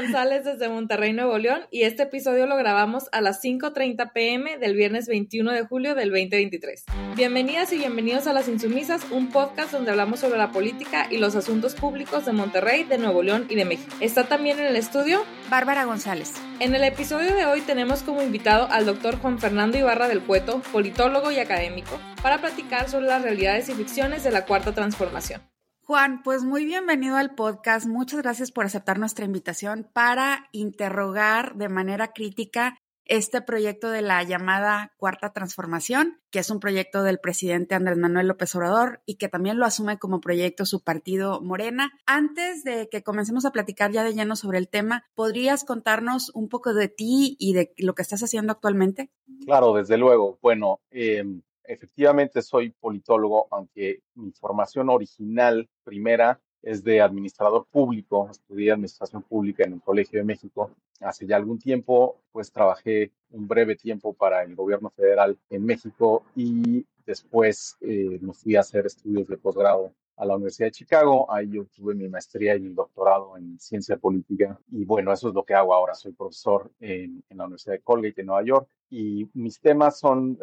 González 0.00 0.44
desde 0.44 0.68
Monterrey, 0.68 1.12
Nuevo 1.12 1.38
León, 1.38 1.62
y 1.72 1.82
este 1.82 2.04
episodio 2.04 2.46
lo 2.46 2.56
grabamos 2.56 3.08
a 3.10 3.20
las 3.20 3.42
5.30 3.42 4.12
pm 4.12 4.56
del 4.56 4.76
viernes 4.76 5.08
21 5.08 5.50
de 5.50 5.62
julio 5.62 5.96
del 5.96 6.10
2023. 6.10 6.84
Bienvenidas 7.16 7.72
y 7.72 7.78
bienvenidos 7.78 8.28
a 8.28 8.32
Las 8.32 8.46
Insumisas, 8.46 9.04
un 9.10 9.30
podcast 9.30 9.72
donde 9.72 9.90
hablamos 9.90 10.20
sobre 10.20 10.38
la 10.38 10.52
política 10.52 11.08
y 11.10 11.18
los 11.18 11.34
asuntos 11.34 11.74
públicos 11.74 12.26
de 12.26 12.32
Monterrey, 12.32 12.84
de 12.84 12.96
Nuevo 12.98 13.24
León 13.24 13.46
y 13.48 13.56
de 13.56 13.64
México. 13.64 13.92
Está 13.98 14.22
también 14.28 14.60
en 14.60 14.66
el 14.66 14.76
estudio 14.76 15.24
Bárbara 15.50 15.84
González. 15.84 16.32
En 16.60 16.76
el 16.76 16.84
episodio 16.84 17.34
de 17.34 17.46
hoy 17.46 17.60
tenemos 17.62 18.04
como 18.04 18.22
invitado 18.22 18.68
al 18.70 18.86
doctor 18.86 19.18
Juan 19.18 19.40
Fernando 19.40 19.78
Ibarra 19.78 20.06
del 20.06 20.22
Cueto, 20.22 20.62
politólogo 20.70 21.32
y 21.32 21.40
académico, 21.40 21.98
para 22.22 22.38
platicar 22.38 22.88
sobre 22.88 23.06
las 23.06 23.22
realidades 23.22 23.68
y 23.68 23.74
ficciones 23.74 24.22
de 24.22 24.30
la 24.30 24.46
Cuarta 24.46 24.72
Transformación. 24.72 25.42
Juan, 25.88 26.22
pues 26.22 26.44
muy 26.44 26.66
bienvenido 26.66 27.16
al 27.16 27.34
podcast. 27.34 27.86
Muchas 27.86 28.20
gracias 28.20 28.52
por 28.52 28.66
aceptar 28.66 28.98
nuestra 28.98 29.24
invitación 29.24 29.88
para 29.90 30.50
interrogar 30.52 31.54
de 31.54 31.70
manera 31.70 32.12
crítica 32.12 32.76
este 33.06 33.40
proyecto 33.40 33.88
de 33.88 34.02
la 34.02 34.22
llamada 34.22 34.92
Cuarta 34.98 35.32
Transformación, 35.32 36.20
que 36.30 36.40
es 36.40 36.50
un 36.50 36.60
proyecto 36.60 37.02
del 37.04 37.20
presidente 37.20 37.74
Andrés 37.74 37.96
Manuel 37.96 38.28
López 38.28 38.54
Obrador 38.54 39.00
y 39.06 39.14
que 39.14 39.30
también 39.30 39.58
lo 39.58 39.64
asume 39.64 39.98
como 39.98 40.20
proyecto 40.20 40.66
su 40.66 40.84
partido 40.84 41.40
Morena. 41.40 41.90
Antes 42.04 42.64
de 42.64 42.90
que 42.90 43.02
comencemos 43.02 43.46
a 43.46 43.50
platicar 43.50 43.90
ya 43.90 44.04
de 44.04 44.12
lleno 44.12 44.36
sobre 44.36 44.58
el 44.58 44.68
tema, 44.68 45.06
¿podrías 45.14 45.64
contarnos 45.64 46.30
un 46.34 46.50
poco 46.50 46.74
de 46.74 46.88
ti 46.88 47.34
y 47.38 47.54
de 47.54 47.72
lo 47.78 47.94
que 47.94 48.02
estás 48.02 48.22
haciendo 48.22 48.52
actualmente? 48.52 49.10
Claro, 49.46 49.72
desde 49.72 49.96
luego. 49.96 50.38
Bueno, 50.42 50.80
eh, 50.90 51.24
efectivamente 51.68 52.42
soy 52.42 52.70
politólogo, 52.70 53.46
aunque 53.50 54.00
mi 54.14 54.32
formación 54.32 54.88
original, 54.88 55.68
primera, 55.84 56.40
es 56.62 56.82
de 56.82 57.00
administrador 57.00 57.66
público. 57.70 58.28
Estudié 58.30 58.72
administración 58.72 59.22
pública 59.22 59.64
en 59.64 59.74
el 59.74 59.82
Colegio 59.82 60.18
de 60.18 60.24
México. 60.24 60.70
Hace 61.00 61.26
ya 61.26 61.36
algún 61.36 61.58
tiempo, 61.58 62.16
pues 62.32 62.50
trabajé 62.50 63.12
un 63.30 63.46
breve 63.46 63.76
tiempo 63.76 64.14
para 64.14 64.42
el 64.42 64.56
gobierno 64.56 64.90
federal 64.90 65.38
en 65.50 65.64
México 65.64 66.24
y 66.34 66.84
después 67.06 67.76
eh, 67.80 68.18
me 68.20 68.32
fui 68.32 68.56
a 68.56 68.60
hacer 68.60 68.86
estudios 68.86 69.28
de 69.28 69.36
posgrado 69.36 69.92
a 70.16 70.26
la 70.26 70.34
Universidad 70.34 70.68
de 70.68 70.72
Chicago. 70.72 71.30
Ahí 71.30 71.50
yo 71.50 71.66
tuve 71.66 71.94
mi 71.94 72.08
maestría 72.08 72.56
y 72.56 72.60
mi 72.60 72.74
doctorado 72.74 73.36
en 73.36 73.58
ciencia 73.60 73.96
política. 73.96 74.58
Y 74.72 74.84
bueno, 74.84 75.12
eso 75.12 75.28
es 75.28 75.34
lo 75.34 75.44
que 75.44 75.54
hago 75.54 75.72
ahora. 75.72 75.94
Soy 75.94 76.12
profesor 76.12 76.72
en, 76.80 77.22
en 77.28 77.38
la 77.38 77.44
Universidad 77.44 77.74
de 77.74 77.82
Colgate 77.82 78.22
en 78.22 78.26
Nueva 78.26 78.42
York 78.42 78.68
y 78.90 79.28
mis 79.34 79.60
temas 79.60 79.98
son 80.00 80.38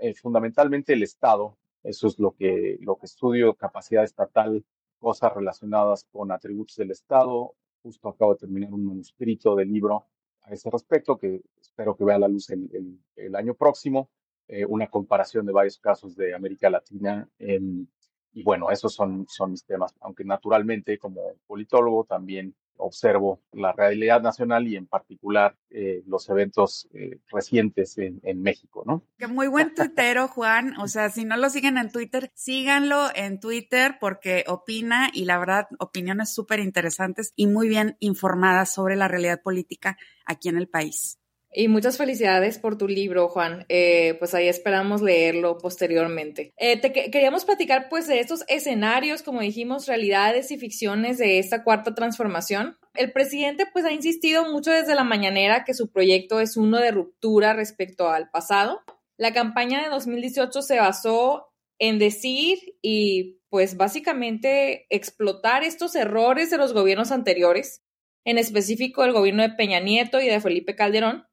eh, 0.00 0.14
fundamentalmente 0.14 0.92
el 0.92 1.02
Estado. 1.02 1.56
Eso 1.82 2.06
es 2.06 2.18
lo 2.18 2.32
que, 2.32 2.78
lo 2.80 2.96
que 2.96 3.06
estudio, 3.06 3.54
capacidad 3.54 4.04
estatal, 4.04 4.64
cosas 4.98 5.34
relacionadas 5.34 6.04
con 6.10 6.32
atributos 6.32 6.76
del 6.76 6.90
Estado. 6.90 7.54
Justo 7.82 8.08
acabo 8.08 8.34
de 8.34 8.40
terminar 8.40 8.72
un 8.72 8.84
manuscrito 8.84 9.54
del 9.54 9.72
libro 9.72 10.06
a 10.42 10.52
ese 10.52 10.70
respecto, 10.70 11.18
que 11.18 11.42
espero 11.60 11.96
que 11.96 12.04
vea 12.04 12.18
la 12.18 12.28
luz 12.28 12.50
el, 12.50 12.98
el, 13.16 13.36
año 13.36 13.54
próximo, 13.54 14.10
eh, 14.48 14.64
una 14.66 14.88
comparación 14.88 15.46
de 15.46 15.52
varios 15.52 15.78
casos 15.78 16.16
de 16.16 16.34
América 16.34 16.68
Latina 16.70 17.28
en 17.38 17.88
y 18.32 18.42
bueno, 18.42 18.70
esos 18.70 18.94
son, 18.94 19.26
son 19.28 19.50
mis 19.50 19.64
temas, 19.64 19.94
aunque 20.00 20.24
naturalmente 20.24 20.98
como 20.98 21.34
politólogo 21.46 22.04
también 22.04 22.54
observo 22.78 23.40
la 23.52 23.72
realidad 23.72 24.22
nacional 24.22 24.66
y 24.66 24.76
en 24.76 24.86
particular 24.86 25.56
eh, 25.70 26.02
los 26.06 26.28
eventos 26.28 26.88
eh, 26.94 27.18
recientes 27.30 27.98
en, 27.98 28.42
México, 28.42 28.84
¿no? 28.86 29.02
Muy 29.28 29.48
buen 29.48 29.74
tuitero, 29.74 30.28
Juan. 30.28 30.78
O 30.80 30.88
sea, 30.88 31.10
si 31.10 31.24
no 31.24 31.36
lo 31.36 31.50
siguen 31.50 31.76
en 31.76 31.90
Twitter, 31.90 32.30
síganlo 32.34 33.08
en 33.14 33.40
Twitter 33.40 33.96
porque 34.00 34.44
opina 34.46 35.10
y 35.12 35.24
la 35.24 35.38
verdad, 35.38 35.68
opiniones 35.78 36.32
súper 36.32 36.60
interesantes 36.60 37.32
y 37.36 37.46
muy 37.46 37.68
bien 37.68 37.96
informadas 38.00 38.72
sobre 38.72 38.96
la 38.96 39.08
realidad 39.08 39.42
política 39.42 39.98
aquí 40.24 40.48
en 40.48 40.56
el 40.56 40.68
país. 40.68 41.18
Y 41.52 41.68
muchas 41.68 41.96
felicidades 41.96 42.58
por 42.58 42.76
tu 42.76 42.86
libro, 42.86 43.28
Juan. 43.28 43.64
Eh, 43.68 44.16
pues 44.18 44.34
ahí 44.34 44.48
esperamos 44.48 45.00
leerlo 45.00 45.56
posteriormente. 45.58 46.52
Eh, 46.58 46.80
queríamos 47.10 47.44
platicar 47.44 47.88
pues 47.88 48.06
de 48.06 48.20
estos 48.20 48.44
escenarios, 48.48 49.22
como 49.22 49.40
dijimos, 49.40 49.86
realidades 49.86 50.50
y 50.50 50.58
ficciones 50.58 51.18
de 51.18 51.38
esta 51.38 51.64
cuarta 51.64 51.94
transformación. 51.94 52.76
El 52.94 53.12
presidente 53.12 53.66
pues 53.72 53.84
ha 53.84 53.92
insistido 53.92 54.50
mucho 54.50 54.70
desde 54.70 54.94
la 54.94 55.04
mañanera 55.04 55.64
que 55.64 55.74
su 55.74 55.90
proyecto 55.90 56.40
es 56.40 56.56
uno 56.56 56.78
de 56.78 56.90
ruptura 56.90 57.54
respecto 57.54 58.10
al 58.10 58.30
pasado. 58.30 58.82
La 59.16 59.32
campaña 59.32 59.82
de 59.82 59.88
2018 59.88 60.62
se 60.62 60.78
basó 60.78 61.48
en 61.78 61.98
decir 61.98 62.58
y 62.82 63.40
pues 63.48 63.76
básicamente 63.76 64.86
explotar 64.90 65.64
estos 65.64 65.94
errores 65.94 66.50
de 66.50 66.58
los 66.58 66.74
gobiernos 66.74 67.12
anteriores, 67.12 67.82
en 68.24 68.36
específico 68.36 69.04
el 69.04 69.12
gobierno 69.12 69.42
de 69.42 69.50
Peña 69.50 69.80
Nieto 69.80 70.20
y 70.20 70.26
de 70.26 70.40
Felipe 70.40 70.76
Calderón, 70.76 71.27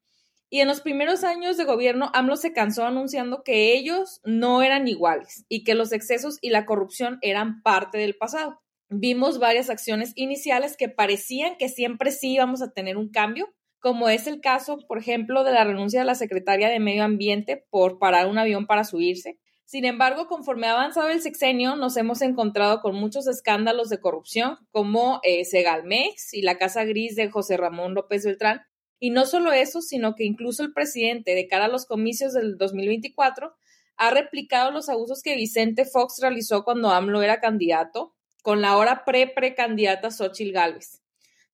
y 0.48 0.60
en 0.60 0.68
los 0.68 0.80
primeros 0.80 1.24
años 1.24 1.56
de 1.56 1.64
gobierno, 1.64 2.10
AMLO 2.14 2.36
se 2.36 2.52
cansó 2.52 2.84
anunciando 2.84 3.42
que 3.42 3.74
ellos 3.74 4.20
no 4.24 4.62
eran 4.62 4.86
iguales 4.86 5.44
y 5.48 5.64
que 5.64 5.74
los 5.74 5.92
excesos 5.92 6.38
y 6.40 6.50
la 6.50 6.66
corrupción 6.66 7.18
eran 7.20 7.62
parte 7.62 7.98
del 7.98 8.16
pasado. 8.16 8.60
Vimos 8.88 9.40
varias 9.40 9.70
acciones 9.70 10.12
iniciales 10.14 10.76
que 10.76 10.88
parecían 10.88 11.56
que 11.56 11.68
siempre 11.68 12.12
sí 12.12 12.34
íbamos 12.34 12.62
a 12.62 12.70
tener 12.70 12.96
un 12.96 13.10
cambio, 13.10 13.52
como 13.80 14.08
es 14.08 14.28
el 14.28 14.40
caso, 14.40 14.78
por 14.86 14.98
ejemplo, 14.98 15.42
de 15.42 15.52
la 15.52 15.64
renuncia 15.64 16.00
de 16.00 16.06
la 16.06 16.14
secretaria 16.14 16.68
de 16.68 16.78
Medio 16.78 17.02
Ambiente 17.02 17.66
por 17.70 17.98
parar 17.98 18.28
un 18.28 18.38
avión 18.38 18.66
para 18.66 18.84
subirse. 18.84 19.38
Sin 19.64 19.84
embargo, 19.84 20.28
conforme 20.28 20.68
ha 20.68 20.74
avanzado 20.74 21.08
el 21.08 21.20
sexenio, 21.20 21.74
nos 21.74 21.96
hemos 21.96 22.22
encontrado 22.22 22.80
con 22.80 22.94
muchos 22.94 23.26
escándalos 23.26 23.88
de 23.88 23.98
corrupción, 23.98 24.58
como 24.70 25.18
eh, 25.24 25.44
Segalmex 25.44 26.34
y 26.34 26.42
la 26.42 26.56
Casa 26.56 26.84
Gris 26.84 27.16
de 27.16 27.28
José 27.28 27.56
Ramón 27.56 27.94
López 27.94 28.24
Beltrán, 28.24 28.60
y 28.98 29.10
no 29.10 29.26
solo 29.26 29.52
eso, 29.52 29.82
sino 29.82 30.14
que 30.14 30.24
incluso 30.24 30.62
el 30.62 30.72
presidente, 30.72 31.34
de 31.34 31.48
cara 31.48 31.66
a 31.66 31.68
los 31.68 31.86
comicios 31.86 32.32
del 32.32 32.56
2024, 32.56 33.54
ha 33.96 34.10
replicado 34.10 34.70
los 34.70 34.88
abusos 34.88 35.22
que 35.22 35.36
Vicente 35.36 35.84
Fox 35.84 36.18
realizó 36.20 36.64
cuando 36.64 36.90
AMLO 36.90 37.22
era 37.22 37.40
candidato, 37.40 38.14
con 38.42 38.60
la 38.60 38.68
ahora 38.70 39.04
pre-precandidata 39.04 40.10
Xochitl 40.10 40.52
Gálvez. 40.52 41.02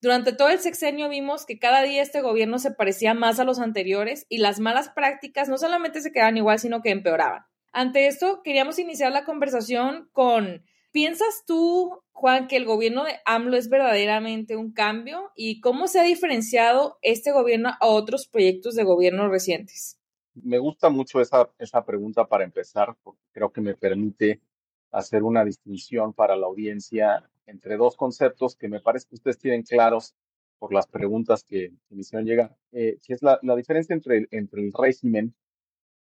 Durante 0.00 0.32
todo 0.32 0.48
el 0.48 0.58
sexenio 0.58 1.08
vimos 1.08 1.46
que 1.46 1.60
cada 1.60 1.82
día 1.82 2.02
este 2.02 2.22
gobierno 2.22 2.58
se 2.58 2.72
parecía 2.72 3.14
más 3.14 3.38
a 3.38 3.44
los 3.44 3.60
anteriores 3.60 4.26
y 4.28 4.38
las 4.38 4.58
malas 4.58 4.88
prácticas 4.88 5.48
no 5.48 5.58
solamente 5.58 6.00
se 6.00 6.10
quedaban 6.10 6.36
igual, 6.36 6.58
sino 6.58 6.82
que 6.82 6.90
empeoraban. 6.90 7.44
Ante 7.70 8.08
esto, 8.08 8.42
queríamos 8.42 8.78
iniciar 8.80 9.12
la 9.12 9.24
conversación 9.24 10.08
con 10.12 10.64
¿Piensas 10.92 11.44
tú, 11.46 12.02
Juan, 12.12 12.48
que 12.48 12.56
el 12.56 12.66
gobierno 12.66 13.04
de 13.04 13.14
AMLO 13.24 13.56
es 13.56 13.70
verdaderamente 13.70 14.56
un 14.56 14.72
cambio? 14.72 15.30
¿Y 15.34 15.60
cómo 15.62 15.88
se 15.88 15.98
ha 15.98 16.02
diferenciado 16.02 16.98
este 17.00 17.32
gobierno 17.32 17.70
a 17.80 17.86
otros 17.86 18.28
proyectos 18.28 18.74
de 18.74 18.84
gobierno 18.84 19.30
recientes? 19.30 19.98
Me 20.34 20.58
gusta 20.58 20.90
mucho 20.90 21.22
esa, 21.22 21.50
esa 21.58 21.82
pregunta 21.86 22.26
para 22.26 22.44
empezar, 22.44 22.94
porque 23.02 23.22
creo 23.32 23.50
que 23.50 23.62
me 23.62 23.74
permite 23.74 24.42
hacer 24.90 25.22
una 25.22 25.46
distinción 25.46 26.12
para 26.12 26.36
la 26.36 26.46
audiencia 26.46 27.26
entre 27.46 27.78
dos 27.78 27.96
conceptos 27.96 28.54
que 28.54 28.68
me 28.68 28.80
parece 28.80 29.08
que 29.08 29.14
ustedes 29.14 29.38
tienen 29.38 29.62
claros 29.62 30.14
por 30.58 30.74
las 30.74 30.86
preguntas 30.86 31.42
que, 31.42 31.72
me 31.88 32.02
hicieron 32.02 32.26
llegar, 32.26 32.54
eh, 32.70 32.98
que 33.02 33.14
es 33.14 33.22
la, 33.22 33.38
la 33.42 33.56
diferencia 33.56 33.94
entre, 33.94 34.28
entre 34.30 34.60
el 34.60 34.72
régimen 34.74 35.34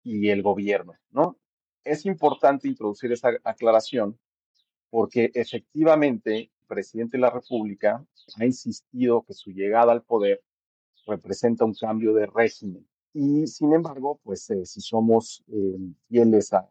y 0.02 0.30
el 0.30 0.42
gobierno, 0.42 0.94
¿no? 1.12 1.38
Es 1.84 2.04
importante 2.06 2.66
introducir 2.66 3.12
esa 3.12 3.30
aclaración 3.44 4.18
porque 4.90 5.30
efectivamente 5.34 6.38
el 6.38 6.66
presidente 6.66 7.16
de 7.16 7.22
la 7.22 7.30
República 7.30 8.04
ha 8.38 8.44
insistido 8.44 9.22
que 9.22 9.34
su 9.34 9.50
llegada 9.50 9.92
al 9.92 10.02
poder 10.02 10.42
representa 11.06 11.64
un 11.64 11.74
cambio 11.74 12.12
de 12.12 12.26
régimen. 12.26 12.86
Y 13.12 13.46
sin 13.46 13.72
embargo, 13.72 14.20
pues 14.22 14.48
eh, 14.50 14.64
si 14.64 14.80
somos 14.80 15.42
eh, 15.48 15.78
fieles 16.08 16.52
a 16.52 16.68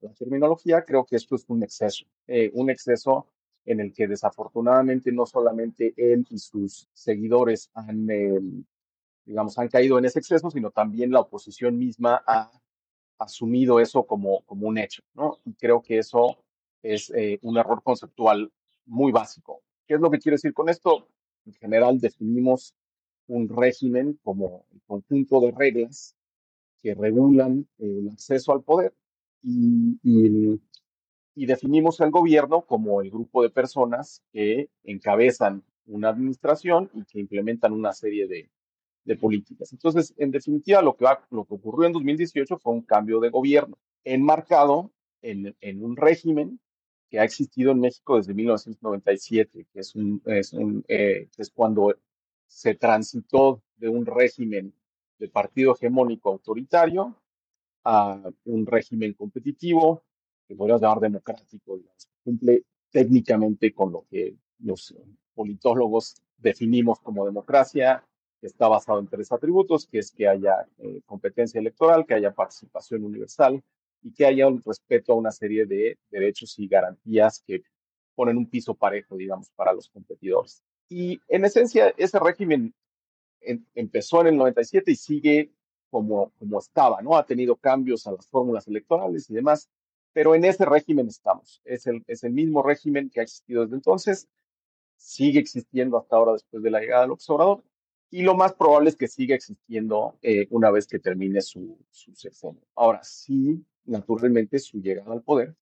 la 0.00 0.12
terminología, 0.14 0.84
creo 0.84 1.04
que 1.04 1.16
esto 1.16 1.36
es 1.36 1.44
un 1.48 1.62
exceso, 1.62 2.06
eh, 2.26 2.50
un 2.54 2.70
exceso 2.70 3.26
en 3.64 3.80
el 3.80 3.92
que 3.92 4.08
desafortunadamente 4.08 5.12
no 5.12 5.26
solamente 5.26 5.92
él 5.96 6.26
y 6.30 6.38
sus 6.38 6.88
seguidores 6.92 7.70
han, 7.74 8.06
digamos, 9.24 9.58
han 9.58 9.68
caído 9.68 9.98
en 9.98 10.06
ese 10.06 10.18
exceso, 10.18 10.50
sino 10.50 10.70
también 10.70 11.12
la 11.12 11.20
oposición 11.20 11.78
misma 11.78 12.22
ha 12.26 12.50
asumido 13.18 13.78
eso 13.78 14.04
como, 14.06 14.40
como 14.46 14.66
un 14.66 14.78
hecho, 14.78 15.02
¿no? 15.14 15.38
Y 15.44 15.52
creo 15.52 15.82
que 15.82 15.98
eso 15.98 16.38
es 16.82 17.10
eh, 17.10 17.38
un 17.42 17.58
error 17.58 17.82
conceptual 17.82 18.52
muy 18.86 19.12
básico. 19.12 19.62
¿Qué 19.86 19.94
es 19.94 20.00
lo 20.00 20.10
que 20.10 20.18
quiero 20.18 20.34
decir 20.34 20.54
con 20.54 20.68
esto? 20.68 21.08
En 21.46 21.52
general 21.54 21.98
definimos 22.00 22.74
un 23.26 23.48
régimen 23.48 24.18
como 24.22 24.66
el 24.72 24.80
conjunto 24.86 25.40
de 25.40 25.52
reglas 25.52 26.16
que 26.82 26.94
regulan 26.94 27.68
el 27.78 28.08
acceso 28.10 28.52
al 28.52 28.62
poder 28.62 28.94
y, 29.42 29.98
y, 30.02 30.60
y 31.34 31.46
definimos 31.46 32.00
el 32.00 32.10
gobierno 32.10 32.62
como 32.62 33.00
el 33.00 33.10
grupo 33.10 33.42
de 33.42 33.50
personas 33.50 34.22
que 34.32 34.70
encabezan 34.84 35.62
una 35.86 36.08
administración 36.08 36.90
y 36.94 37.04
que 37.04 37.20
implementan 37.20 37.72
una 37.72 37.92
serie 37.92 38.26
de, 38.26 38.50
de 39.04 39.16
políticas. 39.16 39.72
Entonces, 39.72 40.14
en 40.18 40.30
definitiva, 40.30 40.82
lo 40.82 40.96
que, 40.96 41.04
va, 41.04 41.26
lo 41.30 41.44
que 41.44 41.54
ocurrió 41.54 41.86
en 41.86 41.92
2018 41.92 42.58
fue 42.58 42.72
un 42.72 42.82
cambio 42.82 43.20
de 43.20 43.30
gobierno 43.30 43.78
enmarcado 44.04 44.92
en, 45.22 45.56
en 45.60 45.84
un 45.84 45.96
régimen 45.96 46.60
que 47.10 47.18
ha 47.18 47.24
existido 47.24 47.72
en 47.72 47.80
México 47.80 48.16
desde 48.16 48.32
1997, 48.32 49.66
que 49.72 49.80
eh, 50.88 51.28
es 51.36 51.50
cuando 51.50 51.94
se 52.46 52.74
transitó 52.76 53.62
de 53.76 53.88
un 53.88 54.06
régimen 54.06 54.72
de 55.18 55.28
partido 55.28 55.74
hegemónico 55.74 56.30
autoritario 56.30 57.16
a 57.84 58.22
un 58.44 58.64
régimen 58.64 59.12
competitivo, 59.14 60.04
que 60.46 60.54
podríamos 60.54 60.82
llamar 60.82 61.00
democrático, 61.00 61.76
digamos, 61.76 62.08
cumple 62.22 62.64
técnicamente 62.90 63.72
con 63.72 63.92
lo 63.92 64.06
que 64.08 64.36
los 64.60 64.94
politólogos 65.34 66.22
definimos 66.38 67.00
como 67.00 67.26
democracia, 67.26 68.04
que 68.40 68.46
está 68.46 68.68
basado 68.68 69.00
en 69.00 69.08
tres 69.08 69.32
atributos, 69.32 69.86
que 69.86 69.98
es 69.98 70.12
que 70.12 70.28
haya 70.28 70.66
eh, 70.78 71.02
competencia 71.06 71.58
electoral, 71.58 72.06
que 72.06 72.14
haya 72.14 72.32
participación 72.32 73.04
universal 73.04 73.62
y 74.02 74.12
que 74.12 74.26
haya 74.26 74.46
un 74.46 74.62
respeto 74.62 75.12
a 75.12 75.16
una 75.16 75.32
serie 75.32 75.66
de 75.66 75.98
derechos 76.10 76.58
y 76.58 76.68
garantías 76.68 77.42
que 77.46 77.62
ponen 78.14 78.36
un 78.36 78.48
piso 78.48 78.74
parejo, 78.74 79.16
digamos, 79.16 79.50
para 79.50 79.72
los 79.72 79.88
competidores. 79.88 80.62
Y 80.88 81.20
en 81.28 81.44
esencia, 81.44 81.94
ese 81.96 82.18
régimen 82.18 82.74
empezó 83.74 84.20
en 84.20 84.28
el 84.28 84.36
97 84.36 84.90
y 84.90 84.96
sigue 84.96 85.52
como, 85.88 86.30
como 86.38 86.58
estaba, 86.58 87.00
¿no? 87.02 87.16
Ha 87.16 87.24
tenido 87.24 87.56
cambios 87.56 88.06
a 88.06 88.12
las 88.12 88.26
fórmulas 88.28 88.68
electorales 88.68 89.28
y 89.30 89.34
demás, 89.34 89.68
pero 90.12 90.34
en 90.34 90.44
ese 90.44 90.64
régimen 90.64 91.08
estamos. 91.08 91.60
Es 91.64 91.86
el, 91.86 92.04
es 92.06 92.24
el 92.24 92.32
mismo 92.32 92.62
régimen 92.62 93.10
que 93.10 93.20
ha 93.20 93.22
existido 93.22 93.62
desde 93.62 93.76
entonces, 93.76 94.28
sigue 94.96 95.40
existiendo 95.40 95.98
hasta 95.98 96.16
ahora 96.16 96.32
después 96.32 96.62
de 96.62 96.70
la 96.70 96.80
llegada 96.80 97.02
del 97.02 97.12
observador 97.12 97.64
y 98.10 98.22
lo 98.22 98.34
más 98.34 98.54
probable 98.54 98.90
es 98.90 98.96
que 98.96 99.06
siga 99.06 99.34
existiendo 99.34 100.18
eh, 100.20 100.46
una 100.50 100.70
vez 100.70 100.86
que 100.86 100.98
termine 100.98 101.40
su, 101.40 101.78
su 101.90 102.14
sexenio. 102.14 102.60
Ahora, 102.74 103.02
sí, 103.04 103.64
naturalmente 103.90 104.58
su 104.58 104.80
llegada 104.80 105.12
al 105.12 105.22
poder, 105.22 105.54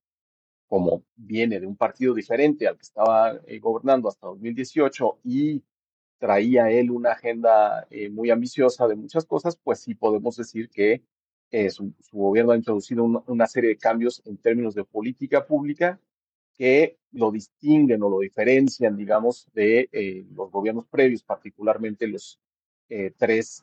como 0.69 1.03
viene 1.17 1.59
de 1.59 1.67
un 1.67 1.77
partido 1.77 2.15
diferente 2.15 2.69
al 2.69 2.77
que 2.77 2.83
estaba 2.83 3.41
eh, 3.47 3.59
gobernando 3.59 4.09
hasta 4.09 4.27
2018 4.29 5.21
y 5.25 5.65
traía 6.19 6.71
él 6.71 6.91
una 6.91 7.13
agenda 7.13 7.87
eh, 7.91 8.11
muy 8.11 8.31
ambiciosa 8.31 8.87
de 8.87 8.97
muchas 8.97 9.25
cosas, 9.25 9.57
pues 9.57 9.81
sí 9.81 9.95
podemos 9.95 10.37
decir 10.37 10.69
que 10.69 11.03
eh, 11.51 11.71
su, 11.71 11.95
gobierno 12.13 12.53
ha 12.53 12.57
introducido 12.57 13.05
una 13.05 13.47
serie 13.47 13.71
de 13.71 13.79
cambios 13.79 14.23
en 14.27 14.37
términos 14.37 14.75
de 14.75 14.85
política 14.85 15.47
pública 15.47 15.99
que 16.55 16.99
lo 17.13 17.31
distinguen 17.31 18.03
o 18.03 18.11
lo 18.11 18.19
diferencian, 18.19 18.97
digamos, 18.97 19.49
de 19.55 19.89
los 20.35 20.51
gobiernos 20.51 20.87
previos, 20.89 21.23
particularmente 21.23 22.09
los 22.09 22.41
tres 23.17 23.63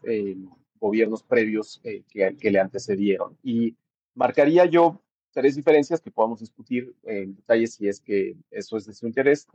gobiernos 0.79 1.21
previos 1.21 1.81
que, 1.83 2.51
le 2.51 2.59
antecedieron. 2.59 3.37
Y 3.43 3.75
marcaría 4.15 4.65
yo 4.65 5.01
tres 5.31 5.55
diferencias 5.55 6.01
que 6.01 6.11
podamos 6.11 6.39
discutir 6.39 6.95
en 7.03 7.35
detalle 7.35 7.67
si 7.67 7.87
es 7.87 7.99
que 7.99 8.35
eso 8.49 8.77
es 8.77 8.85
de 8.85 8.93
su 8.93 9.05
interés. 9.05 9.47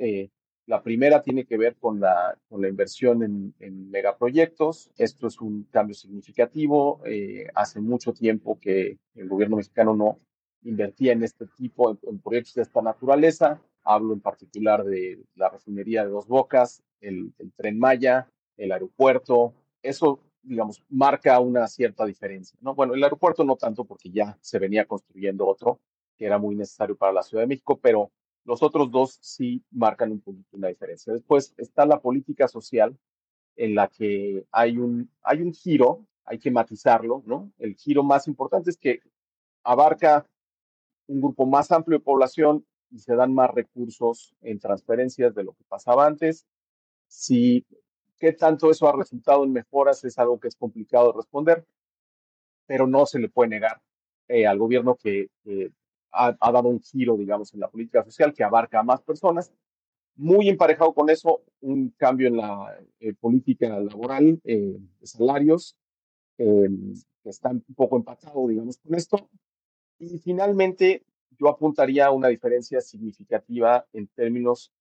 La 0.67 0.83
primera 0.83 1.21
tiene 1.21 1.47
que 1.47 1.57
ver 1.57 1.75
con 1.77 1.99
la, 1.99 2.39
con 2.49 2.61
la 2.63 2.69
inversión 2.69 3.25
en, 3.25 3.55
en 3.59 3.91
megaproyectos. 3.91 4.91
Esto 4.97 5.27
es 5.27 5.41
un 5.41 5.65
cambio 5.65 5.95
significativo. 5.95 7.01
Eh, 7.07 7.49
hace 7.55 7.81
mucho 7.81 8.13
tiempo 8.13 8.59
que 8.61 8.99
el 9.17 9.29
gobierno 9.29 9.57
mexicano 9.57 9.97
no 9.97 10.21
invertía 10.63 11.13
en 11.13 11.25
este 11.25 11.47
tipo, 11.57 11.95
de 11.95 11.99
proyectos 12.23 12.55
de 12.55 12.63
esta 12.63 12.83
naturaleza. 12.83 13.61
Hablo 13.83 14.13
en 14.13 14.21
particular 14.21 14.85
de 14.85 15.25
la 15.35 15.49
refinería 15.49 16.05
de 16.05 16.11
Dos 16.11 16.29
Bocas, 16.29 16.85
el, 17.01 17.33
el 17.39 17.51
tren 17.53 17.79
Maya, 17.79 18.29
el 18.57 18.71
aeropuerto. 18.71 19.55
Eso 19.83 20.21
digamos, 20.43 20.83
marca 20.89 21.39
una 21.41 21.67
cierta 21.69 22.05
diferencia, 22.05 22.59
¿no? 22.63 22.75
Bueno, 22.75 22.95
el 22.95 23.03
aeropuerto 23.03 23.45
no 23.45 23.57
tanto 23.57 23.85
porque 23.85 24.11
ya 24.11 24.39
se 24.41 24.59
venía 24.59 24.87
construyendo 24.87 25.47
otro 25.47 25.81
que 26.17 26.27
era 26.27 26.39
muy 26.39 26.55
necesario 26.55 26.97
para 26.97 27.13
la 27.13 27.23
Ciudad 27.23 27.43
de 27.43 27.49
México, 27.49 27.79
pero 27.81 28.11
los 28.45 28.63
otros 28.63 28.91
dos 28.91 29.19
sí 29.23 29.65
marcan 29.71 30.13
un 30.13 30.21
poquito 30.21 30.57
una 30.57 30.69
diferencia. 30.69 31.13
Después 31.13 31.55
está 31.57 31.87
la 31.87 32.01
política 32.01 32.47
social, 32.49 32.97
en 33.57 33.75
la 33.75 33.89
que 33.89 34.45
hay 34.53 34.79
un, 34.79 35.11
hay 35.23 35.43
un 35.43 35.53
giro, 35.53 36.07
hay 36.25 36.39
que 36.39 36.51
matizarlo, 36.51 37.23
¿no? 37.27 37.53
El 37.59 37.75
giro 37.75 38.03
más 38.03 38.27
importante 38.27 38.71
es 38.71 38.77
que 38.77 39.01
abarca 39.63 40.27
un 41.07 41.21
grupo 41.21 41.47
más 41.47 41.71
amplio 41.73 41.99
de 41.99 42.05
población 42.05 42.67
y 42.91 42.99
se 42.99 43.15
dan 43.15 43.33
más 43.35 43.51
recursos 43.51 44.35
en 44.41 44.59
transferencias 44.59 45.35
de 45.35 45.45
lo 45.45 45.53
que 45.53 45.65
pasaba 45.65 46.07
antes. 46.07 46.47
Si 47.09 47.67
qué 48.21 48.33
tanto 48.33 48.71
eso 48.71 48.87
ha 48.89 48.97
resultado 48.97 49.43
en 49.45 49.53
mejoras 49.53 50.05
es 50.05 50.19
algo 50.19 50.39
que 50.39 50.49
es 50.49 50.57
complicado 50.57 51.09
de 51.09 51.17
responder, 51.17 51.67
pero 52.67 52.87
no 52.87 53.07
se 53.07 53.19
le 53.19 53.29
puede 53.29 53.51
negar 53.51 53.81
eh, 54.29 54.47
al 54.47 54.59
gobierno 54.59 54.95
que, 54.95 55.29
que 55.43 55.73
ha, 56.13 56.53
dado 56.53 56.69
un 56.69 56.81
giro, 56.81 57.17
digamos, 57.17 57.53
en 57.55 57.61
la 57.61 57.69
política 57.69 58.05
social 58.05 58.33
que 58.33 58.45
abarca 58.45 58.81
a 58.81 58.83
más 58.83 59.03
personas. 59.03 59.53
Muy 60.17 60.49
emparejado 60.49 60.93
con 60.93 61.09
eso, 61.09 61.43
un 61.61 61.91
cambio 61.97 62.29
en 62.29 62.37
la 62.37 62.79
eh, 63.01 63.15
política 63.15 63.69
laboral 63.81 64.41
eh, 64.45 64.79
salarios, 65.03 65.77
em, 66.37 66.95
que 67.23 67.31
está 67.31 67.51
un 67.51 67.63
poco 67.75 67.97
empatado, 67.97 68.47
digamos, 68.49 68.79
con 68.79 68.95
esto. 68.95 69.31
Y 69.99 70.19
finalmente, 70.19 71.05
yo 71.39 71.49
apuntaría 71.49 72.07
a 72.07 72.11
una 72.11 72.29
diferencia 72.29 72.81
significativa 72.81 73.87
en 73.93 74.09
términos 74.09 74.73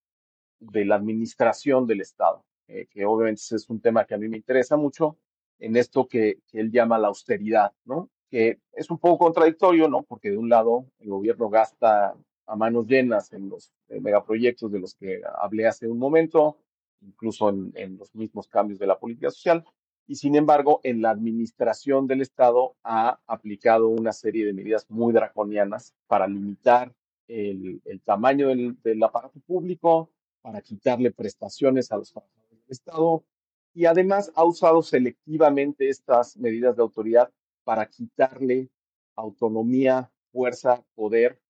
de 0.58 0.84
la 0.84 0.96
administración 0.96 1.86
del 1.86 2.02
Estado, 2.02 2.44
eh, 2.70 2.86
que 2.90 3.04
obviamente 3.04 3.42
es 3.50 3.68
un 3.68 3.80
tema 3.80 4.04
que 4.04 4.14
a 4.14 4.18
mí 4.18 4.28
me 4.28 4.36
interesa 4.36 4.76
mucho, 4.76 5.18
en 5.58 5.76
esto 5.76 6.06
que, 6.08 6.38
que 6.46 6.60
él 6.60 6.70
llama 6.70 6.98
la 6.98 7.08
austeridad, 7.08 7.72
¿no? 7.84 8.10
que 8.30 8.60
es 8.72 8.90
un 8.90 8.98
poco 8.98 9.18
contradictorio, 9.24 9.88
¿no? 9.88 10.02
Porque 10.02 10.30
de 10.30 10.38
un 10.38 10.48
lado 10.48 10.86
el 11.00 11.10
gobierno 11.10 11.50
gasta 11.50 12.14
a 12.46 12.56
manos 12.56 12.86
llenas 12.86 13.32
en 13.32 13.48
los 13.48 13.72
megaproyectos 13.88 14.70
de 14.70 14.78
los 14.78 14.94
que 14.94 15.20
hablé 15.38 15.66
hace 15.66 15.88
un 15.88 15.98
momento, 15.98 16.58
incluso 17.00 17.48
en, 17.48 17.98
los 17.98 18.14
mismos 18.14 18.46
cambios 18.48 18.78
de 18.78 18.86
la 18.86 18.98
política 18.98 19.30
social, 19.30 19.64
y 20.06 20.14
sin 20.14 20.36
embargo 20.36 20.80
en 20.84 21.02
la 21.02 21.10
administración 21.10 22.06
del 22.06 22.20
Estado 22.20 22.76
ha 22.84 23.20
aplicado 23.26 23.88
una 23.88 24.12
serie 24.12 24.46
de 24.46 24.52
medidas 24.52 24.88
muy 24.88 25.12
draconianas 25.12 25.94
para 26.06 26.26
limitar 26.26 26.92
el, 27.26 27.80
tamaño 28.04 28.48
del, 28.48 28.76
del, 28.82 29.02
aparato 29.02 29.38
público, 29.40 30.10
para 30.40 30.62
quitarle 30.62 31.12
prestaciones 31.12 31.92
a 31.92 31.96
los 31.96 32.12
trabajadores 32.12 32.49
Estado, 32.72 33.24
y 33.74 33.86
además 33.86 34.32
ha 34.34 34.44
usado 34.44 34.82
selectivamente 34.82 35.88
estas 35.88 36.36
medidas 36.36 36.76
de 36.76 36.82
autoridad 36.82 37.30
para 37.64 37.86
quitarle 37.86 38.70
autonomía, 39.16 40.10
fuerza, 40.32 40.84
poder 40.94 41.40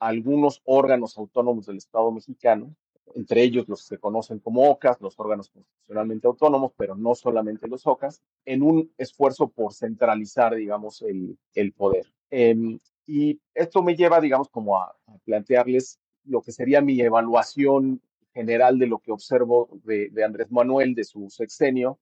a 0.00 0.08
algunos 0.08 0.62
órganos 0.64 1.18
autónomos 1.18 1.66
del 1.66 1.78
Estado 1.78 2.10
mexicano, 2.10 2.74
entre 3.14 3.42
ellos 3.42 3.68
los 3.68 3.82
que 3.82 3.96
se 3.96 3.98
conocen 3.98 4.38
como 4.38 4.68
OCAS, 4.70 5.00
los 5.00 5.18
órganos 5.18 5.50
constitucionalmente 5.50 6.26
autónomos, 6.26 6.72
pero 6.76 6.94
no 6.94 7.14
solamente 7.14 7.68
los 7.68 7.86
OCAS, 7.86 8.22
en 8.44 8.62
un 8.62 8.92
esfuerzo 8.98 9.48
por 9.48 9.72
centralizar, 9.72 10.54
digamos, 10.54 11.02
el, 11.02 11.72
poder. 11.72 12.12
Em, 12.30 12.78
y 13.06 13.40
esto 13.54 13.82
me 13.82 13.96
lleva, 13.96 14.20
digamos, 14.20 14.48
como 14.48 14.78
a, 14.78 14.96
plantearles 15.24 15.98
lo 16.24 16.42
que 16.42 16.52
sería 16.52 16.80
mi 16.80 17.00
evaluación 17.00 18.02
general 18.38 18.78
de 18.78 18.86
lo 18.86 19.00
que 19.00 19.10
observo 19.10 19.68
de, 19.82 20.12
Andrés 20.24 20.48
Manuel, 20.52 20.94
de 20.94 21.02
su 21.02 21.28
sexenio, 21.28 21.98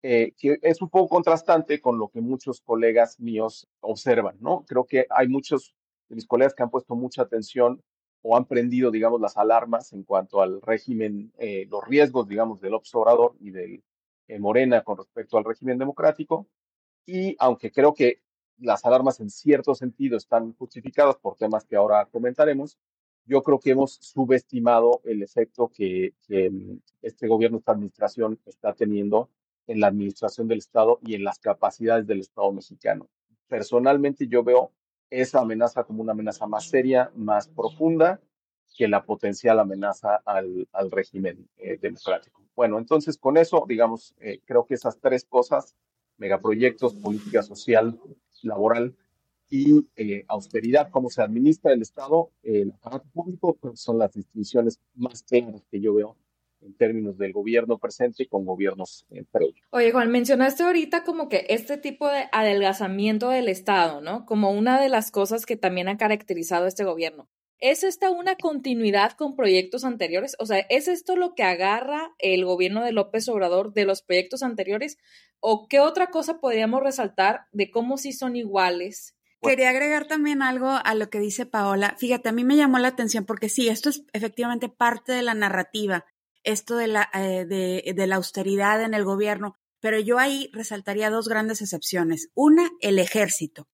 eh, 0.00 0.32
que 0.38 0.56
es 0.62 0.80
un 0.80 0.88
poco 0.88 1.08
contrastante 1.08 1.80
con 1.80 1.98
lo 1.98 2.08
que 2.08 2.20
muchos 2.20 2.60
colegas 2.60 3.18
míos 3.18 3.66
observan, 3.80 4.36
¿no? 4.40 4.64
Creo 4.68 4.84
que 4.84 5.06
hay 5.10 5.26
muchos 5.26 5.74
de 6.08 6.14
mis 6.14 6.26
colegas 6.26 6.54
que 6.54 6.62
han 6.62 6.70
puesto 6.70 6.94
mucha 6.94 7.22
atención 7.22 7.82
o 8.22 8.36
han 8.36 8.44
prendido, 8.44 8.92
digamos, 8.92 9.20
las 9.20 9.36
alarmas 9.36 9.92
en 9.92 10.04
cuanto 10.04 10.40
al 10.40 10.62
régimen, 10.62 11.32
eh, 11.38 11.66
los 11.68 11.84
riesgos, 11.84 12.28
digamos, 12.28 12.60
del 12.60 12.74
observador 12.74 13.34
y 13.40 13.50
del 13.50 13.82
eh, 14.28 14.38
Morena 14.38 14.84
con 14.84 14.98
respecto 14.98 15.36
al 15.36 15.44
régimen 15.44 15.78
democrático. 15.78 16.46
Y 17.04 17.34
aunque 17.40 17.72
creo 17.72 17.92
que 17.92 18.22
las 18.58 18.84
alarmas 18.84 19.18
en 19.18 19.30
cierto 19.30 19.74
sentido 19.74 20.16
están 20.16 20.54
justificadas 20.54 21.16
por 21.16 21.34
temas 21.34 21.64
que 21.64 21.74
ahora 21.74 22.06
comentaremos, 22.06 22.78
yo 23.24 23.42
creo 23.42 23.60
que 23.60 23.70
hemos 23.70 23.94
subestimado 23.94 25.00
el 25.04 25.22
efecto 25.22 25.68
que, 25.68 26.14
que 26.26 26.50
mm, 26.50 26.80
este 27.02 27.26
gobierno, 27.28 27.58
esta 27.58 27.72
administración 27.72 28.38
está 28.46 28.72
teniendo 28.72 29.30
en 29.66 29.80
la 29.80 29.88
administración 29.88 30.48
del 30.48 30.58
Estado 30.58 30.98
y 31.02 31.14
en 31.14 31.24
las 31.24 31.38
capacidades 31.38 32.06
del 32.06 32.20
Estado 32.20 32.52
mexicano. 32.52 33.08
Personalmente 33.48 34.26
yo 34.26 34.42
veo 34.42 34.72
esa 35.10 35.40
amenaza 35.40 35.84
como 35.84 36.02
una 36.02 36.12
amenaza 36.12 36.46
más 36.46 36.68
seria, 36.68 37.10
más 37.14 37.48
profunda 37.48 38.20
que 38.76 38.88
la 38.88 39.04
potencial 39.04 39.60
amenaza 39.60 40.16
al, 40.24 40.66
al 40.72 40.90
régimen 40.90 41.48
eh, 41.58 41.78
democrático. 41.80 42.42
Bueno, 42.56 42.78
entonces 42.78 43.18
con 43.18 43.36
eso, 43.36 43.64
digamos, 43.68 44.14
eh, 44.18 44.40
creo 44.44 44.64
que 44.64 44.74
esas 44.74 44.98
tres 44.98 45.24
cosas, 45.24 45.76
megaproyectos, 46.16 46.94
política 46.94 47.42
social, 47.42 47.98
laboral 48.42 48.96
y 49.52 49.86
eh, 49.96 50.24
austeridad, 50.28 50.88
cómo 50.90 51.10
se 51.10 51.20
administra 51.20 51.74
el 51.74 51.82
Estado, 51.82 52.30
el 52.42 52.72
aparato 52.72 53.04
público, 53.12 53.54
pues 53.60 53.78
son 53.78 53.98
las 53.98 54.14
distinciones 54.14 54.80
más 54.94 55.22
claras 55.24 55.62
que 55.70 55.78
yo 55.78 55.92
veo 55.92 56.16
en 56.62 56.72
términos 56.72 57.18
del 57.18 57.34
gobierno 57.34 57.76
presente 57.76 58.26
con 58.28 58.46
gobiernos 58.46 59.04
eh, 59.10 59.24
previos. 59.30 59.60
Oye, 59.68 59.92
Juan, 59.92 60.10
mencionaste 60.10 60.62
ahorita 60.62 61.04
como 61.04 61.28
que 61.28 61.44
este 61.50 61.76
tipo 61.76 62.08
de 62.08 62.30
adelgazamiento 62.32 63.28
del 63.28 63.48
Estado, 63.48 64.00
¿no? 64.00 64.24
Como 64.24 64.52
una 64.52 64.80
de 64.80 64.88
las 64.88 65.10
cosas 65.10 65.44
que 65.44 65.58
también 65.58 65.88
ha 65.88 65.98
caracterizado 65.98 66.66
este 66.66 66.84
gobierno. 66.84 67.28
¿Es 67.58 67.84
esta 67.84 68.10
una 68.10 68.36
continuidad 68.36 69.12
con 69.12 69.36
proyectos 69.36 69.84
anteriores? 69.84 70.34
O 70.38 70.46
sea, 70.46 70.60
¿es 70.70 70.88
esto 70.88 71.14
lo 71.14 71.34
que 71.34 71.42
agarra 71.42 72.14
el 72.18 72.46
gobierno 72.46 72.82
de 72.82 72.92
López 72.92 73.28
Obrador 73.28 73.74
de 73.74 73.84
los 73.84 74.00
proyectos 74.00 74.42
anteriores? 74.42 74.96
¿O 75.40 75.68
qué 75.68 75.80
otra 75.80 76.06
cosa 76.06 76.40
podríamos 76.40 76.82
resaltar 76.82 77.42
de 77.52 77.70
cómo 77.70 77.98
sí 77.98 78.12
son 78.12 78.34
iguales? 78.34 79.14
Quería 79.42 79.70
agregar 79.70 80.06
también 80.06 80.40
algo 80.40 80.68
a 80.68 80.94
lo 80.94 81.10
que 81.10 81.18
dice 81.18 81.46
Paola. 81.46 81.96
Fíjate, 81.98 82.28
a 82.28 82.32
mí 82.32 82.44
me 82.44 82.56
llamó 82.56 82.78
la 82.78 82.88
atención 82.88 83.24
porque 83.24 83.48
sí, 83.48 83.68
esto 83.68 83.88
es 83.88 84.04
efectivamente 84.12 84.68
parte 84.68 85.12
de 85.12 85.22
la 85.22 85.34
narrativa, 85.34 86.04
esto 86.44 86.76
de 86.76 86.86
la, 86.86 87.10
eh, 87.12 87.44
de, 87.44 87.92
de 87.94 88.06
la 88.06 88.16
austeridad 88.16 88.82
en 88.82 88.94
el 88.94 89.04
gobierno, 89.04 89.56
pero 89.80 89.98
yo 89.98 90.18
ahí 90.18 90.48
resaltaría 90.52 91.10
dos 91.10 91.28
grandes 91.28 91.60
excepciones. 91.60 92.30
Una, 92.34 92.70
el 92.80 92.98
ejército, 93.00 93.68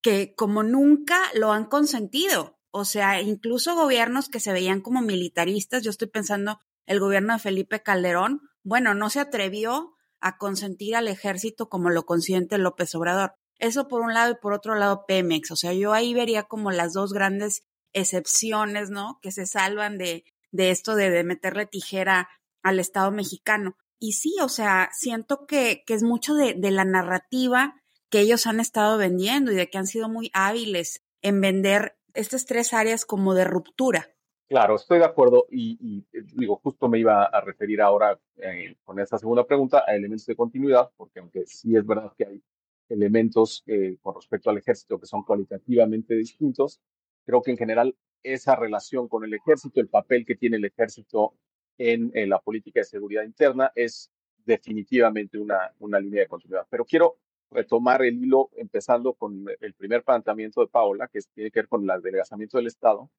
que 0.00 0.34
como 0.34 0.62
nunca 0.62 1.18
lo 1.34 1.52
han 1.52 1.66
consentido. 1.66 2.58
O 2.70 2.84
sea, 2.84 3.20
incluso 3.20 3.76
gobiernos 3.76 4.28
que 4.28 4.40
se 4.40 4.52
veían 4.52 4.80
como 4.80 5.00
militaristas, 5.00 5.82
yo 5.82 5.90
estoy 5.90 6.08
pensando 6.08 6.60
el 6.86 6.98
gobierno 6.98 7.34
de 7.34 7.38
Felipe 7.38 7.82
Calderón, 7.82 8.40
bueno, 8.62 8.94
no 8.94 9.10
se 9.10 9.20
atrevió 9.20 9.94
a 10.20 10.38
consentir 10.38 10.96
al 10.96 11.08
ejército 11.08 11.68
como 11.68 11.90
lo 11.90 12.06
consiente 12.06 12.58
López 12.58 12.94
Obrador. 12.94 13.34
Eso 13.58 13.88
por 13.88 14.00
un 14.00 14.14
lado 14.14 14.32
y 14.32 14.36
por 14.36 14.52
otro 14.52 14.74
lado 14.74 15.04
Pemex. 15.06 15.50
O 15.50 15.56
sea, 15.56 15.72
yo 15.72 15.92
ahí 15.92 16.14
vería 16.14 16.44
como 16.44 16.70
las 16.70 16.92
dos 16.92 17.12
grandes 17.12 17.62
excepciones, 17.92 18.90
¿no? 18.90 19.18
Que 19.22 19.32
se 19.32 19.46
salvan 19.46 19.98
de, 19.98 20.24
de 20.50 20.70
esto 20.70 20.94
de, 20.94 21.10
de 21.10 21.24
meterle 21.24 21.66
tijera 21.66 22.28
al 22.62 22.80
Estado 22.80 23.10
mexicano. 23.10 23.76
Y 23.98 24.12
sí, 24.12 24.36
o 24.42 24.48
sea, 24.48 24.90
siento 24.92 25.46
que, 25.46 25.82
que 25.86 25.94
es 25.94 26.02
mucho 26.02 26.34
de, 26.34 26.54
de, 26.54 26.70
la 26.70 26.84
narrativa 26.84 27.80
que 28.10 28.20
ellos 28.20 28.46
han 28.46 28.60
estado 28.60 28.98
vendiendo 28.98 29.52
y 29.52 29.54
de 29.54 29.70
que 29.70 29.78
han 29.78 29.86
sido 29.86 30.08
muy 30.08 30.30
hábiles 30.34 31.04
en 31.22 31.40
vender 31.40 31.96
estas 32.12 32.44
tres 32.44 32.74
áreas 32.74 33.04
como 33.04 33.34
de 33.34 33.44
ruptura. 33.44 34.08
Claro, 34.46 34.76
estoy 34.76 34.98
de 34.98 35.06
acuerdo 35.06 35.46
y, 35.50 35.78
y 35.80 36.04
digo, 36.36 36.60
justo 36.62 36.88
me 36.88 36.98
iba 36.98 37.24
a 37.24 37.40
referir 37.40 37.80
ahora 37.80 38.18
eh, 38.36 38.76
con 38.84 39.00
esta 39.00 39.18
segunda 39.18 39.46
pregunta 39.46 39.84
a 39.86 39.94
elementos 39.94 40.26
de 40.26 40.36
continuidad, 40.36 40.90
porque 40.96 41.20
aunque 41.20 41.46
sí 41.46 41.74
es 41.74 41.86
verdad 41.86 42.12
que 42.16 42.26
hay 42.26 42.42
elementos 42.88 43.62
eh, 43.66 43.96
con 44.02 44.14
respecto 44.14 44.50
al 44.50 44.58
ejército 44.58 44.98
que 44.98 45.06
son 45.06 45.22
cualitativamente 45.22 46.14
distintos, 46.14 46.80
creo 47.24 47.42
que 47.42 47.50
en 47.50 47.56
general 47.56 47.96
esa 48.22 48.56
relación 48.56 49.08
con 49.08 49.24
el 49.24 49.34
ejército, 49.34 49.80
el 49.80 49.88
papel 49.88 50.24
que 50.24 50.34
tiene 50.34 50.56
el 50.56 50.64
ejército 50.64 51.34
en, 51.78 52.10
en, 52.14 52.30
la 52.30 52.38
política 52.38 52.80
de 52.80 52.84
seguridad 52.84 53.22
interna 53.24 53.70
es 53.74 54.10
definitivamente 54.44 55.38
una, 55.38 55.72
una 55.78 56.00
línea 56.00 56.22
de 56.22 56.28
continuidad. 56.28 56.66
Pero 56.70 56.84
quiero 56.84 57.18
retomar 57.50 58.02
el 58.02 58.22
hilo 58.22 58.50
empezando 58.56 59.14
con 59.14 59.46
el 59.60 59.74
primer 59.74 60.02
planteamiento 60.02 60.60
de 60.60 60.68
Paola, 60.68 61.08
que 61.08 61.20
tiene 61.34 61.50
que 61.50 61.60
ver 61.60 61.68
con 61.68 61.84
el 61.84 61.90
adelgazamiento 61.90 62.58
del 62.58 62.66
Estado, 62.66 63.10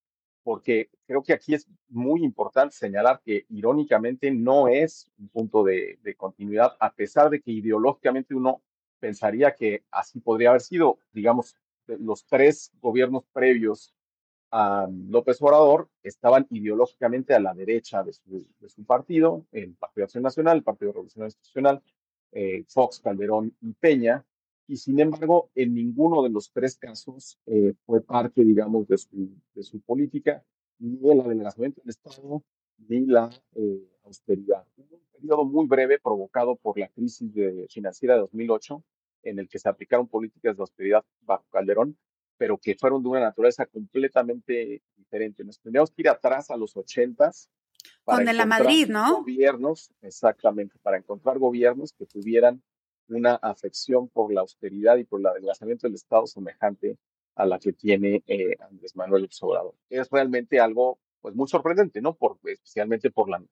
porque 0.44 0.90
creo 1.08 1.24
que 1.24 1.34
aquí 1.34 1.54
es 1.56 1.68
muy 1.90 2.24
importante 2.24 2.76
señalar 2.76 3.22
que 3.24 3.46
irónicamente 3.50 4.30
no 4.32 4.68
es 4.68 5.10
un 5.18 5.30
punto 5.30 5.64
de, 5.64 5.98
de 6.04 6.16
continuidad, 6.16 6.76
a 6.80 6.94
pesar 6.94 7.30
de 7.30 7.42
que 7.42 7.52
ideológicamente 7.52 8.36
uno 8.36 8.62
pensaría 9.06 9.54
que 9.54 9.84
así 9.92 10.20
podría 10.20 10.50
haber 10.50 10.62
sido, 10.62 10.98
digamos, 11.14 11.56
los 11.86 12.26
tres 12.26 12.72
gobiernos 12.82 13.24
previos 13.32 13.94
a 14.50 14.88
López 15.10 15.40
Obrador 15.44 15.90
estaban 16.02 16.48
ideológicamente 16.50 17.36
a 17.36 17.40
la 17.40 17.54
derecha 17.54 18.02
de 18.02 18.14
su, 18.14 18.48
de 18.60 18.68
su 18.68 18.84
partido, 18.84 19.46
el 19.52 19.76
Partido 19.76 20.06
Acción 20.06 20.24
Nacional, 20.24 20.58
el 20.58 20.64
Partido 20.64 20.92
Revolucionario 20.92 21.28
Institucional, 21.28 21.84
eh, 22.32 22.64
Fox, 22.68 23.00
Calderón 23.00 23.56
y 23.62 23.74
Peña, 23.74 24.26
y 24.68 24.78
sin 24.78 25.00
embargo, 25.00 25.52
en 25.54 25.76
ninguno 25.76 26.24
de 26.24 26.32
los 26.32 26.52
tres 26.52 26.76
casos 26.76 27.38
eh, 27.46 27.76
fue 27.86 28.02
parte, 28.02 28.44
digamos, 28.44 28.88
de 28.88 28.98
su, 28.98 29.30
de 29.54 29.62
su 29.62 29.80
política, 29.82 30.44
ni 30.80 31.12
el 31.12 31.22
adelgazamiento 31.22 31.82
del 31.82 31.92
Estado, 31.92 32.42
ni 32.88 33.06
la 33.06 33.30
eh, 33.54 33.88
austeridad. 34.04 34.66
Un 34.78 35.00
periodo 35.14 35.46
muy 35.46 35.68
breve 35.68 36.00
provocado 36.00 36.56
por 36.56 36.80
la 36.80 36.88
crisis 36.88 37.32
de, 37.34 37.68
financiera 37.70 38.16
de 38.16 38.22
2008, 38.22 38.84
en 39.26 39.40
el 39.40 39.50
que 39.50 39.60
se 39.60 39.68
aplicaron 39.68 40.08
políticas 40.08 40.56
de 40.56 40.62
austeridad 40.62 41.04
bajo 41.22 41.46
Calderón, 41.50 41.98
pero 42.38 42.58
que 42.58 42.76
fueron 42.76 43.04
de 43.04 43.10
una 43.10 43.20
naturaleza 43.20 43.66
completamente 43.66 44.82
diferente. 44.96 45.44
Nos 45.44 45.60
tendríamos 45.60 45.92
que 45.92 46.02
ir 46.04 46.10
atrás 46.10 46.50
a 46.52 46.58
los 46.58 46.78
ochentas. 46.78 47.50
Con 48.04 48.26
la 48.26 48.46
Madrid, 48.46 48.88
¿no? 48.88 49.18
Gobiernos, 49.18 49.92
exactamente, 50.02 50.78
para 50.82 50.98
encontrar 50.98 51.38
gobiernos 51.38 51.94
que 51.94 52.06
tuvieran 52.06 52.62
una 53.08 53.36
afección 53.36 54.08
por 54.10 54.34
la 54.34 54.42
austeridad 54.42 54.98
y 54.98 55.04
por 55.04 55.20
el 55.20 55.28
adelgazamiento 55.28 55.88
del 55.88 55.96
Estado 55.96 56.26
semejante 56.26 56.98
a 57.36 57.46
la 57.46 57.60
que 57.60 57.74
tiene 57.74 58.24
eh, 58.28 58.56
Andrés 58.60 58.96
Manuel 58.96 59.30
Obrador. 59.42 59.76
Es 59.90 60.10
realmente 60.10 60.60
algo 60.60 61.00
pues 61.22 61.36
muy 61.36 61.48
sorprendente, 61.48 62.02
¿no? 62.02 62.16
Por, 62.16 62.38
especialmente 62.46 63.12
por 63.12 63.30
la, 63.30 63.44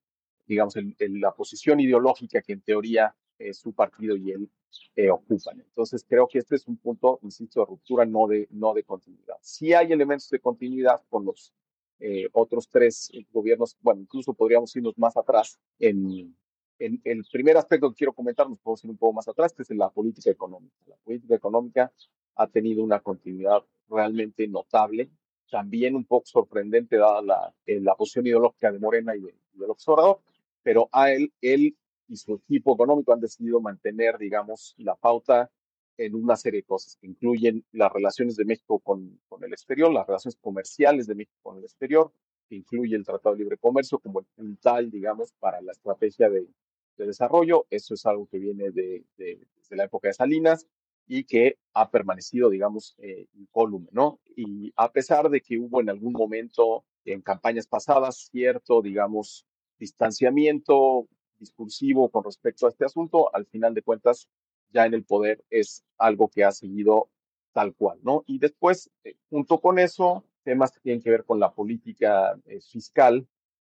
digamos, 0.46 0.76
el, 0.76 0.96
el, 1.00 1.20
la 1.20 1.34
posición 1.34 1.80
ideológica 1.80 2.42
que 2.42 2.54
en 2.54 2.62
teoría 2.62 3.16
eh, 3.40 3.54
su 3.54 3.74
partido 3.74 4.16
y 4.16 4.32
él 4.32 4.50
eh, 4.96 5.10
ocupan. 5.10 5.60
Entonces 5.60 6.06
creo 6.08 6.28
que 6.28 6.40
este 6.40 6.56
es 6.56 6.68
un 6.68 6.78
punto, 6.78 7.20
insisto, 7.24 7.60
de 7.60 7.66
ruptura, 7.66 8.06
no 8.06 8.28
de, 8.28 8.48
no 8.52 8.74
de 8.74 8.84
continuidad. 8.84 9.38
Sí 9.42 9.74
hay 9.74 9.92
elementos 9.92 10.30
de 10.30 10.40
continuidad 10.40 11.02
con 11.10 11.26
los 11.26 11.54
eh, 12.00 12.28
otros 12.34 12.68
tres 12.70 13.12
gobiernos, 13.32 13.78
bueno, 13.82 14.02
incluso 14.02 14.34
podríamos 14.34 14.76
irnos 14.76 14.98
más 14.98 15.16
atrás. 15.16 15.60
En, 15.80 16.36
el 16.80 17.24
primer 17.32 17.56
aspecto 17.56 17.90
que 17.90 17.96
quiero 17.96 18.14
comentar, 18.14 18.50
nos 18.50 18.60
podemos 18.60 18.84
ir 18.84 18.90
un 18.90 18.98
poco 18.98 19.14
más 19.14 19.28
atrás, 19.28 19.54
que 19.54 19.62
es 19.62 19.72
en 19.72 19.78
la 19.78 19.90
política 19.90 20.30
económica. 20.30 20.76
La 20.86 20.98
política 20.98 21.36
económica 21.36 21.94
ha 22.36 22.48
tenido 22.48 22.84
una 22.84 23.00
continuidad 23.00 23.64
realmente 23.88 24.46
notable, 24.50 25.10
también 25.50 25.96
un 25.96 26.04
poco 26.04 26.26
sorprendente 26.26 26.98
dada 26.98 27.22
la, 27.22 27.96
posición 27.96 28.28
ideológica 28.28 28.72
de 28.72 28.80
Morena 28.80 29.16
y 29.16 29.22
de, 29.22 29.34
y 29.54 29.60
del 29.60 29.70
observador, 29.70 30.20
pero 30.62 30.90
a 30.92 31.12
él, 31.12 31.32
él 31.42 31.78
y 32.08 32.18
su 32.18 32.36
equipo 32.36 32.74
económico 32.74 33.14
han 33.14 33.20
decidido 33.20 33.62
mantener, 33.62 34.18
digamos, 34.18 34.76
la 34.78 34.96
pauta 34.96 35.50
en 35.98 36.16
una 36.16 36.36
serie 36.36 36.62
de 36.62 36.66
cosas 36.66 36.98
que 37.00 37.08
incluyen 37.08 37.64
las 37.72 37.92
relaciones 37.92 38.36
de 38.36 38.46
México 38.46 38.80
con, 38.80 39.20
con, 39.28 39.44
el 39.44 39.54
exterior, 39.54 39.92
las 39.92 40.08
relaciones 40.08 40.38
comerciales 40.42 41.08
de 41.08 41.16
México 41.16 41.38
con 41.42 41.58
el 41.58 41.64
exterior, 41.64 42.12
que 42.50 42.56
incluye 42.56 42.96
el 42.96 43.06
Tratado 43.06 43.36
de 43.36 43.44
Libre 43.44 43.58
Comercio 43.58 44.00
como 44.00 44.20
el 44.20 44.26
puntal, 44.36 44.90
digamos, 44.90 45.34
para 45.40 45.62
la 45.62 45.72
estrategia 45.72 46.30
de, 46.30 46.48
de 46.98 47.06
desarrollo. 47.06 47.66
Eso 47.70 47.94
es 47.94 48.06
algo 48.06 48.28
que 48.28 48.40
viene 48.40 48.72
de, 48.72 49.06
de, 49.18 49.40
desde 49.56 49.76
la 49.76 49.86
época 49.86 50.08
de 50.08 50.14
Salinas 50.14 50.68
y 51.08 51.26
que 51.26 51.58
ha 51.74 51.90
permanecido, 51.90 52.50
digamos, 52.50 52.96
eh, 53.00 53.28
incólume, 53.34 53.90
¿no? 53.92 54.20
Y 54.36 54.72
a 54.76 54.92
pesar 54.92 55.30
de 55.30 55.42
que 55.42 55.58
hubo 55.58 55.82
en 55.82 55.90
algún 55.90 56.14
momento 56.14 56.86
en 57.06 57.22
campañas 57.22 57.68
pasadas 57.68 58.30
cierto, 58.32 58.82
digamos, 58.82 59.46
distanciamiento 59.78 61.08
discursivo 61.44 62.10
con 62.10 62.24
respecto 62.24 62.66
a 62.66 62.70
este 62.70 62.86
asunto, 62.86 63.34
al 63.36 63.46
final 63.46 63.74
de 63.74 63.82
cuentas, 63.82 64.28
ya 64.72 64.86
en 64.86 64.94
el 64.94 65.04
poder 65.04 65.44
es 65.50 65.84
algo 65.98 66.30
que 66.30 66.44
ha 66.44 66.52
seguido 66.52 67.10
tal 67.54 67.76
cual, 67.76 68.00
¿no? 68.02 68.24
Y 68.26 68.40
después, 68.40 68.90
eh, 69.04 69.16
junto 69.30 69.60
con 69.60 69.78
eso, 69.78 70.26
temas 70.44 70.72
que 70.72 70.80
tienen 70.82 71.02
que 71.02 71.12
ver 71.12 71.24
con 71.24 71.40
la 71.40 71.54
política 71.54 72.36
eh, 72.46 72.60
fiscal, 72.62 73.28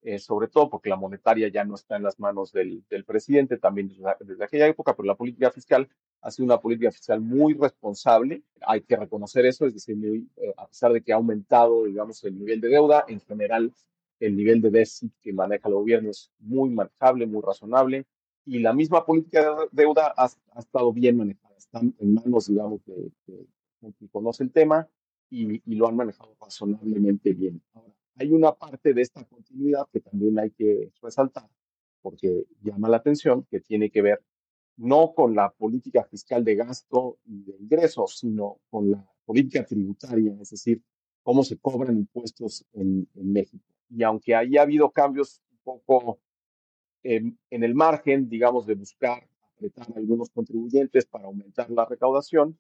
eh, 0.04 0.20
sobre 0.20 0.48
todo 0.48 0.70
porque 0.70 0.90
la 0.90 0.96
monetaria 0.96 1.48
ya 1.48 1.64
no 1.66 1.76
está 1.76 1.98
en 1.98 2.04
las 2.04 2.20
manos 2.20 2.52
del, 2.52 2.84
del 2.90 3.04
presidente, 3.04 3.58
también 3.58 3.90
desde, 3.90 4.04
desde, 4.22 4.44
aquella 4.44 4.68
época, 4.68 4.96
pero 4.96 5.08
la 5.08 5.16
política 5.16 5.52
fiscal 5.52 5.90
ha 6.22 6.32
sido 6.32 6.46
una 6.46 6.62
política 6.62 6.92
fiscal 6.92 7.20
muy 7.20 7.54
responsable, 7.56 8.44
hay 8.62 8.82
que 8.82 8.96
reconocer 8.96 9.46
eso, 9.46 9.66
es 9.66 9.74
decir, 9.74 9.96
muy, 9.96 10.30
eh, 10.38 10.54
a 10.56 10.68
pesar 10.68 10.94
de 10.94 11.02
que 11.02 11.12
ha 11.12 11.16
aumentado, 11.16 11.86
digamos, 11.86 12.24
el 12.24 12.38
nivel 12.38 12.62
de 12.62 12.70
deuda, 12.70 13.06
en 13.08 13.20
general 13.22 13.74
el 14.20 14.36
nivel 14.36 14.62
de 14.62 14.72
déficit 14.72 15.14
que 15.22 15.34
maneja 15.34 15.68
el 15.68 15.76
gobierno 15.76 16.10
es 16.10 16.32
muy 16.40 16.70
manejable, 16.70 17.26
muy 17.26 17.42
razonable, 17.42 18.06
y 18.46 18.60
la 18.60 18.74
misma 18.74 19.06
política 19.06 19.42
de 19.42 19.68
deuda 19.72 20.14
ha, 20.16 20.26
ha 20.26 20.60
estado 20.60 20.94
bien 20.94 21.18
manejada, 21.18 21.56
está 21.58 21.82
en 21.82 22.14
manos, 22.14 22.48
digamos, 22.48 22.84
de, 22.86 23.12
de, 23.26 23.48
de 23.82 23.94
quien 23.94 24.10
conoce 24.10 24.44
el 24.44 24.52
tema 24.52 24.88
y, 25.30 25.62
y, 25.70 25.76
lo 25.76 25.88
han 25.88 25.98
manejado 25.98 26.36
razonablemente 26.40 27.34
bien. 27.34 27.62
Ahora, 27.74 27.94
hay 28.16 28.32
una 28.32 28.54
parte 28.54 28.94
de 28.94 29.02
esta 29.02 29.26
continuidad 29.26 29.88
que 29.92 30.00
también 30.00 30.40
hay 30.40 30.52
que 30.52 30.92
resaltar, 31.02 31.50
porque 32.02 32.46
llama 32.62 32.88
la 32.88 32.98
atención, 32.98 33.46
que 33.52 33.60
tiene 33.60 33.90
que 33.90 34.02
ver 34.02 34.24
no 34.78 35.14
con 35.14 35.36
la 35.36 35.50
política 35.50 36.06
fiscal 36.06 36.46
de 36.46 36.56
gasto 36.56 37.18
y 37.26 37.44
de 37.44 37.58
ingresos, 37.58 38.18
sino 38.18 38.60
con 38.70 38.92
la 38.92 39.06
política 39.26 39.66
tributaria, 39.66 40.38
es 40.40 40.52
decir, 40.52 40.82
cómo 41.22 41.44
se 41.44 41.58
cobran 41.58 41.98
impuestos 41.98 42.66
en, 42.72 43.10
en 43.16 43.34
México 43.34 43.77
y 43.90 44.04
aunque 44.04 44.36
haya 44.36 44.62
habido 44.62 44.92
cambios 44.92 45.42
un 45.52 45.60
poco 45.60 46.20
en, 47.04 47.38
el 47.50 47.74
margen, 47.74 48.30
digamos, 48.30 48.66
de 48.66 48.76
buscar 48.76 49.28
apretar 49.56 49.88
a 49.92 49.98
algunos 49.98 50.30
contribuyentes 50.30 51.06
para 51.06 51.26
aumentar 51.26 51.70
la 51.70 51.86
recaudación, 51.86 52.60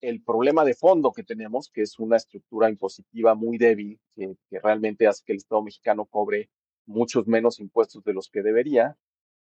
el 0.00 0.22
problema 0.22 0.64
de 0.64 0.74
fondo 0.74 1.12
que 1.12 1.22
tenemos, 1.22 1.70
que 1.70 1.82
es 1.82 1.98
una 1.98 2.16
estructura 2.16 2.68
impositiva 2.68 3.34
muy 3.34 3.58
débil, 3.58 3.98
que 4.14 4.60
realmente 4.60 5.06
hace 5.06 5.24
que 5.24 5.32
el 5.32 5.38
Estado 5.38 5.62
mexicano 5.62 6.04
cobre 6.04 6.50
muchos 6.84 7.26
menos 7.26 7.58
impuestos 7.58 8.04
de 8.04 8.12
los 8.12 8.28
que 8.28 8.42
debería, 8.42 8.96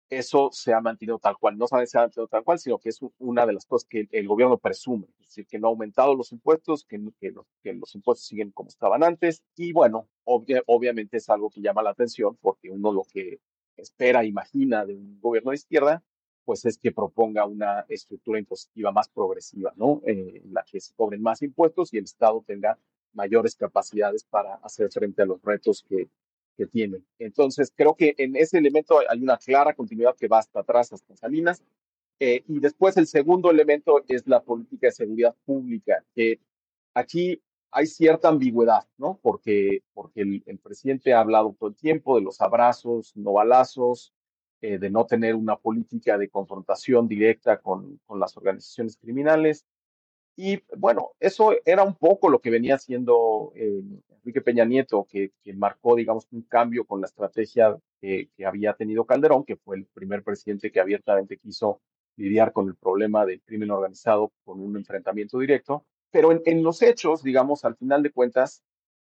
eso 0.10 0.50
se 0.52 0.74
ha 0.74 0.82
mantenido 0.82 1.20
tal 1.20 1.38
cual. 1.38 1.58
No 1.58 1.68
se 1.68 1.76
ha 1.76 2.02
mantenido 2.02 2.28
tal 2.28 2.44
cual, 2.44 2.60
sino 2.60 2.78
que 2.80 2.90
es 2.90 3.00
una 3.18 3.46
de 3.46 3.54
las 3.54 3.66
cosas 3.66 3.88
que 3.90 4.08
el 4.12 4.28
gobierno 4.28 4.58
presume. 4.58 5.08
Es 5.20 5.28
decir, 5.28 5.48
que 5.48 5.60
no 5.60 5.68
ha 5.68 5.72
aumentado 5.72 6.16
los 6.16 6.32
impuestos, 6.32 6.86
que, 6.86 7.00
que, 7.20 7.32
los, 7.32 7.46
que 7.62 7.74
los 7.74 7.94
impuestos 7.96 8.28
siguen 8.28 8.52
como 8.52 8.70
estaban 8.70 9.04
antes. 9.04 9.44
Y 9.56 9.74
bueno, 9.74 10.08
obviamente 10.24 11.18
es 11.18 11.30
algo 11.30 11.50
que 11.50 11.62
llama 11.62 11.84
la 11.84 11.92
atención 11.92 12.38
porque 12.42 12.70
uno 12.70 12.92
lo 12.92 13.04
que 13.04 13.40
espera, 13.78 14.24
imagina 14.24 14.86
de 14.86 14.96
un 14.96 15.20
gobierno 15.20 15.52
de 15.52 15.56
izquierda, 15.56 16.04
pues 16.46 16.64
es 16.66 16.78
que 16.78 16.92
proponga 16.92 17.46
una 17.46 17.86
estructura 17.90 18.40
impositiva 18.40 18.92
más 18.92 19.10
progresiva, 19.10 19.74
¿no? 19.76 20.02
Eh, 20.06 20.42
en 20.44 20.54
la 20.54 20.64
que 20.64 20.80
se 20.80 20.94
cobren 20.94 21.22
más 21.22 21.42
impuestos 21.42 21.94
y 21.94 21.98
el 21.98 22.06
Estado 22.06 22.44
tenga 22.46 22.78
mayores 23.14 23.56
capacidades 23.56 24.24
para 24.24 24.56
hacer 24.56 24.92
frente 24.92 25.24
a 25.24 25.26
los 25.26 25.42
retos 25.42 25.84
que, 25.88 26.08
que 26.56 26.66
tienen. 26.68 27.06
Entonces, 27.20 27.72
creo 27.76 27.96
que 27.96 28.16
en 28.18 28.36
ese 28.36 28.58
elemento 28.58 29.00
hay 29.10 29.22
una 29.22 29.38
clara 29.38 29.74
continuidad 29.74 30.16
que 30.16 30.28
va 30.28 30.40
hasta 30.40 30.62
atrás, 30.62 30.92
hasta 30.94 31.16
Salinas. 31.16 31.64
Eh, 32.20 32.44
y 32.48 32.60
después 32.60 32.96
el 32.98 33.08
segundo 33.08 33.52
elemento 33.52 34.04
es 34.08 34.26
la 34.26 34.42
política 34.42 34.88
de 34.88 34.94
seguridad 34.94 35.36
pública, 35.46 36.04
que 36.16 36.40
aquí 36.94 37.42
hay 37.72 37.88
cierta 37.88 38.30
ambigüedad, 38.30 38.88
¿no? 38.98 39.20
Porque, 39.22 39.84
porque 39.94 40.22
el, 40.22 40.60
presidente 40.60 41.14
ha 41.14 41.20
hablado 41.20 41.54
todo 41.60 41.70
el 41.70 41.76
tiempo 41.76 42.16
de 42.16 42.22
los 42.22 42.40
abrazos, 42.40 43.12
no 43.18 43.34
balazos, 43.34 44.14
eh, 44.62 44.78
de 44.78 44.90
no 44.90 45.06
tener 45.06 45.36
una 45.36 45.58
política 45.58 46.18
de 46.18 46.30
confrontación 46.30 47.10
directa 47.10 47.60
con, 47.60 48.00
con 48.06 48.18
las 48.20 48.38
organizaciones 48.38 48.96
criminales. 48.96 49.66
Y 50.38 50.62
bueno, 50.78 51.12
eso 51.20 51.54
era 51.66 51.84
un 51.84 51.96
poco 51.96 52.30
lo 52.30 52.40
que 52.40 52.50
venía 52.50 52.76
haciendo 52.76 53.54
eh, 53.56 53.82
Enrique 54.10 54.42
Peña 54.42 54.66
Nieto, 54.66 55.08
que, 55.10 55.32
marcó, 55.54 55.96
digamos, 55.96 56.28
un 56.32 56.42
cambio 56.42 56.86
con 56.86 57.00
la 57.00 57.08
estrategia 57.08 57.78
que, 58.02 58.30
había 58.46 58.74
tenido 58.74 59.06
Calderón, 59.06 59.46
que 59.46 59.56
fue 59.56 59.78
el 59.78 59.86
primer 59.86 60.24
presidente 60.24 60.72
que 60.72 60.82
abiertamente 60.82 61.38
quiso 61.38 61.82
lidiar 62.18 62.52
con 62.52 62.68
el 62.68 62.76
problema 62.76 63.26
del 63.26 63.42
crimen 63.42 63.72
organizado 63.72 64.32
con 64.44 64.60
un 64.60 64.76
enfrentamiento 64.76 65.40
directo. 65.40 65.86
Pero 66.12 66.32
en, 66.46 66.64
los 66.64 66.82
hechos, 66.82 67.24
digamos, 67.24 67.64
al 67.64 67.76
final 67.76 68.04
de 68.04 68.12
cuentas, 68.12 68.64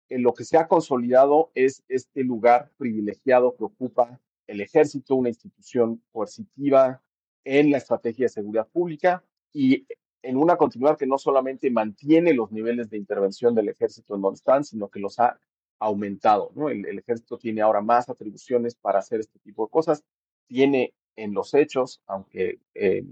en 0.09 0.23
lo 0.23 0.33
que 0.33 0.45
se 0.45 0.59
ha 0.59 0.69
consolidado 0.69 1.51
es 1.55 1.83
este 1.89 2.23
lugar 2.23 2.71
privilegiado 2.77 3.57
que 3.57 3.65
ocupa 3.65 4.21
el 4.47 4.61
ejército, 4.61 5.17
una 5.17 5.29
institución 5.29 6.03
coercitiva 6.13 7.03
en 7.45 7.71
la 7.71 7.79
estrategia 7.79 8.27
de 8.27 8.31
seguridad 8.31 8.69
pública 8.69 9.25
y 9.53 9.87
en 10.27 10.37
una 10.37 10.57
continuidad 10.57 10.99
que 10.99 11.07
no 11.07 11.19
solamente 11.19 11.71
mantiene 11.71 12.35
los 12.35 12.51
niveles 12.51 12.91
de 12.91 12.97
intervención 12.97 13.55
del 13.55 13.69
ejército 13.69 14.17
en 14.17 14.23
donde 14.23 14.37
están, 14.37 14.65
sino 14.65 14.89
que 14.89 14.99
los 14.99 15.21
ha 15.21 15.39
aumentado. 15.79 16.51
¿no? 16.55 16.69
El, 16.69 16.99
ejército 16.99 17.39
tiene 17.39 17.63
ahora 17.63 17.81
más 17.81 18.09
atribuciones 18.09 18.75
para 18.75 18.99
hacer 18.99 19.21
este 19.21 19.39
tipo 19.39 19.65
de 19.65 19.71
cosas. 19.71 20.03
Tiene 20.49 20.95
en 21.15 21.33
los 21.33 21.55
hechos, 21.55 22.03
aunque 22.07 22.59
eh, 22.75 23.05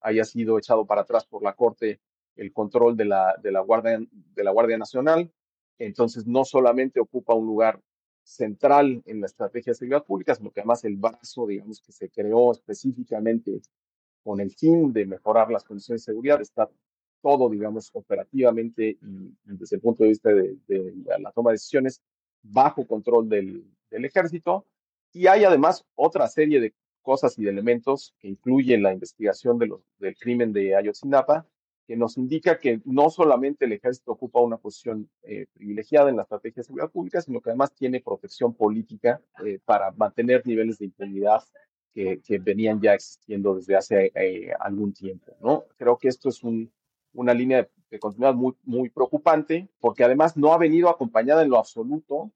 haya 0.00 0.24
sido 0.24 0.58
echado 0.58 0.86
para 0.86 1.02
atrás 1.02 1.26
por 1.26 1.42
la 1.42 1.52
Corte 1.52 2.00
el 2.36 2.52
control 2.52 2.96
de 2.96 3.04
la, 3.04 3.36
de 3.42 3.52
la, 3.52 3.60
Guardia, 3.60 4.00
de 4.10 4.44
la 4.44 4.50
Guardia 4.50 4.78
Nacional, 4.78 5.30
entonces 5.78 6.26
no 6.26 6.44
solamente 6.44 6.98
ocupa 6.98 7.34
un 7.34 7.46
lugar 7.46 7.80
central 8.22 9.02
en 9.04 9.20
la 9.20 9.26
estrategia 9.26 9.72
de 9.72 9.76
seguridad 9.76 10.04
pública, 10.04 10.34
sino 10.34 10.50
que 10.50 10.60
además 10.60 10.84
el 10.84 10.96
brazo, 10.96 11.46
digamos, 11.46 11.80
que 11.80 11.92
se 11.92 12.08
creó 12.08 12.52
específicamente 12.52 13.60
con 14.24 14.40
el 14.40 14.50
fin 14.50 14.92
de 14.92 15.06
mejorar 15.06 15.50
las 15.50 15.62
condiciones 15.64 16.02
de 16.02 16.12
seguridad, 16.12 16.40
está 16.40 16.68
todo, 17.22 17.48
digamos, 17.48 17.90
operativamente 17.92 18.98
y, 19.00 19.36
desde 19.44 19.76
el 19.76 19.82
punto 19.82 20.02
de 20.02 20.10
vista 20.10 20.30
de, 20.30 20.56
la 21.18 21.30
toma 21.32 21.50
de 21.50 21.54
decisiones 21.54 22.02
bajo 22.42 22.86
control 22.86 23.28
del, 23.28 23.64
ejército. 23.90 24.66
Y 25.12 25.28
hay 25.28 25.44
además 25.44 25.86
otra 25.94 26.26
serie 26.26 26.60
de 26.60 26.74
cosas 27.00 27.38
y 27.38 27.44
de 27.44 27.50
elementos 27.50 28.14
que 28.18 28.28
incluyen 28.28 28.82
la 28.82 28.92
investigación 28.92 29.58
del 29.58 30.16
crimen 30.18 30.52
de 30.52 30.74
Ayotzinapa, 30.74 31.46
que 31.86 31.96
nos 31.96 32.16
indica 32.16 32.58
que 32.58 32.80
no 32.84 33.10
solamente 33.10 33.66
el 33.66 33.72
ejército 33.72 34.12
ocupa 34.12 34.40
una 34.40 34.56
posición 34.56 35.08
eh, 35.22 35.46
privilegiada 35.52 36.10
en 36.10 36.16
la 36.16 36.22
estrategia 36.22 36.60
de 36.60 36.64
seguridad 36.64 36.90
pública, 36.90 37.20
sino 37.20 37.40
que 37.40 37.50
además 37.50 37.72
tiene 37.74 38.00
protección 38.00 38.54
política 38.54 39.20
eh, 39.44 39.60
para 39.64 39.92
mantener 39.92 40.46
niveles 40.46 40.78
de 40.78 40.86
impunidad 40.86 41.42
que, 41.94 42.38
venían 42.40 42.80
ya 42.80 42.94
existiendo 42.94 43.54
desde 43.54 43.76
hace 43.76 44.12
eh, 44.14 44.52
algún 44.58 44.92
tiempo, 44.92 45.36
¿no? 45.40 45.64
Creo 45.76 45.96
que 45.96 46.08
esto 46.08 46.28
es 46.28 46.42
una 46.42 47.34
línea 47.34 47.68
de, 47.88 47.98
continuidad 48.00 48.34
muy, 48.34 48.54
muy 48.64 48.90
preocupante, 48.90 49.68
porque 49.78 50.02
además 50.02 50.36
no 50.36 50.52
ha 50.52 50.58
venido 50.58 50.88
acompañada 50.88 51.42
en 51.42 51.50
lo 51.50 51.58
absoluto 51.58 52.32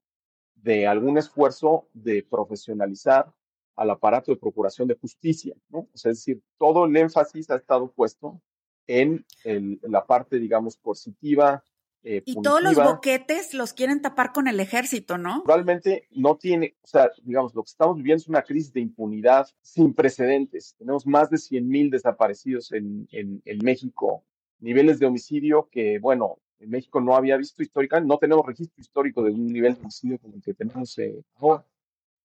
de 0.55 0.87
algún 0.87 1.17
esfuerzo 1.17 1.89
de 1.93 2.23
profesionalizar 2.23 3.33
al 3.75 3.89
aparato 3.89 4.31
de 4.31 4.37
procuración 4.37 4.87
de 4.87 4.95
justicia, 4.95 5.55
¿no? 5.69 5.87
es 5.93 6.03
decir, 6.03 6.41
todo 6.57 6.85
el 6.85 6.95
énfasis 6.95 7.49
ha 7.49 7.55
estado 7.55 7.91
puesto 7.91 8.41
en, 8.87 9.25
en 9.43 9.79
la 9.83 10.05
parte, 10.05 10.39
digamos, 10.39 10.77
positiva, 10.77 11.63
eh, 12.03 12.21
y 12.25 12.41
todos 12.41 12.61
los 12.61 12.75
boquetes 12.75 13.53
los 13.53 13.73
quieren 13.73 14.01
tapar 14.01 14.31
con 14.31 14.47
el 14.47 14.59
ejército, 14.59 15.17
¿no? 15.17 15.43
Probablemente 15.43 16.07
no 16.11 16.37
tiene, 16.37 16.77
o 16.81 16.87
sea, 16.87 17.11
digamos, 17.23 17.53
lo 17.53 17.63
que 17.63 17.69
estamos 17.69 17.97
viviendo 17.97 18.21
es 18.21 18.27
una 18.27 18.41
crisis 18.41 18.71
de 18.71 18.79
impunidad 18.79 19.47
sin 19.61 19.93
precedentes. 19.93 20.75
Tenemos 20.77 21.05
más 21.05 21.29
de 21.29 21.37
100 21.37 21.67
mil 21.67 21.89
desaparecidos 21.89 22.71
en, 22.71 23.07
en, 23.11 23.57
México, 23.63 24.23
niveles 24.59 24.99
de 24.99 25.07
homicidio 25.07 25.67
que, 25.69 25.99
bueno, 25.99 26.39
en 26.59 26.69
México 26.69 27.01
no 27.01 27.15
había 27.15 27.35
visto 27.35 27.61
históricamente, 27.61 28.07
no 28.07 28.17
tenemos 28.17 28.45
registro 28.45 28.79
histórico 28.81 29.21
de 29.23 29.31
un 29.31 29.47
nivel 29.47 29.75
de 29.75 29.81
homicidio 29.81 30.19
como 30.19 30.35
el 30.35 30.41
que 30.41 30.53
tenemos 30.53 30.97
eh, 30.99 31.21
ahora. 31.35 31.65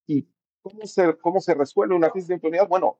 ¿Y 0.06 0.26
cómo 0.62 0.86
se, 0.86 1.16
cómo 1.16 1.40
se 1.40 1.54
resuelve 1.54 1.96
una 1.96 2.10
crisis 2.10 2.28
de 2.28 2.34
impunidad? 2.34 2.68
Bueno, 2.68 2.98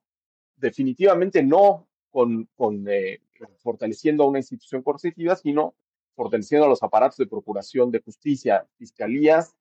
definitivamente 0.57 1.43
no 1.43 1.87
con, 2.11 2.49
con 2.57 2.85
eh, 2.89 3.21
fortaleciendo 3.59 4.25
a 4.25 4.29
una 4.29 4.39
institución 4.39 4.83
coercitiva, 4.83 5.37
sino 5.37 5.75
fortaleciendo 6.15 6.69
los 6.69 6.83
aparatos 6.83 7.19
de 7.19 7.27
procuración 7.27 7.91
de 7.91 8.01
justicia, 8.01 8.67
fiscalías, 8.79 9.55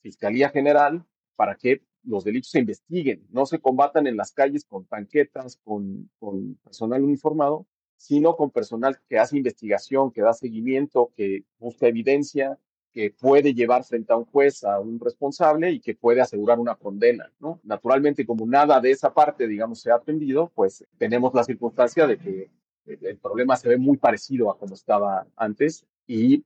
Fiscalía 0.00 0.48
General, 0.50 1.04
para 1.36 1.56
que 1.56 1.82
los 2.04 2.24
delitos 2.24 2.50
se 2.50 2.60
investiguen, 2.60 3.26
no 3.30 3.46
se 3.46 3.58
combatan 3.58 4.06
en 4.06 4.16
las 4.16 4.32
calles 4.32 4.64
con 4.64 4.86
tanquetas, 4.86 5.58
con, 5.64 6.10
con 6.18 6.54
personal 6.64 7.02
uniformado, 7.02 7.66
sino 7.96 8.36
con 8.36 8.50
personal 8.50 8.98
que 9.08 9.18
hace 9.18 9.36
investigación, 9.36 10.12
que 10.12 10.22
da 10.22 10.32
seguimiento, 10.32 11.12
que 11.16 11.44
busca 11.58 11.88
evidencia, 11.88 12.58
que 12.92 13.10
puede 13.10 13.52
llevar 13.52 13.84
frente 13.84 14.12
a 14.12 14.16
un 14.16 14.24
juez 14.24 14.64
a 14.64 14.80
un 14.80 14.98
responsable 14.98 15.72
y 15.72 15.80
que 15.80 15.94
puede 15.94 16.20
asegurar 16.20 16.58
una 16.58 16.76
condena, 16.76 17.30
¿no? 17.38 17.60
Naturalmente, 17.64 18.24
como 18.24 18.46
nada 18.46 18.80
de 18.80 18.92
esa 18.92 19.12
parte, 19.12 19.46
digamos, 19.46 19.80
se 19.80 19.90
ha 19.90 19.96
atendido, 19.96 20.50
pues 20.54 20.84
tenemos 20.96 21.34
la 21.34 21.44
circunstancia 21.44 22.06
de 22.06 22.18
que 22.18 22.50
el 22.88 23.18
problema 23.18 23.56
se 23.56 23.68
ve 23.68 23.78
muy 23.78 23.96
parecido 23.96 24.50
a 24.50 24.58
como 24.58 24.74
estaba 24.74 25.26
antes 25.36 25.86
y 26.06 26.44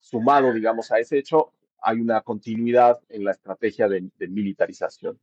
sumado, 0.00 0.52
digamos, 0.52 0.90
a 0.90 0.98
ese 0.98 1.18
hecho, 1.18 1.52
hay 1.80 2.00
una 2.00 2.20
continuidad 2.22 3.00
en 3.08 3.24
la 3.24 3.32
estrategia 3.32 3.88
de, 3.88 4.10
militarización. 4.28 5.18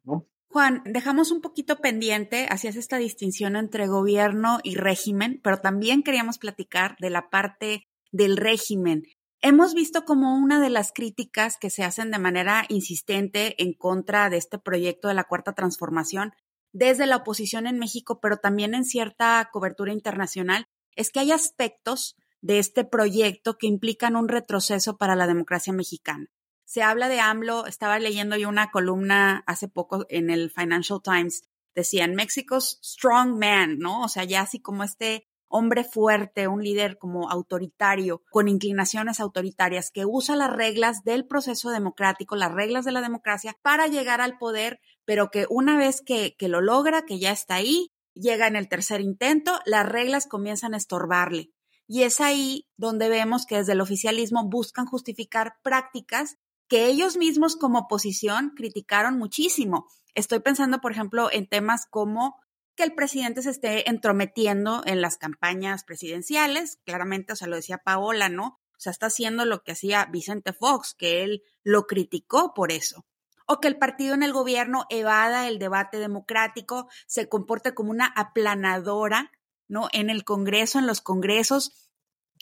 Juan, 0.49 0.81
dejamos 0.85 1.31
un 1.31 1.41
poquito 1.41 1.77
pendiente, 1.77 2.47
hacías 2.49 2.75
esta 2.75 2.97
distinción 2.97 3.55
entre 3.55 3.87
gobierno 3.87 4.59
y 4.63 4.75
régimen, 4.75 5.39
pero 5.43 5.57
también 5.57 6.03
queríamos 6.03 6.37
platicar 6.37 6.95
de 6.99 7.09
la 7.09 7.29
parte 7.29 7.87
del 8.11 8.35
régimen. 8.35 9.03
Hemos 9.41 9.73
visto 9.73 10.03
como 10.03 10.35
una 10.35 10.59
de 10.59 10.69
las 10.69 10.91
críticas 10.91 11.57
que 11.57 11.69
se 11.69 11.83
hacen 11.83 12.11
de 12.11 12.19
manera 12.19 12.65
insistente 12.67 13.61
en 13.63 13.73
contra 13.73 14.29
de 14.29 14.37
este 14.37 14.59
proyecto 14.59 15.07
de 15.07 15.13
la 15.13 15.23
Cuarta 15.23 15.53
Transformación 15.53 16.33
desde 16.71 17.07
la 17.07 17.17
oposición 17.17 17.67
en 17.67 17.79
México, 17.79 18.19
pero 18.21 18.37
también 18.37 18.73
en 18.73 18.85
cierta 18.85 19.49
cobertura 19.51 19.93
internacional, 19.93 20.67
es 20.95 21.11
que 21.11 21.19
hay 21.19 21.31
aspectos 21.31 22.15
de 22.41 22.59
este 22.59 22.85
proyecto 22.85 23.57
que 23.57 23.67
implican 23.67 24.15
un 24.15 24.27
retroceso 24.27 24.97
para 24.97 25.15
la 25.15 25.27
democracia 25.27 25.73
mexicana. 25.73 26.27
Se 26.65 26.83
habla 26.83 27.09
de 27.09 27.19
AMLO, 27.19 27.65
estaba 27.65 27.99
leyendo 27.99 28.37
yo 28.37 28.47
una 28.47 28.69
columna 28.69 29.43
hace 29.47 29.67
poco 29.67 30.05
en 30.09 30.29
el 30.29 30.51
Financial 30.51 31.01
Times, 31.03 31.43
decían 31.73 32.15
México's 32.15 32.79
strong 32.83 33.39
man, 33.39 33.79
¿no? 33.79 34.03
O 34.03 34.09
sea, 34.09 34.23
ya 34.23 34.41
así 34.41 34.61
como 34.61 34.83
este 34.83 35.27
hombre 35.49 35.83
fuerte, 35.83 36.47
un 36.47 36.63
líder 36.63 36.97
como 36.97 37.29
autoritario, 37.29 38.21
con 38.31 38.47
inclinaciones 38.47 39.19
autoritarias, 39.19 39.91
que 39.91 40.05
usa 40.05 40.35
las 40.35 40.51
reglas 40.51 41.03
del 41.03 41.25
proceso 41.25 41.71
democrático, 41.71 42.35
las 42.35 42.53
reglas 42.53 42.85
de 42.85 42.93
la 42.93 43.01
democracia, 43.01 43.57
para 43.61 43.87
llegar 43.87 44.21
al 44.21 44.37
poder, 44.37 44.79
pero 45.05 45.29
que 45.29 45.45
una 45.49 45.77
vez 45.77 46.01
que, 46.01 46.35
que 46.37 46.47
lo 46.47 46.61
logra, 46.61 47.05
que 47.05 47.19
ya 47.19 47.31
está 47.31 47.55
ahí, 47.55 47.91
llega 48.13 48.47
en 48.47 48.55
el 48.55 48.69
tercer 48.69 49.01
intento, 49.01 49.59
las 49.65 49.87
reglas 49.87 50.27
comienzan 50.27 50.73
a 50.73 50.77
estorbarle. 50.77 51.51
Y 51.87 52.03
es 52.03 52.21
ahí 52.21 52.67
donde 52.77 53.09
vemos 53.09 53.45
que 53.47 53.57
desde 53.57 53.73
el 53.73 53.81
oficialismo 53.81 54.47
buscan 54.47 54.85
justificar 54.85 55.55
prácticas 55.63 56.37
que 56.67 56.85
ellos 56.85 57.17
mismos 57.17 57.55
como 57.55 57.79
oposición 57.79 58.53
criticaron 58.55 59.17
muchísimo. 59.17 59.87
Estoy 60.13 60.39
pensando, 60.39 60.81
por 60.81 60.91
ejemplo, 60.91 61.29
en 61.31 61.47
temas 61.47 61.87
como 61.89 62.35
que 62.79 62.85
el 62.85 62.95
presidente 62.95 63.41
se 63.41 63.49
esté 63.49 63.89
entrometiendo 63.89 64.83
en 64.85 65.01
las 65.01 65.17
campañas 65.17 65.83
presidenciales, 65.83 66.79
claramente, 66.85 67.33
o 67.33 67.35
sea, 67.35 67.49
lo 67.49 67.57
decía 67.57 67.79
Paola, 67.79 68.29
¿no? 68.29 68.61
O 68.71 68.79
sea, 68.79 68.93
está 68.93 69.07
haciendo 69.07 69.43
lo 69.43 69.63
que 69.63 69.73
hacía 69.73 70.05
Vicente 70.05 70.53
Fox, 70.53 70.95
que 70.97 71.25
él 71.25 71.43
lo 71.61 71.87
criticó 71.87 72.53
por 72.53 72.71
eso. 72.71 73.05
o 73.45 73.59
que 73.59 73.67
el 73.67 73.77
partido 73.77 74.13
en 74.13 74.23
el 74.23 74.31
gobierno 74.31 74.85
evada 74.89 75.49
el 75.49 75.59
debate 75.59 75.97
democrático, 75.97 76.87
se 77.05 77.27
comporte 77.27 77.73
como 77.73 77.91
una 77.91 78.05
aplanadora, 78.05 79.29
¿no? 79.67 79.89
En 79.91 80.09
el 80.09 80.23
Congreso, 80.23 80.79
en 80.79 80.87
los 80.87 81.01
congresos, 81.01 81.89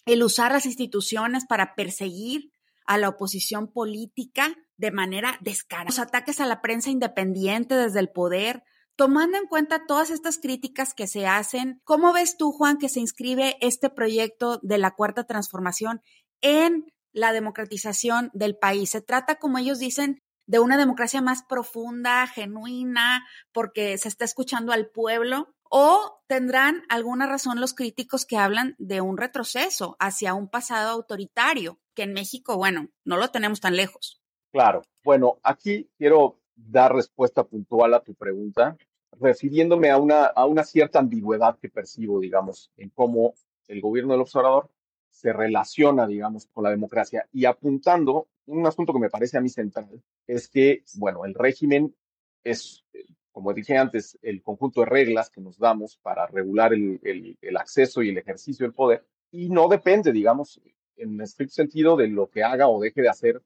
el 0.06 0.22
usar 0.22 0.52
las 0.52 0.68
instituciones 0.68 1.48
para 1.48 1.74
perseguir 1.74 2.52
a 2.86 3.00
la 3.00 3.10
oposición 3.10 3.72
política 3.72 4.56
de 4.76 4.92
manera 4.92 5.40
descarada, 5.42 5.90
los 5.90 5.98
ataques 5.98 6.40
a 6.42 6.46
la 6.46 6.62
prensa 6.62 6.92
independiente 6.92 7.74
desde 7.74 8.02
el 8.02 8.10
poder, 8.10 8.64
tomando 8.98 9.38
en 9.38 9.46
cuenta 9.46 9.86
todas 9.86 10.10
estas 10.10 10.40
críticas 10.40 10.94
que 10.94 11.08
se 11.08 11.28
hacen, 11.28 11.82
¿cómo 11.86 12.12
ves 12.12 12.36
tú, 12.36 12.52
Juan, 12.52 12.78
que 12.78 12.90
se 12.90 13.00
inscribe 13.00 13.56
este 13.62 13.90
proyecto 13.90 14.60
de 14.64 14.80
la 14.80 14.96
cuarta 14.96 15.24
transformación 15.24 16.02
en 16.42 16.92
la 17.14 17.32
democratización 17.32 18.32
del 18.34 18.58
país? 18.58 18.90
Se 18.90 19.02
trata, 19.02 19.36
como 19.36 19.60
ellos 19.60 19.80
dicen, 19.80 20.22
de 20.48 20.60
una 20.60 20.78
democracia 20.78 21.22
más 21.22 21.44
profunda, 21.44 22.26
genuina, 22.26 23.26
porque 23.52 23.98
se 24.00 24.08
está 24.08 24.26
escuchando 24.26 24.72
al 24.72 24.90
pueblo, 24.90 25.54
o 25.70 26.24
tendrán 26.28 26.82
alguna 26.90 27.28
razón 27.28 27.62
los 27.62 27.76
críticos 27.76 28.26
que 28.26 28.38
hablan 28.38 28.76
de 28.80 29.02
un 29.02 29.18
retroceso 29.18 29.96
hacia 30.00 30.34
un 30.34 30.50
pasado 30.50 30.90
autoritario, 30.90 31.80
que 31.94 32.04
en 32.04 32.14
México, 32.14 32.58
bueno, 32.58 32.90
no 33.04 33.18
lo 33.18 33.30
tenemos 33.30 33.60
tan 33.60 33.76
lejos. 33.76 34.22
Claro, 34.52 34.82
bueno, 35.04 35.38
aquí 35.44 35.88
quiero 35.98 36.40
dar 36.58 36.96
respuesta 36.96 37.44
puntual 37.44 37.94
a 37.94 38.04
tu 38.04 38.16
pregunta, 38.16 38.78
refiriéndome 39.20 39.90
a 39.90 39.98
una, 39.98 40.26
a 40.26 40.46
una 40.46 40.64
cierta 40.64 41.00
ambigüedad 41.00 41.58
que 41.60 41.70
percibo, 41.70 42.20
digamos, 42.20 42.72
en 42.78 42.90
cómo 42.90 43.34
el 43.68 43.82
gobierno 43.82 44.14
del 44.14 44.22
observador 44.22 44.70
se 45.10 45.34
relaciona, 45.34 46.06
digamos, 46.06 46.48
con 46.48 46.64
la 46.64 46.70
democracia. 46.70 47.28
Y 47.32 47.46
apuntando 47.46 48.28
un 48.46 48.66
asunto 48.66 48.94
que 48.94 49.00
me 49.00 49.10
parece 49.10 49.38
a 49.38 49.42
mí 49.42 49.50
central, 49.50 50.02
es 50.26 50.48
que, 50.48 50.84
bueno, 50.96 51.26
el 51.26 51.34
régimen 51.34 51.96
es, 52.44 52.86
como 53.32 53.54
dije 53.54 53.78
antes, 53.78 54.18
el 54.22 54.42
conjunto 54.42 54.82
de 54.82 54.88
reglas 54.88 55.30
que 55.30 55.42
nos 55.42 55.58
damos 55.58 55.98
para 55.98 56.28
regular 56.28 56.74
el, 56.74 57.00
el, 57.42 57.58
acceso 57.58 58.02
y 58.02 58.10
el 58.10 58.18
ejercicio 58.18 58.66
del 58.66 58.74
poder 58.74 59.06
y 59.32 59.50
no 59.50 59.68
depende, 59.68 60.12
digamos, 60.12 60.62
en 60.96 61.20
estricto 61.22 61.56
sentido 61.56 61.98
de 61.98 62.08
lo 62.08 62.30
que 62.30 62.44
haga 62.44 62.68
o 62.68 62.80
deje 62.80 63.02
de 63.02 63.10
hacer 63.10 63.42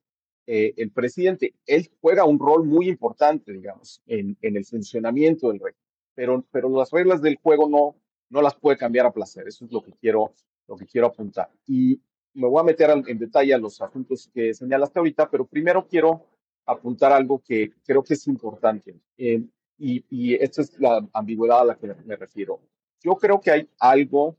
eh, 0.47 0.73
el 0.77 0.91
presidente. 0.91 1.53
Él 1.65 1.89
juega 2.01 2.25
un 2.25 2.39
rol 2.39 2.65
muy 2.65 2.89
importante, 2.89 3.53
digamos, 3.53 4.01
en, 4.05 4.37
el 4.41 4.65
funcionamiento 4.65 5.49
del 5.49 5.59
régimen, 5.59 5.85
pero, 6.13 6.45
pero 6.51 6.69
las 6.69 6.91
reglas 6.91 7.21
del 7.21 7.37
juego 7.37 7.69
no, 7.69 7.95
no 8.29 8.41
las 8.41 8.55
puede 8.55 8.77
cambiar 8.77 9.05
a 9.05 9.13
placer. 9.13 9.47
Eso 9.47 9.65
es 9.65 9.71
lo 9.71 9.81
que 9.81 9.93
quiero, 9.93 10.33
lo 10.67 10.75
que 10.75 10.85
quiero 10.85 11.07
apuntar. 11.07 11.49
Y 11.67 12.01
me 12.33 12.47
voy 12.47 12.61
a 12.61 12.63
meter 12.63 12.89
en 12.89 13.17
detalle 13.19 13.53
a 13.53 13.57
los 13.57 13.81
asuntos 13.81 14.29
que 14.33 14.53
señalaste 14.53 14.99
ahorita, 14.99 15.29
pero 15.29 15.45
primero 15.45 15.87
quiero 15.87 16.25
apuntar 16.65 17.11
algo 17.11 17.39
que 17.39 17.71
creo 17.85 18.03
que 18.03 18.13
es 18.13 18.27
importante. 18.27 18.95
Eh, 19.17 19.43
y, 19.77 20.05
y 20.09 20.35
esta 20.35 20.61
es 20.61 20.79
la 20.79 21.07
ambigüedad 21.13 21.61
a 21.61 21.65
la 21.65 21.77
que 21.77 21.87
me 22.05 22.15
refiero. 22.15 22.61
Yo 23.03 23.15
creo 23.15 23.39
que 23.39 23.51
hay 23.51 23.69
algo 23.79 24.37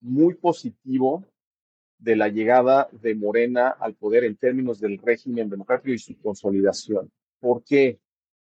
muy 0.00 0.34
positivo 0.34 1.24
de 2.04 2.16
la 2.16 2.28
llegada 2.28 2.88
de 2.92 3.14
Morena 3.14 3.70
al 3.70 3.94
poder 3.94 4.24
en 4.24 4.36
términos 4.36 4.78
del 4.78 4.98
régimen 4.98 5.48
democrático 5.48 5.90
y 5.90 5.98
su 5.98 6.16
consolidación. 6.20 7.10
¿Por 7.40 7.64
qué? 7.64 7.98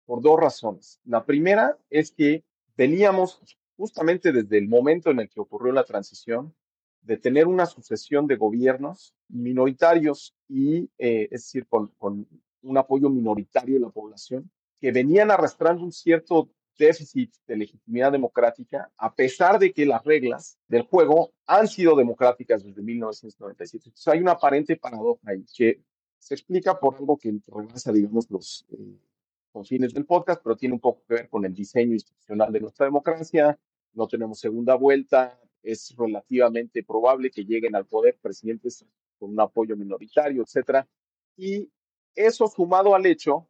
Por 0.04 0.20
dos 0.20 0.38
razones. 0.38 1.00
La 1.04 1.24
primera 1.24 1.78
es 1.88 2.12
que 2.12 2.44
teníamos 2.76 3.40
justamente 3.76 4.30
desde 4.30 4.58
el 4.58 4.68
momento 4.68 5.10
en 5.10 5.20
el 5.20 5.30
que 5.30 5.40
ocurrió 5.40 5.72
la 5.72 5.84
transición 5.84 6.54
de 7.00 7.16
tener 7.16 7.46
una 7.46 7.64
sucesión 7.64 8.26
de 8.26 8.36
gobiernos 8.36 9.14
minoritarios 9.28 10.34
y, 10.48 10.90
eh, 10.98 11.28
es 11.30 11.42
decir, 11.42 11.66
con, 11.66 11.88
con, 11.98 12.28
un 12.62 12.78
apoyo 12.78 13.08
minoritario 13.08 13.74
de 13.74 13.80
la 13.80 13.90
población, 13.90 14.50
que 14.80 14.90
venían 14.90 15.30
arrastrando 15.30 15.84
un 15.84 15.92
cierto 15.92 16.50
déficit 16.78 17.32
de 17.46 17.56
legitimidad 17.56 18.12
democrática, 18.12 18.90
a 18.96 19.14
pesar 19.14 19.58
de 19.58 19.72
que 19.72 19.86
las 19.86 20.04
reglas 20.04 20.58
del 20.68 20.82
juego 20.82 21.32
han 21.46 21.68
sido 21.68 21.96
democráticas 21.96 22.64
desde 22.64 22.82
1997. 22.82 23.88
Entonces 23.88 24.08
hay 24.08 24.20
una 24.20 24.32
aparente 24.32 24.76
paradoja 24.76 25.30
ahí 25.30 25.44
que 25.56 25.82
se 26.18 26.34
explica 26.34 26.78
por 26.78 26.96
algo 26.96 27.16
que 27.16 27.32
rebasa, 27.46 27.92
digamos, 27.92 28.30
los 28.30 28.66
eh, 28.70 28.98
confines 29.52 29.94
del 29.94 30.06
podcast, 30.06 30.42
pero 30.42 30.56
tiene 30.56 30.74
un 30.74 30.80
poco 30.80 31.02
que 31.06 31.14
ver 31.14 31.28
con 31.28 31.44
el 31.44 31.54
diseño 31.54 31.92
institucional 31.92 32.52
de 32.52 32.60
nuestra 32.60 32.86
democracia. 32.86 33.58
No 33.92 34.06
tenemos 34.06 34.38
segunda 34.38 34.74
vuelta, 34.74 35.40
es 35.62 35.94
relativamente 35.96 36.82
probable 36.82 37.30
que 37.30 37.44
lleguen 37.44 37.74
al 37.74 37.86
poder 37.86 38.18
presidentes 38.20 38.84
con 39.18 39.30
un 39.30 39.40
apoyo 39.40 39.76
minoritario, 39.76 40.42
etcétera. 40.42 40.86
Y 41.36 41.70
eso 42.14 42.46
sumado 42.48 42.94
al 42.94 43.06
hecho 43.06 43.48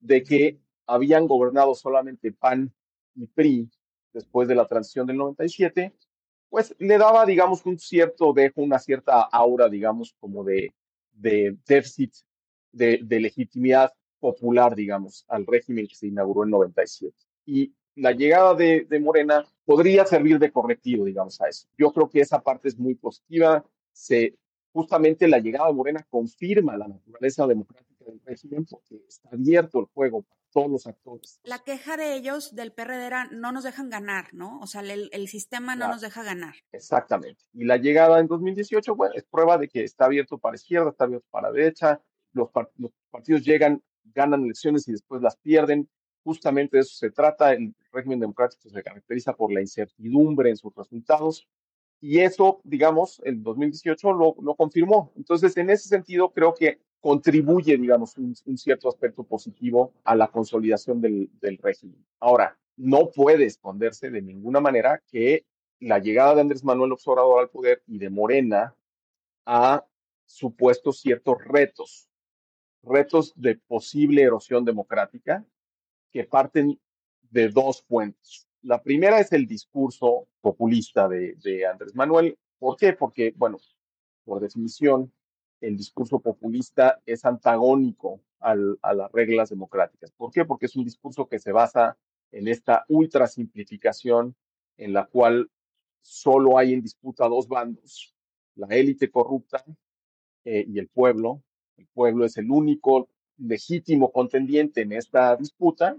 de 0.00 0.22
que 0.22 0.60
habían 0.90 1.26
gobernado 1.26 1.74
solamente 1.74 2.32
PAN 2.32 2.72
y 3.14 3.26
PRI 3.26 3.70
después 4.12 4.48
de 4.48 4.54
la 4.54 4.66
transición 4.66 5.06
del 5.06 5.16
97, 5.16 5.94
pues 6.48 6.74
le 6.78 6.98
daba, 6.98 7.24
digamos, 7.24 7.64
un 7.64 7.78
cierto 7.78 8.32
dejo, 8.32 8.60
una 8.62 8.78
cierta 8.78 9.22
aura, 9.22 9.68
digamos, 9.68 10.14
como 10.18 10.42
de, 10.42 10.74
de 11.12 11.56
déficit 11.66 12.12
de, 12.72 13.00
de 13.02 13.20
legitimidad 13.20 13.92
popular, 14.18 14.74
digamos, 14.74 15.24
al 15.28 15.46
régimen 15.46 15.86
que 15.86 15.94
se 15.94 16.08
inauguró 16.08 16.44
en 16.44 16.50
97. 16.50 17.16
Y 17.46 17.72
la 17.94 18.12
llegada 18.12 18.54
de, 18.54 18.86
de, 18.88 19.00
Morena 19.00 19.46
podría 19.64 20.04
servir 20.04 20.38
de 20.38 20.50
correctivo, 20.50 21.04
digamos, 21.04 21.40
a 21.40 21.48
eso. 21.48 21.68
Yo 21.78 21.92
creo 21.92 22.08
que 22.10 22.20
esa 22.20 22.42
parte 22.42 22.68
es 22.68 22.78
muy 22.78 22.96
positiva. 22.96 23.64
Se, 23.92 24.36
justamente 24.72 25.28
la 25.28 25.38
llegada 25.38 25.68
de 25.68 25.74
Morena 25.74 26.06
confirma 26.10 26.76
la 26.76 26.88
naturaleza 26.88 27.46
democrática 27.46 28.04
del 28.04 28.20
régimen 28.24 28.66
porque 28.66 29.02
está 29.08 29.30
abierto 29.32 29.78
el 29.80 29.86
juego 29.86 30.22
para 30.22 30.39
todos 30.50 30.70
los 30.70 30.86
actores. 30.86 31.40
La 31.44 31.60
queja 31.60 31.96
de 31.96 32.14
ellos 32.14 32.54
del 32.54 32.72
PRD 32.72 33.06
era 33.06 33.24
no 33.26 33.52
nos 33.52 33.64
dejan 33.64 33.90
ganar, 33.90 34.32
¿no? 34.32 34.58
O 34.60 34.66
sea, 34.66 34.82
el, 34.82 35.08
el 35.12 35.28
sistema 35.28 35.74
no 35.74 35.80
claro. 35.80 35.92
nos 35.94 36.00
deja 36.02 36.22
ganar. 36.22 36.54
Exactamente. 36.72 37.44
Y 37.52 37.64
la 37.64 37.76
llegada 37.76 38.20
en 38.20 38.26
2018, 38.26 38.94
bueno, 38.94 39.14
es 39.16 39.24
prueba 39.24 39.58
de 39.58 39.68
que 39.68 39.84
está 39.84 40.06
abierto 40.06 40.38
para 40.38 40.56
izquierda, 40.56 40.90
está 40.90 41.04
abierto 41.04 41.26
para 41.30 41.52
derecha. 41.52 42.00
Los, 42.32 42.50
part 42.50 42.70
los 42.76 42.92
partidos 43.10 43.42
llegan, 43.44 43.82
ganan 44.14 44.44
elecciones 44.44 44.86
y 44.88 44.92
después 44.92 45.20
las 45.22 45.36
pierden 45.36 45.88
Justamente 46.22 46.76
de 46.76 46.82
eso 46.82 46.94
se 46.94 47.10
trata. 47.10 47.52
El 47.52 47.74
régimen 47.92 48.20
democrático 48.20 48.68
se 48.68 48.82
caracteriza 48.82 49.34
por 49.34 49.52
la 49.52 49.60
incertidumbre 49.60 50.50
en 50.50 50.56
sus 50.56 50.74
resultados 50.74 51.48
y 52.00 52.20
eso, 52.20 52.60
digamos, 52.64 53.20
el 53.24 53.42
2018 53.42 54.12
lo, 54.12 54.34
lo 54.42 54.54
confirmó. 54.54 55.12
Entonces, 55.16 55.56
en 55.56 55.70
ese 55.70 55.88
sentido, 55.88 56.32
creo 56.32 56.54
que 56.54 56.80
contribuye, 57.00 57.76
digamos, 57.76 58.16
un, 58.18 58.34
un 58.44 58.58
cierto 58.58 58.88
aspecto 58.88 59.24
positivo 59.24 59.92
a 60.04 60.14
la 60.14 60.28
consolidación 60.28 61.00
del, 61.00 61.30
del 61.40 61.58
régimen. 61.58 62.04
Ahora, 62.20 62.58
no 62.76 63.10
puede 63.10 63.44
esconderse 63.44 64.10
de 64.10 64.22
ninguna 64.22 64.60
manera 64.60 65.02
que 65.10 65.44
la 65.80 65.98
llegada 65.98 66.34
de 66.34 66.42
Andrés 66.42 66.62
Manuel 66.62 66.92
Obrador 66.92 67.40
al 67.40 67.48
poder 67.48 67.82
y 67.86 67.98
de 67.98 68.10
Morena 68.10 68.74
ha 69.46 69.84
supuesto 70.26 70.92
ciertos 70.92 71.38
retos, 71.44 72.08
retos 72.82 73.32
de 73.36 73.56
posible 73.56 74.22
erosión 74.22 74.64
democrática, 74.64 75.44
que 76.12 76.24
parten 76.24 76.78
de 77.30 77.48
dos 77.48 77.82
fuentes. 77.82 78.46
La 78.62 78.82
primera 78.82 79.20
es 79.20 79.32
el 79.32 79.46
discurso 79.46 80.28
populista 80.40 81.08
de, 81.08 81.34
de 81.42 81.66
Andrés 81.66 81.94
Manuel. 81.94 82.36
¿Por 82.58 82.76
qué? 82.76 82.92
Porque, 82.92 83.32
bueno, 83.36 83.58
por 84.24 84.40
definición, 84.40 85.12
el 85.60 85.76
discurso 85.76 86.20
populista 86.20 87.00
es 87.06 87.24
antagónico 87.24 88.20
a 88.40 88.54
las 88.54 89.12
reglas 89.12 89.50
democráticas. 89.50 90.10
¿Por 90.12 90.32
qué? 90.32 90.44
Porque 90.44 90.66
es 90.66 90.76
un 90.76 90.84
discurso 90.84 91.26
que 91.26 91.38
se 91.38 91.52
basa 91.52 91.98
en 92.32 92.48
esta 92.48 92.84
ultra 92.88 93.26
simplificación 93.26 94.34
en 94.78 94.92
la 94.94 95.06
cual 95.06 95.50
solo 96.00 96.56
hay 96.56 96.72
en 96.72 96.80
disputa 96.80 97.28
dos 97.28 97.48
bandos, 97.48 98.14
la 98.54 98.68
élite 98.68 99.10
corrupta 99.10 99.62
eh, 100.44 100.64
y 100.66 100.78
el 100.78 100.88
pueblo. 100.88 101.42
El 101.76 101.86
pueblo 101.88 102.24
es 102.24 102.36
el 102.38 102.50
único 102.50 103.08
legítimo 103.36 104.10
contendiente 104.10 104.82
en 104.82 104.92
esta 104.92 105.36
disputa 105.36 105.96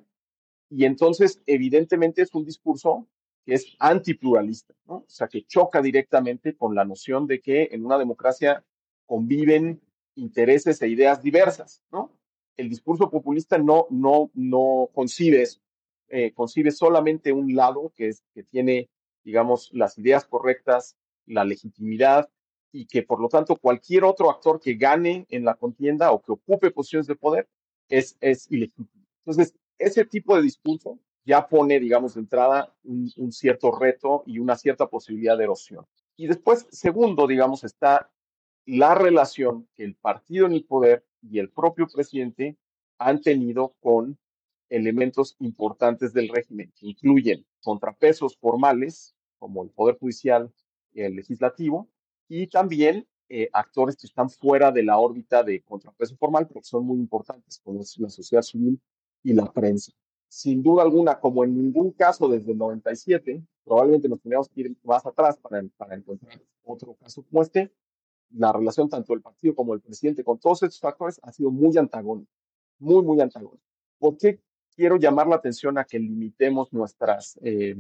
y 0.69 0.85
entonces 0.85 1.41
evidentemente 1.45 2.21
es 2.21 2.33
un 2.33 2.45
discurso 2.45 3.07
que 3.45 3.55
es 3.55 3.75
antipluralista, 3.79 4.75
¿no? 4.85 4.97
o 4.97 5.05
sea, 5.07 5.27
que 5.27 5.43
choca 5.43 5.81
directamente 5.81 6.55
con 6.55 6.75
la 6.75 6.85
noción 6.85 7.25
de 7.25 7.41
que 7.41 7.69
en 7.71 7.83
una 7.85 7.97
democracia 7.97 8.63
conviven 9.11 9.81
intereses 10.15 10.81
e 10.81 10.87
ideas 10.87 11.21
diversas, 11.21 11.83
¿no? 11.91 12.17
El 12.55 12.69
discurso 12.69 13.09
populista 13.09 13.57
no, 13.57 13.87
no, 13.89 14.31
no 14.33 14.89
concibe 14.93 15.45
eh, 16.07 16.31
concibe 16.33 16.71
solamente 16.71 17.33
un 17.33 17.53
lado 17.53 17.91
que, 17.93 18.07
es, 18.07 18.23
que 18.33 18.43
tiene, 18.43 18.89
digamos, 19.25 19.69
las 19.73 19.97
ideas 19.97 20.23
correctas, 20.23 20.95
la 21.25 21.43
legitimidad 21.43 22.29
y 22.71 22.85
que 22.85 23.03
por 23.03 23.19
lo 23.19 23.27
tanto 23.27 23.57
cualquier 23.57 24.05
otro 24.05 24.29
actor 24.29 24.61
que 24.61 24.75
gane 24.75 25.25
en 25.27 25.43
la 25.43 25.55
contienda 25.55 26.13
o 26.13 26.21
que 26.21 26.31
ocupe 26.31 26.71
posiciones 26.71 27.07
de 27.07 27.17
poder 27.17 27.49
es, 27.89 28.15
es 28.21 28.49
ilegítimo. 28.49 29.05
Entonces, 29.25 29.53
ese 29.77 30.05
tipo 30.05 30.37
de 30.37 30.43
discurso 30.43 30.99
ya 31.25 31.49
pone, 31.49 31.81
digamos, 31.81 32.13
de 32.13 32.21
entrada 32.21 32.73
un, 32.85 33.11
un, 33.17 33.33
cierto 33.33 33.77
reto 33.77 34.23
y 34.25 34.39
una 34.39 34.55
cierta 34.55 34.87
posibilidad 34.87 35.37
de 35.37 35.43
erosión. 35.43 35.85
Y 36.15 36.27
después, 36.27 36.67
segundo, 36.71 37.27
digamos, 37.27 37.63
está 37.63 38.10
la 38.65 38.95
relación 38.95 39.67
que 39.75 39.83
el 39.83 39.95
partido 39.95 40.45
en 40.45 40.53
el 40.53 40.65
poder 40.65 41.05
y 41.21 41.39
el 41.39 41.49
propio 41.49 41.87
presidente 41.87 42.57
han 42.97 43.21
tenido 43.21 43.75
con 43.79 44.17
elementos 44.69 45.35
importantes 45.39 46.13
del 46.13 46.29
régimen, 46.29 46.71
que 46.75 46.87
incluyen 46.87 47.45
contrapesos 47.61 48.37
formales, 48.37 49.15
como 49.37 49.63
el 49.63 49.69
Poder 49.69 49.97
Judicial 49.97 50.51
y 50.93 51.01
el 51.01 51.15
Legislativo, 51.15 51.89
y 52.27 52.47
también 52.47 53.07
eh, 53.27 53.49
actores 53.51 53.97
que 53.97 54.07
están 54.07 54.29
fuera 54.29 54.71
de 54.71 54.83
la 54.83 54.97
órbita 54.97 55.43
de 55.43 55.61
contrapeso 55.61 56.15
formal, 56.15 56.47
pero 56.47 56.61
que 56.61 56.67
son 56.67 56.85
muy 56.85 56.99
importantes, 56.99 57.59
como 57.63 57.81
es 57.81 57.97
la 57.97 58.09
sociedad 58.09 58.41
civil 58.41 58.79
y 59.23 59.33
la 59.33 59.51
prensa. 59.51 59.91
Sin 60.27 60.63
duda 60.63 60.83
alguna, 60.83 61.19
como 61.19 61.43
en 61.43 61.57
ningún 61.57 61.91
caso 61.91 62.29
desde 62.29 62.53
el 62.53 62.57
97, 62.57 63.43
probablemente 63.65 64.07
nos 64.07 64.21
tendríamos 64.21 64.47
que 64.47 64.61
ir 64.61 64.77
más 64.83 65.05
atrás 65.05 65.37
para, 65.37 65.61
para 65.75 65.95
encontrar 65.95 66.41
otro 66.63 66.93
caso 66.95 67.23
como 67.23 67.41
este, 67.41 67.71
la 68.33 68.51
relación 68.51 68.89
tanto 68.89 69.13
del 69.13 69.21
partido 69.21 69.55
como 69.55 69.73
del 69.73 69.81
presidente 69.81 70.23
con 70.23 70.39
todos 70.39 70.63
estos 70.63 70.79
factores 70.79 71.19
ha 71.23 71.31
sido 71.31 71.51
muy 71.51 71.77
antagónica, 71.77 72.31
muy, 72.79 73.03
muy 73.03 73.21
antagónica. 73.21 73.63
¿Por 73.99 74.17
qué 74.17 74.41
quiero 74.75 74.97
llamar 74.97 75.27
la 75.27 75.35
atención 75.35 75.77
a 75.77 75.83
que 75.83 75.99
limitemos 75.99 76.71
nuestras, 76.73 77.37
eh, 77.43 77.75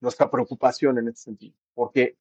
nuestra 0.00 0.30
preocupación 0.30 0.98
en 0.98 1.08
este 1.08 1.22
sentido? 1.22 1.54
Porque 1.74 2.16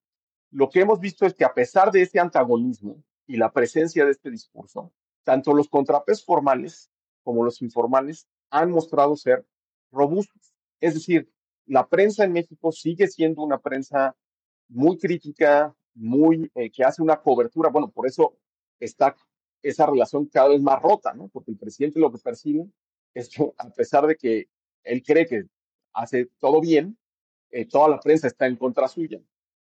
lo 0.52 0.70
que 0.70 0.82
hemos 0.82 1.00
visto 1.00 1.26
es 1.26 1.34
que 1.34 1.46
a 1.46 1.54
pesar 1.54 1.92
de 1.92 2.02
este 2.02 2.20
antagonismo 2.20 3.04
y 3.28 3.38
la 3.38 3.52
presencia 3.52 4.06
de 4.06 4.12
este 4.12 4.30
discurso, 4.30 4.92
tanto 5.24 5.54
los 5.54 5.68
contrapesos 5.70 6.26
formales 6.26 6.92
como 7.24 7.44
los 7.44 7.62
informales 7.62 8.28
han 8.50 8.72
mostrado 8.72 9.16
ser 9.16 9.46
robustos. 9.92 10.54
Es 10.80 10.94
decir, 10.94 11.32
la 11.66 11.88
prensa 11.88 12.26
en 12.26 12.34
México 12.34 12.72
sigue 12.72 13.08
siendo 13.08 13.42
una 13.42 13.60
prensa 13.60 14.16
muy 14.68 14.98
crítica, 14.98 15.74
muy, 15.96 16.52
eh, 16.56 16.72
que 16.72 16.84
hace 16.84 17.02
una 17.02 17.22
cobertura. 17.22 17.70
Bueno, 17.70 17.90
por 17.90 18.08
eso 18.08 18.38
está 18.80 19.16
esa 19.62 19.86
relación 19.86 20.26
cada 20.26 20.50
vez 20.50 20.62
más 20.62 20.82
rota, 20.82 21.14
¿no? 21.14 21.30
Porque 21.30 21.52
el 21.52 21.58
presidente 21.58 22.00
lo 22.00 22.12
que 22.12 22.18
percibe 22.18 22.66
es 23.14 23.30
que 23.30 23.44
a 23.58 23.70
pesar 23.70 24.06
de 24.08 24.16
que 24.16 24.50
él 24.84 25.02
cree 25.04 25.26
que 25.26 25.46
hace 25.94 26.30
todo 26.40 26.60
bien, 26.60 26.98
eh, 27.52 27.66
toda 27.68 27.88
la 27.88 28.00
prensa 28.00 28.28
está 28.28 28.48
en 28.48 28.58
contra 28.58 28.88
suya. 28.88 29.22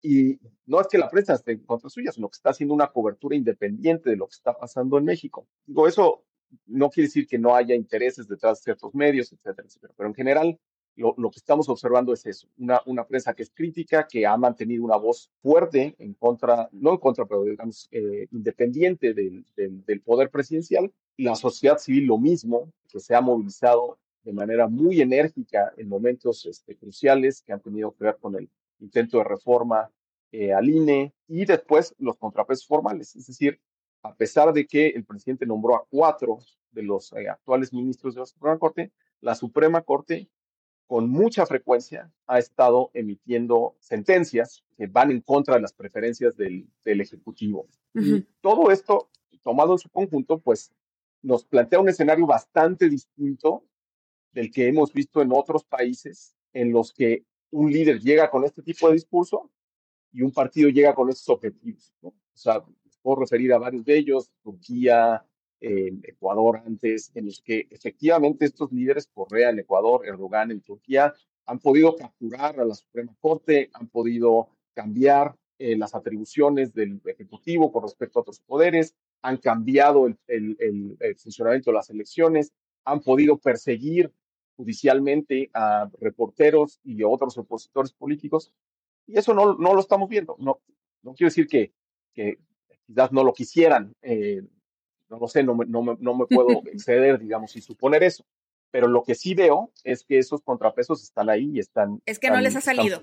Y 0.01 0.39
no 0.65 0.82
es 0.82 0.88
que 0.88 0.97
la 0.97 1.10
prensa 1.10 1.34
esté 1.34 1.53
en 1.53 1.65
contra 1.65 1.89
suya, 1.89 2.12
sino 2.12 2.30
que 2.30 2.36
está 2.36 2.49
haciendo 2.49 2.73
una 2.73 2.88
cobertura 2.88 3.36
independiente 3.36 4.10
de 4.10 4.15
lo 4.15 4.27
que 4.27 4.36
está 4.36 4.58
pasando 4.58 4.97
en 4.97 5.06
México. 5.06 5.47
Digo, 5.65 5.88
eso 5.88 6.25
no 6.65 6.89
quiere 6.89 7.08
decir 7.08 7.27
que 7.27 7.38
no 7.38 7.56
haya 7.56 7.75
intereses 7.75 8.27
detrás 8.27 8.60
de 8.60 8.63
ciertos 8.63 8.93
medios, 8.93 9.32
etcétera, 9.32 9.67
etcétera. 9.67 9.93
Pero 9.95 10.10
en 10.10 10.15
general, 10.15 10.60
lo, 10.97 11.29
que 11.31 11.38
estamos 11.38 11.69
observando 11.69 12.12
es 12.12 12.25
eso, 12.25 12.47
una, 12.57 12.81
una, 12.88 13.05
prensa 13.05 13.33
que 13.33 13.43
es 13.43 13.51
crítica, 13.51 14.07
que 14.07 14.25
ha 14.25 14.36
mantenido 14.36 14.83
una 14.83 14.97
voz 14.97 15.31
fuerte 15.41 15.95
en 15.99 16.13
contra, 16.15 16.67
no 16.71 16.91
en 16.91 16.97
contra, 16.97 17.25
pero 17.25 17.43
digamos, 17.43 17.88
eh, 17.91 18.27
independiente 18.31 19.13
del, 19.13 19.45
del, 19.55 20.01
poder 20.01 20.31
presidencial, 20.31 20.91
la 21.17 21.36
sociedad 21.36 21.77
civil 21.77 22.05
lo 22.05 22.17
mismo, 22.17 22.71
que 22.91 22.99
se 22.99 23.13
ha 23.13 23.21
movilizado 23.21 23.99
de 24.23 24.33
manera 24.33 24.67
muy 24.67 24.99
enérgica 24.99 25.71
en 25.77 25.88
momentos 25.88 26.45
este, 26.45 26.75
cruciales 26.75 27.41
que 27.41 27.53
han 27.53 27.62
tenido 27.62 27.91
que 27.93 28.05
ver 28.05 28.17
con 28.19 28.36
el 28.36 28.49
intento 28.79 29.19
de 29.19 29.23
reforma 29.23 29.89
eh, 30.31 30.51
al 30.51 30.67
INE 30.67 31.13
y 31.27 31.45
después 31.45 31.95
los 31.99 32.17
contrapesos 32.17 32.65
formales, 32.65 33.15
es 33.15 33.27
decir, 33.27 33.60
a 34.01 34.15
pesar 34.15 34.51
de 34.51 34.65
que 34.65 34.88
el 34.88 35.05
presidente 35.05 35.45
nombró 35.45 35.75
a 35.75 35.86
cuatro 35.89 36.39
de 36.71 36.83
los 36.83 37.13
eh, 37.13 37.29
actuales 37.29 37.71
ministros 37.71 38.15
de 38.15 38.21
la 38.21 38.25
Suprema 38.25 38.57
Corte, 38.57 38.91
la 39.21 39.36
Suprema 39.36 39.81
Corte 39.81 40.29
con 40.88 41.10
mucha 41.10 41.45
frecuencia 41.45 42.12
ha 42.26 42.39
estado 42.39 42.89
emitiendo 42.93 43.76
sentencias 43.80 44.63
que 44.78 44.88
van 44.88 45.12
en 45.12 45.21
contra 45.21 45.56
de 45.56 45.62
las 45.62 45.73
preferencias 45.73 46.36
del, 46.36 46.67
Ejecutivo. 46.86 47.67
Y 47.93 48.21
todo 48.41 48.71
esto, 48.71 49.10
tomado 49.43 49.73
en 49.73 49.80
su 49.80 49.89
conjunto, 49.89 50.39
pues 50.39 50.71
nos 51.21 51.43
plantea 51.43 51.80
un 51.80 51.89
escenario 51.89 52.26
bastante 52.26 52.89
distinto 52.89 53.65
del 54.32 54.50
que 54.50 54.67
hemos 54.67 54.93
visto 54.93 55.21
en 55.21 55.32
otros 55.34 55.65
países 55.65 56.36
en 56.54 56.71
los 56.71 56.93
que 56.93 57.26
un 57.52 57.71
líder 57.71 58.00
llega 58.00 58.30
con 58.30 58.45
este 58.45 58.62
tipo 58.62 58.88
de 58.88 58.93
discurso 58.93 59.52
y 60.13 60.21
un 60.21 60.32
partido 60.32 60.69
llega 60.69 60.95
con 60.95 61.10
estos 61.10 61.28
objetivos. 61.30 61.93
O 62.02 62.13
sea, 62.34 62.63
puedo 63.02 63.21
referir 63.21 63.52
a 63.52 63.58
varios 63.58 63.84
de 63.84 63.97
ellos, 63.97 64.32
Turquía, 64.41 65.26
en 65.60 66.02
Ecuador 66.04 66.62
antes, 66.65 67.12
en 67.15 67.26
los 67.26 67.41
que 67.41 67.67
efectivamente 67.70 68.46
estos 68.46 68.72
líderes, 68.72 69.08
Correa 69.08 69.50
en 69.50 69.60
Ecuador, 69.60 70.06
Erdogan 70.06 70.52
en 70.52 70.62
Turquía, 70.62 71.13
han 71.46 71.60
podido 71.60 71.96
capturar 71.96 72.60
a 72.60 72.65
la 72.65 72.76
Suprema 72.76 73.15
Corte, 73.20 73.70
han 73.74 73.88
podido 73.88 74.50
cambiar 74.74 75.36
eh, 75.60 75.76
las 75.76 75.96
atribuciones 75.96 76.74
del 76.74 77.02
Ejecutivo 77.06 77.72
con 77.72 77.84
respecto 77.84 78.20
a 78.20 78.22
otros 78.22 78.39
poderes, 78.41 78.96
han 79.22 79.38
cambiado 79.38 80.06
el, 80.06 80.17
el, 80.28 80.98
el, 81.00 81.15
funcionamiento 81.15 81.72
de 81.72 81.76
las 81.76 81.89
elecciones, 81.89 82.54
han 82.86 83.02
podido 83.02 83.38
perseguir 83.38 84.12
judicialmente 84.56 85.50
a 85.54 85.89
reporteros 86.00 86.80
y 86.84 87.02
a 87.02 87.08
otros 87.08 87.38
opositores 87.38 87.91
políticos. 87.93 88.52
Y 89.08 89.17
eso 89.17 89.34
no, 89.34 89.56
no 89.58 89.74
lo 89.74 89.80
estamos 89.80 90.10
viendo. 90.10 90.36
No, 90.39 90.60
no 91.02 91.13
quiero 91.13 91.30
decir 91.30 91.48
que, 91.48 91.74
que 92.13 92.38
quizás 92.86 93.12
no 93.12 93.24
lo 93.24 93.34
quisieran 93.34 93.96
eh, 94.02 94.43
no 95.10 95.20
lo 95.20 95.28
sé, 95.28 95.43
no 95.43 95.56
me, 95.56 95.65
no 95.65 95.82
me, 95.82 95.98
no 96.00 96.15
me 96.15 96.26
puedo 96.26 96.48
exceder, 96.65 97.20
digamos, 97.20 97.56
y 97.56 97.62
suponer 97.62 98.04
eso. 98.04 98.26
Pero 98.72 98.88
lo 98.88 99.04
que 99.04 99.15
sí 99.15 99.34
veo 99.34 99.72
es 99.84 100.04
que 100.04 100.17
esos 100.17 100.41
contrapesos 100.41 101.02
están 101.02 101.30
ahí 101.30 101.52
y 101.54 101.60
están. 101.60 102.02
Es 102.06 102.20
que 102.20 102.30
no 102.30 102.41
les 102.41 102.56
ha 102.56 102.62
salido 102.62 103.02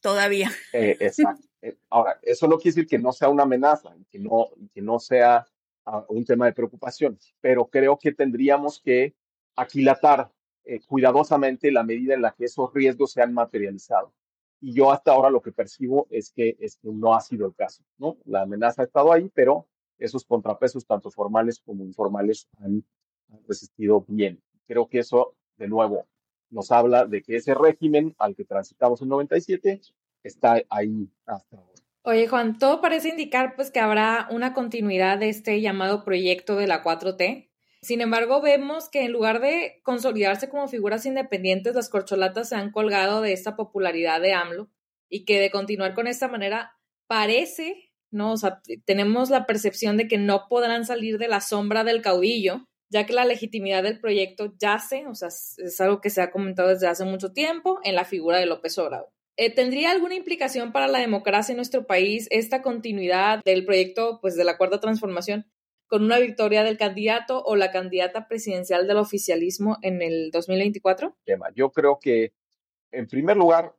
todavía. 0.00 0.50
Eh, 0.72 0.96
exacto. 1.00 1.46
Eh, 1.62 1.76
ahora, 1.90 2.18
eso 2.22 2.46
no 2.48 2.56
quiere 2.56 2.74
decir 2.74 2.86
que 2.86 2.98
no 2.98 3.12
sea 3.12 3.28
una 3.28 3.44
amenaza, 3.44 3.94
que 4.10 4.18
no, 4.18 4.48
que 4.74 4.82
no 4.82 4.98
sea 4.98 5.46
uh, 5.86 6.02
un 6.08 6.24
tema 6.24 6.46
de 6.46 6.52
preocupación, 6.52 7.18
pero 7.40 7.66
creo 7.66 7.98
que 7.98 8.12
tendríamos 8.12 8.80
que 8.80 9.14
aquilatar 9.54 10.30
eh, 10.64 10.80
cuidadosamente 10.86 11.70
la 11.70 11.84
medida 11.84 12.14
en 12.14 12.22
la 12.22 12.32
que 12.32 12.46
esos 12.46 12.72
riesgos 12.74 13.12
se 13.12 13.22
han 13.22 13.32
materializado. 13.32 14.12
Y 14.60 14.74
yo 14.74 14.90
hasta 14.90 15.12
ahora 15.12 15.30
lo 15.30 15.40
que 15.40 15.52
percibo 15.52 16.08
es 16.10 16.30
que, 16.30 16.56
es 16.60 16.76
que 16.78 16.88
no 16.88 17.14
ha 17.14 17.20
sido 17.20 17.46
el 17.46 17.54
caso, 17.54 17.84
¿no? 17.98 18.16
La 18.24 18.42
amenaza 18.42 18.82
ha 18.82 18.86
estado 18.86 19.12
ahí, 19.12 19.30
pero 19.32 19.68
esos 19.98 20.24
contrapesos, 20.24 20.86
tanto 20.86 21.10
formales 21.10 21.60
como 21.60 21.84
informales, 21.84 22.48
han, 22.58 22.84
resistido 23.48 24.04
bien. 24.06 24.40
Creo 24.66 24.88
que 24.88 25.00
eso, 25.00 25.34
de 25.56 25.66
nuevo, 25.66 26.06
nos 26.48 26.70
habla 26.70 27.06
de 27.06 27.22
que 27.22 27.36
ese 27.36 27.54
régimen 27.54 28.14
al 28.18 28.36
que 28.36 28.44
transitamos 28.44 29.02
en 29.02 29.08
97 29.08 29.80
está 30.22 30.62
ahí 30.70 31.10
hasta 31.26 31.56
ahora. 31.56 31.72
Oye, 32.02 32.28
Juan, 32.28 32.56
todo 32.58 32.80
parece 32.80 33.08
indicar 33.08 33.56
pues 33.56 33.72
que 33.72 33.80
habrá 33.80 34.28
una 34.30 34.54
continuidad 34.54 35.18
de 35.18 35.28
este 35.28 35.60
llamado 35.60 36.04
proyecto 36.04 36.54
de 36.54 36.68
la 36.68 36.84
4T. 36.84 37.50
Sin 37.82 38.00
embargo, 38.00 38.40
vemos 38.40 38.88
que 38.88 39.04
en 39.04 39.12
lugar 39.12 39.40
de 39.40 39.80
consolidarse 39.82 40.48
como 40.48 40.68
figuras 40.68 41.04
independientes, 41.04 41.74
las 41.74 41.88
corcholatas 41.88 42.50
se 42.50 42.54
han 42.54 42.70
colgado 42.70 43.22
de 43.22 43.32
esta 43.32 43.56
popularidad 43.56 44.20
de 44.20 44.34
AMLO 44.34 44.70
y 45.08 45.24
que 45.24 45.40
de 45.40 45.50
continuar 45.50 45.94
con 45.94 46.06
esta 46.06 46.28
manera 46.28 46.76
parece 47.06 47.85
¿no? 48.16 48.32
O 48.32 48.36
sea, 48.36 48.60
tenemos 48.84 49.30
la 49.30 49.46
percepción 49.46 49.96
de 49.96 50.08
que 50.08 50.18
no 50.18 50.48
podrán 50.48 50.84
salir 50.84 51.18
de 51.18 51.28
la 51.28 51.40
sombra 51.40 51.84
del 51.84 52.02
caudillo, 52.02 52.66
ya 52.88 53.06
que 53.06 53.12
la 53.12 53.24
legitimidad 53.24 53.82
del 53.82 54.00
proyecto 54.00 54.54
yace, 54.58 55.06
o 55.06 55.14
sea, 55.14 55.28
es 55.28 55.80
algo 55.80 56.00
que 56.00 56.10
se 56.10 56.22
ha 56.22 56.30
comentado 56.30 56.70
desde 56.70 56.88
hace 56.88 57.04
mucho 57.04 57.32
tiempo, 57.32 57.78
en 57.84 57.94
la 57.94 58.04
figura 58.04 58.38
de 58.38 58.46
López 58.46 58.76
Obrador. 58.78 59.10
Eh, 59.38 59.54
¿Tendría 59.54 59.90
alguna 59.90 60.14
implicación 60.14 60.72
para 60.72 60.88
la 60.88 60.98
democracia 60.98 61.52
en 61.52 61.56
nuestro 61.56 61.86
país 61.86 62.26
esta 62.30 62.62
continuidad 62.62 63.42
del 63.44 63.66
proyecto 63.66 64.18
pues, 64.22 64.34
de 64.34 64.44
la 64.44 64.56
Cuarta 64.56 64.80
Transformación 64.80 65.46
con 65.88 66.02
una 66.02 66.18
victoria 66.18 66.64
del 66.64 66.78
candidato 66.78 67.42
o 67.44 67.54
la 67.54 67.70
candidata 67.70 68.28
presidencial 68.28 68.88
del 68.88 68.96
oficialismo 68.96 69.76
en 69.82 70.00
el 70.00 70.30
2024? 70.30 71.16
Yo 71.54 71.70
creo 71.70 71.98
que, 72.00 72.32
en 72.92 73.06
primer 73.06 73.36
lugar, 73.36 73.74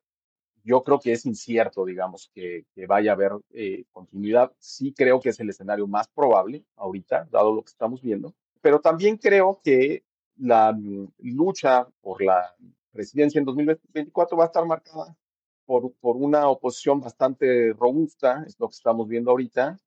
yo 0.67 0.83
creo 0.83 0.99
que 0.99 1.13
es 1.13 1.25
incierto, 1.25 1.85
digamos, 1.85 2.29
que, 2.33 2.65
vaya 2.87 3.11
a 3.11 3.13
haber 3.13 3.31
eh, 3.51 3.85
continuidad. 3.93 4.51
Sí 4.59 4.93
creo 4.93 5.21
que 5.21 5.29
es 5.29 5.39
el 5.39 5.49
escenario 5.49 5.87
más 5.87 6.09
probable 6.09 6.65
ahorita, 6.75 7.25
dado 7.31 7.55
lo 7.55 7.63
que 7.63 7.71
estamos 7.71 8.01
viendo, 8.01 8.35
pero 8.59 8.81
también 8.81 9.15
creo 9.17 9.61
que 9.63 10.03
la 10.35 10.73
mm, 10.73 11.07
lucha 11.19 11.87
por 12.01 12.21
la 12.21 12.53
presidencia 12.91 13.39
en 13.39 13.45
2024 13.45 14.37
va 14.37 14.43
a 14.43 14.47
estar 14.47 14.65
marcada 14.65 15.15
por, 15.65 15.93
por 16.01 16.17
una 16.17 16.49
oposición 16.49 16.99
bastante 16.99 17.71
robusta, 17.71 18.43
es 18.45 18.59
lo 18.59 18.67
que 18.67 18.75
estamos 18.75 19.07
viendo 19.07 19.31
ahorita, 19.31 19.77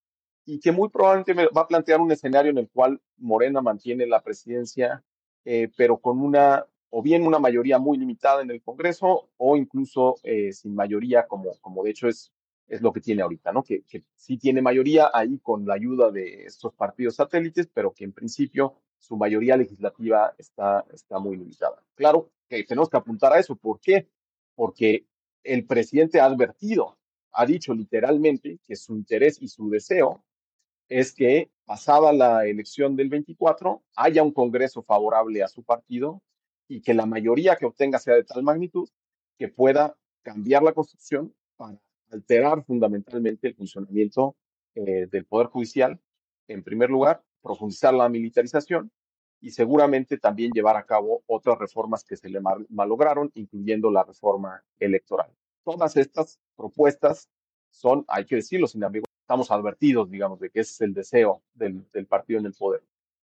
y 0.47 0.61
que 0.61 0.73
muy 0.73 0.89
probablemente 0.89 1.35
va 1.55 1.61
a 1.61 1.69
plantear 1.69 2.01
un 2.01 2.11
escenario 2.11 2.53
en 2.53 2.59
el 2.59 2.71
cual 2.71 2.99
Morena 3.19 3.61
mantiene 3.61 4.07
la 4.07 4.23
presidencia, 4.23 5.05
eh, 5.45 5.71
pero 5.77 5.99
con 5.99 6.21
una 6.23 6.65
o 6.91 7.03
bien 7.03 7.27
una 7.27 7.39
mayoría 7.39 7.79
muy 7.79 7.97
limitada 7.99 8.43
en 8.43 8.51
el 8.51 8.63
Congreso 8.63 9.31
o 9.37 9.57
incluso 9.57 10.17
eh, 10.23 10.53
sin 10.53 10.75
mayoría, 10.75 11.27
como, 11.27 11.57
como 11.61 11.85
de 11.85 11.91
hecho 11.91 12.09
es, 12.09 12.33
es 12.67 12.83
lo 12.83 12.93
que 12.93 13.01
tiene 13.01 13.23
ahorita, 13.23 13.53
¿no? 13.53 13.63
Que, 13.63 13.83
que 13.83 14.05
sí 14.15 14.37
tiene 14.37 14.61
mayoría 14.61 15.11
ahí 15.13 15.39
con 15.39 15.67
la 15.67 15.75
ayuda 15.75 16.11
de 16.11 16.45
estos 16.45 16.75
partidos 16.75 17.17
satélites, 17.17 17.69
pero 17.73 17.93
que 17.93 18.05
en 18.05 18.13
principio 18.13 18.75
su 18.99 19.17
mayoría 19.17 19.57
legislativa 19.57 20.35
está, 20.37 20.85
está 20.93 21.19
muy 21.19 21.37
limitada. 21.37 21.83
Claro 21.95 22.31
que 22.49 22.65
tenemos 22.65 22.91
que 22.91 22.97
apuntar 22.97 23.33
a 23.33 23.39
eso. 23.39 23.57
¿Por 23.57 23.81
qué? 23.81 24.09
Porque 24.55 25.07
el 25.43 25.65
presidente 25.67 26.21
ha 26.21 26.27
advertido, 26.27 26.99
ha 27.33 27.47
dicho 27.47 27.73
literalmente 27.73 28.59
que 28.63 28.77
su 28.77 28.95
interés 28.95 29.41
y 29.41 29.49
su 29.49 29.71
deseo 29.71 30.23
es 30.89 31.15
que 31.15 31.51
pasada 31.65 32.13
la 32.13 32.47
elección 32.47 32.97
del 32.97 33.09
24, 33.09 33.81
haya 33.95 34.25
un 34.25 34.33
Congreso 34.33 34.83
favorable 34.83 35.43
a 35.43 35.49
su 35.49 35.63
partido 35.63 36.21
y 36.71 36.83
que 36.83 36.95
la 36.95 37.05
mayoría 37.05 37.57
que 37.57 37.67
obtenga 37.67 37.99
sea 37.99 38.15
de 38.15 38.23
tal 38.23 38.45
magnitud 38.45 38.89
que 39.37 39.49
pueda 39.49 39.97
cambiar 40.23 40.63
la 40.63 40.73
Constitución 40.73 41.35
para 41.57 41.77
alterar 42.13 42.65
fundamentalmente 42.65 43.49
el 43.49 43.57
funcionamiento 43.57 44.37
eh, 44.77 45.09
del 45.11 45.25
Poder 45.25 45.49
Judicial, 45.49 46.01
en 46.47 46.63
primer 46.63 46.89
lugar, 46.89 47.25
profundizar 47.43 47.93
la 47.93 48.09
militarización 48.09 48.93
y 49.41 49.51
seguramente 49.51 50.17
también 50.17 50.53
llevar 50.53 50.77
a 50.77 50.87
cabo 50.87 51.25
otras 51.27 51.59
reformas 51.59 52.05
que 52.05 52.17
se 52.17 52.29
le 52.29 52.41
malograron, 52.69 53.33
incluyendo 53.35 53.91
la 53.91 54.05
reforma 54.05 54.63
electoral. 54.79 55.31
Todas 55.65 55.97
estas 55.97 56.39
propuestas 56.55 57.29
son, 57.71 58.05
hay 58.07 58.27
que 58.27 58.37
decirlo 58.37 58.69
sin 58.69 58.85
ambigüedad, 58.85 59.11
estamos 59.23 59.51
advertidos, 59.51 60.09
digamos, 60.09 60.39
de 60.39 60.51
que 60.51 60.61
es 60.61 60.81
el 60.83 60.95
deseo 60.95 61.43
del, 61.53 61.85
del 61.93 62.07
partido 62.07 62.39
en 62.39 62.47
el 62.47 62.55
poder. 62.55 62.85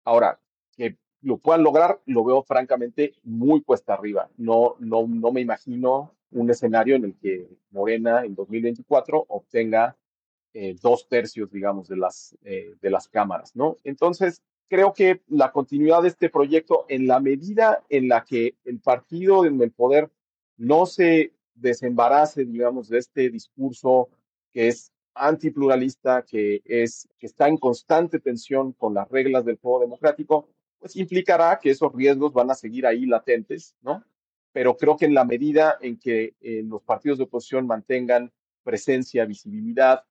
Ahora, 0.04 0.38
que 0.76 0.98
lo 1.22 1.38
puedan 1.38 1.64
lograr, 1.64 2.02
lo 2.06 2.24
veo 2.24 2.44
francamente 2.44 3.14
muy 3.24 3.62
cuesta 3.62 3.94
arriba. 3.94 4.30
No, 4.38 4.76
no, 4.80 5.08
no 5.08 5.32
me 5.32 5.42
imagino 5.42 6.14
un 6.32 6.50
escenario 6.50 6.96
en 6.96 7.06
el 7.06 7.16
que 7.16 7.48
Morena 7.72 8.24
en 8.26 8.36
2024 8.36 9.26
obtenga 9.28 9.96
eh, 10.54 10.76
dos 10.82 11.08
tercios, 11.08 11.52
digamos, 11.52 11.88
de 11.88 11.98
las, 11.98 12.38
eh, 12.44 12.76
de 12.82 12.90
las 12.90 13.08
cámaras, 13.08 13.56
¿no? 13.56 13.78
Entonces, 13.84 14.42
creo 14.68 14.94
que 14.94 15.22
la 15.28 15.52
continuidad 15.52 16.02
de 16.02 16.10
este 16.10 16.30
proyecto, 16.30 16.86
en 16.90 17.08
la 17.08 17.20
medida 17.20 17.84
en 17.90 18.08
la 18.08 18.24
que 18.24 18.56
el 18.66 18.80
partido 18.80 19.46
en 19.46 19.62
el 19.62 19.72
poder 19.72 20.10
no 20.58 20.86
se 20.86 21.34
desembarace, 21.56 22.46
digamos, 22.46 22.90
de 22.90 22.98
este 22.98 23.30
discurso 23.30 24.10
que 24.52 24.68
es 24.68 24.92
antipluralista, 25.14 26.24
que, 26.24 26.62
es, 26.66 27.08
que 27.18 27.28
está 27.28 27.48
en 27.48 27.58
constante 27.58 28.20
tensión 28.20 28.74
con 28.74 28.94
las 28.94 29.10
reglas 29.10 29.46
del 29.46 29.58
juego 29.58 29.82
democrático, 29.82 30.48
pues 30.82 30.98
implicará 30.98 31.58
que 31.62 31.70
esos 31.70 31.94
riesgos 31.94 32.34
van 32.34 32.52
a 32.52 32.56
seguir 32.56 32.86
ahí 32.86 33.06
latentes, 33.06 33.76
¿no? 33.82 34.04
Pero 34.52 34.76
creo 34.76 34.98
que 34.98 35.06
en 35.06 35.14
la 35.14 35.24
medida 35.24 35.78
en 35.80 35.98
que 35.98 36.36
eh, 36.42 36.62
los 36.66 36.82
partidos 36.82 37.20
de 37.20 37.24
oposición 37.24 37.66
mantengan 37.66 38.34
presencia, 38.64 39.24
visibilidad, 39.26 40.04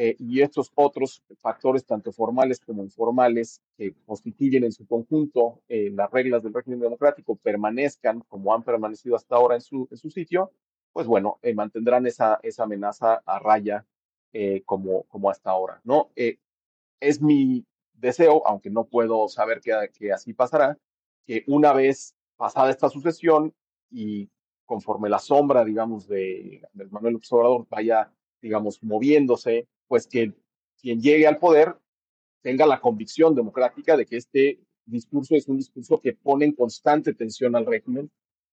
eh, 0.00 0.14
y 0.20 0.42
estos 0.42 0.70
otros 0.76 1.24
factores, 1.40 1.84
tanto 1.84 2.12
formales 2.12 2.60
como 2.60 2.84
informales, 2.84 3.60
que 3.76 3.94
constituyen 4.06 4.62
en 4.62 4.70
su 4.70 4.86
conjunto 4.86 5.62
eh, 5.68 5.90
las 5.90 6.08
reglas 6.12 6.44
del 6.44 6.54
régimen 6.54 6.78
democrático, 6.78 7.34
permanezcan 7.34 8.20
como 8.28 8.54
han 8.54 8.62
permanecido 8.62 9.16
hasta 9.16 9.34
ahora 9.34 9.56
en 9.56 9.60
su, 9.60 9.88
en 9.90 9.96
su 9.96 10.08
sitio, 10.08 10.52
pues 10.92 11.08
bueno, 11.08 11.40
eh, 11.42 11.52
mantendrán 11.52 12.06
esa, 12.06 12.38
esa 12.44 12.62
amenaza 12.62 13.22
a 13.26 13.40
raya 13.40 13.84
como, 14.66 15.02
como 15.04 15.30
hasta 15.30 15.50
ahora, 15.50 15.80
¿no? 15.82 16.12
es 16.14 17.20
mi 17.20 17.64
deseo, 18.00 18.46
aunque 18.46 18.70
no 18.70 18.84
puedo 18.84 19.28
saber 19.28 19.60
que, 19.60 20.12
así 20.12 20.32
pasará, 20.32 20.78
que 21.26 21.44
una 21.46 21.72
vez 21.72 22.14
pasada 22.36 22.70
esta 22.70 22.88
sucesión 22.88 23.54
y 23.90 24.30
conforme 24.64 25.08
la 25.08 25.18
sombra, 25.18 25.64
digamos, 25.64 26.06
de, 26.08 26.62
Manuel 26.90 27.16
Observador 27.16 27.66
vaya, 27.68 28.12
digamos, 28.40 28.82
moviéndose 28.82 29.66
pues 29.86 30.06
que 30.06 30.34
quien 30.80 31.00
llegue 31.00 31.26
al 31.26 31.38
poder 31.38 31.74
tenga 32.42 32.66
la 32.66 32.80
convicción 32.80 33.34
democrática 33.34 33.96
de 33.96 34.06
que 34.06 34.16
este 34.16 34.60
discurso 34.84 35.34
es 35.34 35.48
un 35.48 35.56
discurso 35.56 36.00
que 36.00 36.12
pone 36.12 36.44
en 36.44 36.52
constante 36.52 37.14
tensión 37.14 37.56
al 37.56 37.66
régimen 37.66 38.10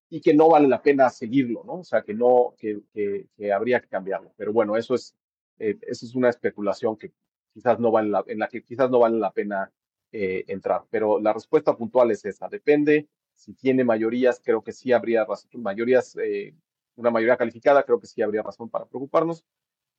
y 0.10 0.22
que 0.22 0.34
no 0.34 0.50
vale 0.50 0.68
la 0.68 0.82
pena 0.82 1.10
seguirlo, 1.10 1.64
¿no? 1.66 1.80
O 1.80 1.84
sea, 1.84 2.02
que 2.02 2.14
no, 2.14 2.56
que, 2.58 2.82
que, 2.94 3.52
habría 3.52 3.80
que 3.80 3.88
cambiarlo. 3.88 4.34
Pero 4.38 4.54
bueno, 4.54 4.78
eso 4.78 4.96
es, 4.96 5.16
eh, 5.60 5.78
eso 5.82 6.06
es 6.06 6.16
una 6.16 6.30
especulación 6.30 6.96
que 6.96 7.12
quizás 7.56 7.80
no 7.80 7.90
vale 7.90 8.10
la, 8.10 8.24
en 8.28 8.38
la 8.38 8.50
que 8.50 8.62
quizás 8.62 8.90
no 8.92 9.00
vale 9.00 9.18
la 9.18 9.32
pena 9.32 9.72
eh, 10.12 10.44
entrar. 10.50 10.84
Pero 10.90 11.20
la 11.22 11.32
respuesta 11.32 11.76
puntual 11.76 12.12
es 12.12 12.26
esa. 12.26 12.50
Depende. 12.50 13.08
Si 13.34 13.54
tiene 13.54 13.86
mayorías, 13.86 14.42
creo 14.44 14.62
que 14.62 14.74
sí 14.74 14.92
habría 14.92 15.24
razón, 15.24 15.62
mayorías, 15.62 16.18
eh, 16.22 16.54
una 16.98 17.12
mayoría 17.12 17.38
calificada, 17.38 17.84
creo 17.84 18.00
que 18.00 18.08
sí 18.08 18.22
habría 18.22 18.44
razón 18.44 18.70
para 18.70 18.86
preocuparnos. 18.86 19.46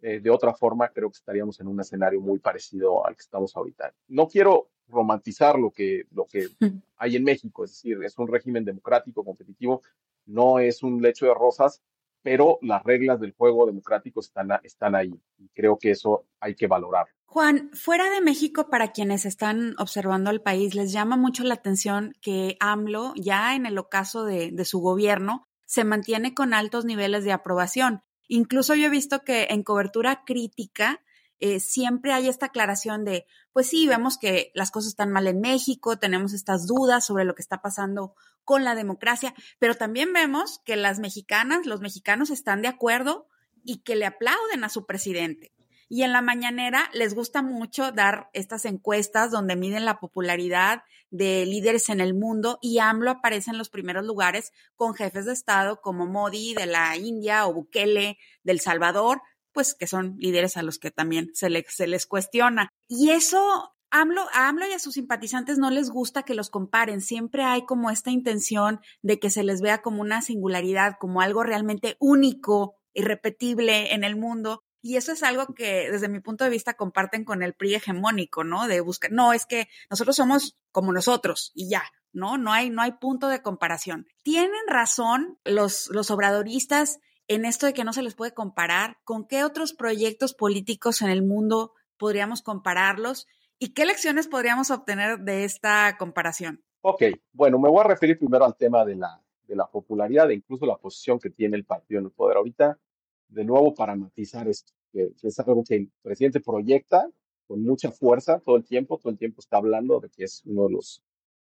Eh, 0.03 0.21
de 0.21 0.29
otra 0.31 0.53
forma, 0.53 0.89
creo 0.91 1.11
que 1.11 1.17
estaríamos 1.17 1.59
en 1.61 1.69
un 1.69 1.81
escenario 1.81 2.21
muy 2.21 2.39
parecido 2.39 3.07
al 3.07 3.17
que 3.17 3.23
estamos 3.23 3.57
ahorita. 3.57 3.95
No 4.09 4.29
quiero 4.29 4.69
romantizar 4.89 5.59
lo 5.59 5.71
que, 5.71 6.05
lo 6.11 6.27
que 6.27 6.49
hay 6.99 7.17
en 7.17 7.25
México, 7.25 7.65
es 7.65 7.71
decir, 7.71 8.03
es 8.05 8.19
un 8.19 8.29
régimen 8.29 8.67
democrático, 8.67 9.25
competitivo, 9.25 9.83
no 10.27 10.59
es 10.59 10.83
un 10.83 11.01
lecho 11.01 11.25
de 11.25 11.35
rosas, 11.35 11.83
pero 12.23 12.59
las 12.61 12.83
reglas 12.83 13.19
del 13.21 13.33
juego 13.33 13.67
democrático 13.67 14.21
están, 14.21 14.51
están 14.63 14.95
ahí 14.95 15.19
y 15.39 15.49
creo 15.49 15.79
que 15.79 15.93
eso 15.93 16.27
hay 16.41 16.55
que 16.55 16.67
valorar. 16.67 17.07
Juan, 17.37 17.69
fuera 17.75 18.09
de 18.09 18.23
México, 18.23 18.71
para 18.71 18.93
quienes 18.93 19.27
están 19.27 19.75
observando 19.77 20.31
al 20.31 20.41
país, 20.41 20.75
les 20.75 20.91
llama 20.91 21.19
mucho 21.19 21.45
la 21.45 21.53
atención 21.53 22.17
que 22.23 22.57
AMLO, 22.61 23.13
ya 23.15 23.55
en 23.55 23.67
el 23.67 23.77
ocaso 23.77 24.25
de, 24.25 24.65
su 24.65 24.81
gobierno, 24.81 25.47
se 25.67 25.85
mantiene 25.85 26.33
con 26.33 26.55
altos 26.55 26.87
niveles 26.87 27.25
de 27.25 27.33
aprobación. 27.33 28.03
Incluso 28.27 28.75
yo 28.75 28.87
he 28.87 28.89
visto 28.89 29.23
que 29.23 29.49
en 29.51 29.65
cobertura 29.65 30.25
crítica 30.25 31.03
eh, 31.39 31.61
siempre 31.61 32.15
hay 32.15 32.27
esta 32.31 32.47
aclaración 32.47 33.05
de, 33.05 33.27
pues 33.53 33.67
sí, 33.67 33.87
vemos 33.87 34.17
que 34.17 34.51
las 34.55 34.71
cosas 34.71 34.89
están 34.89 35.13
mal 35.13 35.27
en 35.27 35.43
México, 35.43 35.99
tenemos 35.99 36.33
estas 36.33 36.67
dudas 36.67 37.05
sobre 37.05 37.27
lo 37.27 37.35
que 37.35 37.43
está 37.43 37.61
pasando 37.61 38.15
con 38.45 38.65
la 38.65 38.75
democracia, 38.75 39.35
pero 39.59 39.75
también 39.75 40.15
vemos 40.15 40.63
que 40.65 40.77
las 40.77 41.01
mexicanas, 41.01 41.67
los 41.67 41.83
mexicanos 41.83 42.31
están 42.31 42.63
de 42.63 42.69
acuerdo 42.69 43.29
y 43.63 43.83
que 43.83 43.95
le 43.95 44.07
aplauden 44.07 44.65
a 44.65 44.71
su 44.71 44.87
presidente. 44.87 45.53
Y 45.89 46.03
en 46.03 46.13
la 46.13 46.23
mañanera 46.23 46.91
les 46.93 47.15
gusta 47.15 47.43
mucho 47.43 47.93
dar 47.93 48.29
estas 48.33 48.65
encuestas 48.65 49.31
donde 49.31 49.57
miden 49.57 49.85
la 49.85 50.01
popularidad 50.01 50.83
de 51.11 51.47
líderes 51.47 51.89
en 51.89 52.01
el 52.01 52.15
mundo 52.15 52.59
y 52.61 52.79
AMLO 52.79 53.11
aparece 53.11 53.51
en 53.51 53.59
los 53.59 53.69
primeros 53.69 54.05
lugares 54.05 54.53
con 54.75 54.95
jefes 54.95 55.27
de 55.27 55.33
Estado 55.33 55.81
como 55.81 56.07
Modi 56.07 56.55
de 56.55 56.67
la 56.67 56.97
India 56.97 57.47
o 57.47 57.55
Bukele 57.55 58.19
del 58.43 58.61
Salvador, 58.61 59.23
pues 59.53 59.75
que 59.75 59.87
son 59.87 60.17
líderes 60.19 60.57
a 60.57 60.63
los 60.63 60.79
que 60.79 60.91
también 60.91 61.31
se, 61.35 61.49
se 61.69 61.87
les 61.87 62.07
cuestiona. 62.07 62.69
Y 62.89 63.11
eso 63.11 63.77
AMLO, 63.91 64.27
a 64.33 64.49
AMLO 64.49 64.67
y 64.69 64.73
a 64.73 64.79
sus 64.79 64.95
simpatizantes 64.95 65.59
no 65.59 65.71
les 65.71 65.91
gusta 65.91 66.25
que 66.25 66.35
los 66.35 66.51
comparen. 66.51 67.01
Siempre 67.01 67.45
hay 67.45 67.65
como 67.65 67.91
esta 67.91 68.11
intención 68.11 68.81
de 69.03 69.19
que 69.19 69.31
se 69.31 69.45
les 69.45 69.61
vea 69.61 69.81
como 69.81 70.03
una 70.03 70.23
singularidad, 70.23 70.97
como 70.99 71.21
algo 71.21 71.45
realmente 71.45 71.97
único, 72.01 72.77
irrepetible 72.93 73.95
en 73.95 74.05
el 74.05 74.17
mundo. 74.17 74.65
Y 74.87 74.97
eso 74.97 75.11
es 75.11 75.25
algo 75.25 75.53
que 75.53 75.91
desde 75.91 76.09
mi 76.09 76.21
punto 76.21 76.45
de 76.45 76.51
vista 76.51 76.75
comparten 76.75 77.25
con 77.25 77.43
el 77.43 77.55
PRI 77.55 77.75
hegemónico, 77.75 78.45
¿no? 78.45 78.69
De 78.69 78.81
buscar, 78.81 79.11
no, 79.11 79.33
es 79.33 79.45
que 79.45 79.67
nosotros 79.91 80.15
somos 80.15 80.57
como 80.71 80.93
nosotros 80.93 81.51
y 81.57 81.69
ya, 81.69 81.83
¿no? 82.13 82.39
No 82.39 82.53
hay, 82.53 82.71
no 82.71 82.83
hay 82.83 82.93
punto 82.93 83.27
de 83.27 83.43
comparación. 83.43 84.07
Tienen 84.23 84.53
razón 84.69 85.41
los, 85.45 85.89
los 85.89 86.13
obradoristas 86.13 87.01
en 87.27 87.47
esto 87.47 87.67
de 87.67 87.75
que 87.75 87.83
no 87.83 87.93
se 87.93 88.03
les 88.03 88.15
puede 88.15 88.33
comparar. 88.33 88.99
¿Con 89.03 89.27
qué 89.27 89.43
otros 89.43 89.73
proyectos 89.73 90.35
políticos 90.35 91.03
en 91.03 91.09
el 91.09 91.25
mundo 91.25 91.73
podríamos 91.97 92.41
compararlos? 92.41 93.27
¿Y 93.59 93.75
qué 93.75 93.87
lecciones 93.87 94.29
podríamos 94.29 94.71
obtener 94.71 95.19
de 95.19 95.43
esta 95.43 95.97
comparación? 95.99 96.63
Ok, 96.83 97.03
bueno, 97.33 97.59
me 97.59 97.69
voy 97.69 97.81
a 97.81 97.89
referir 97.89 98.21
primero 98.21 98.45
al 98.45 98.57
tema 98.57 98.85
de 98.85 98.95
la, 98.95 99.21
de 99.49 99.57
la 99.57 99.67
popularidad 99.67 100.31
e 100.31 100.35
incluso 100.35 100.65
la 100.65 100.77
posición 100.77 101.19
que 101.19 101.31
tiene 101.31 101.57
el 101.57 101.65
partido 101.65 101.99
en 101.99 102.07
el 102.07 102.13
poder 102.13 102.37
ahorita 102.37 102.79
de 103.29 103.45
nuevo 103.45 103.75
para 103.75 103.95
matizar 103.95 104.49
esto, 104.49 104.73
que, 104.93 105.13
es 105.23 105.41
algo 105.41 105.65
que 105.65 105.77
el 105.77 105.91
presidente 106.03 106.41
proyecta 106.41 107.09
con 107.47 107.63
mucha 107.63 107.91
fuerza 107.91 108.41
todo 108.41 108.57
el 108.57 108.65
tiempo, 108.65 108.99
todo 108.99 109.11
el 109.11 109.19
tiempo 109.19 109.41
está 109.41 109.59
hablando 109.59 110.01
de 110.01 110.11
que 110.11 110.25
es 110.25 110.43
uno 110.47 110.67
de 110.67 110.73
los 110.73 111.03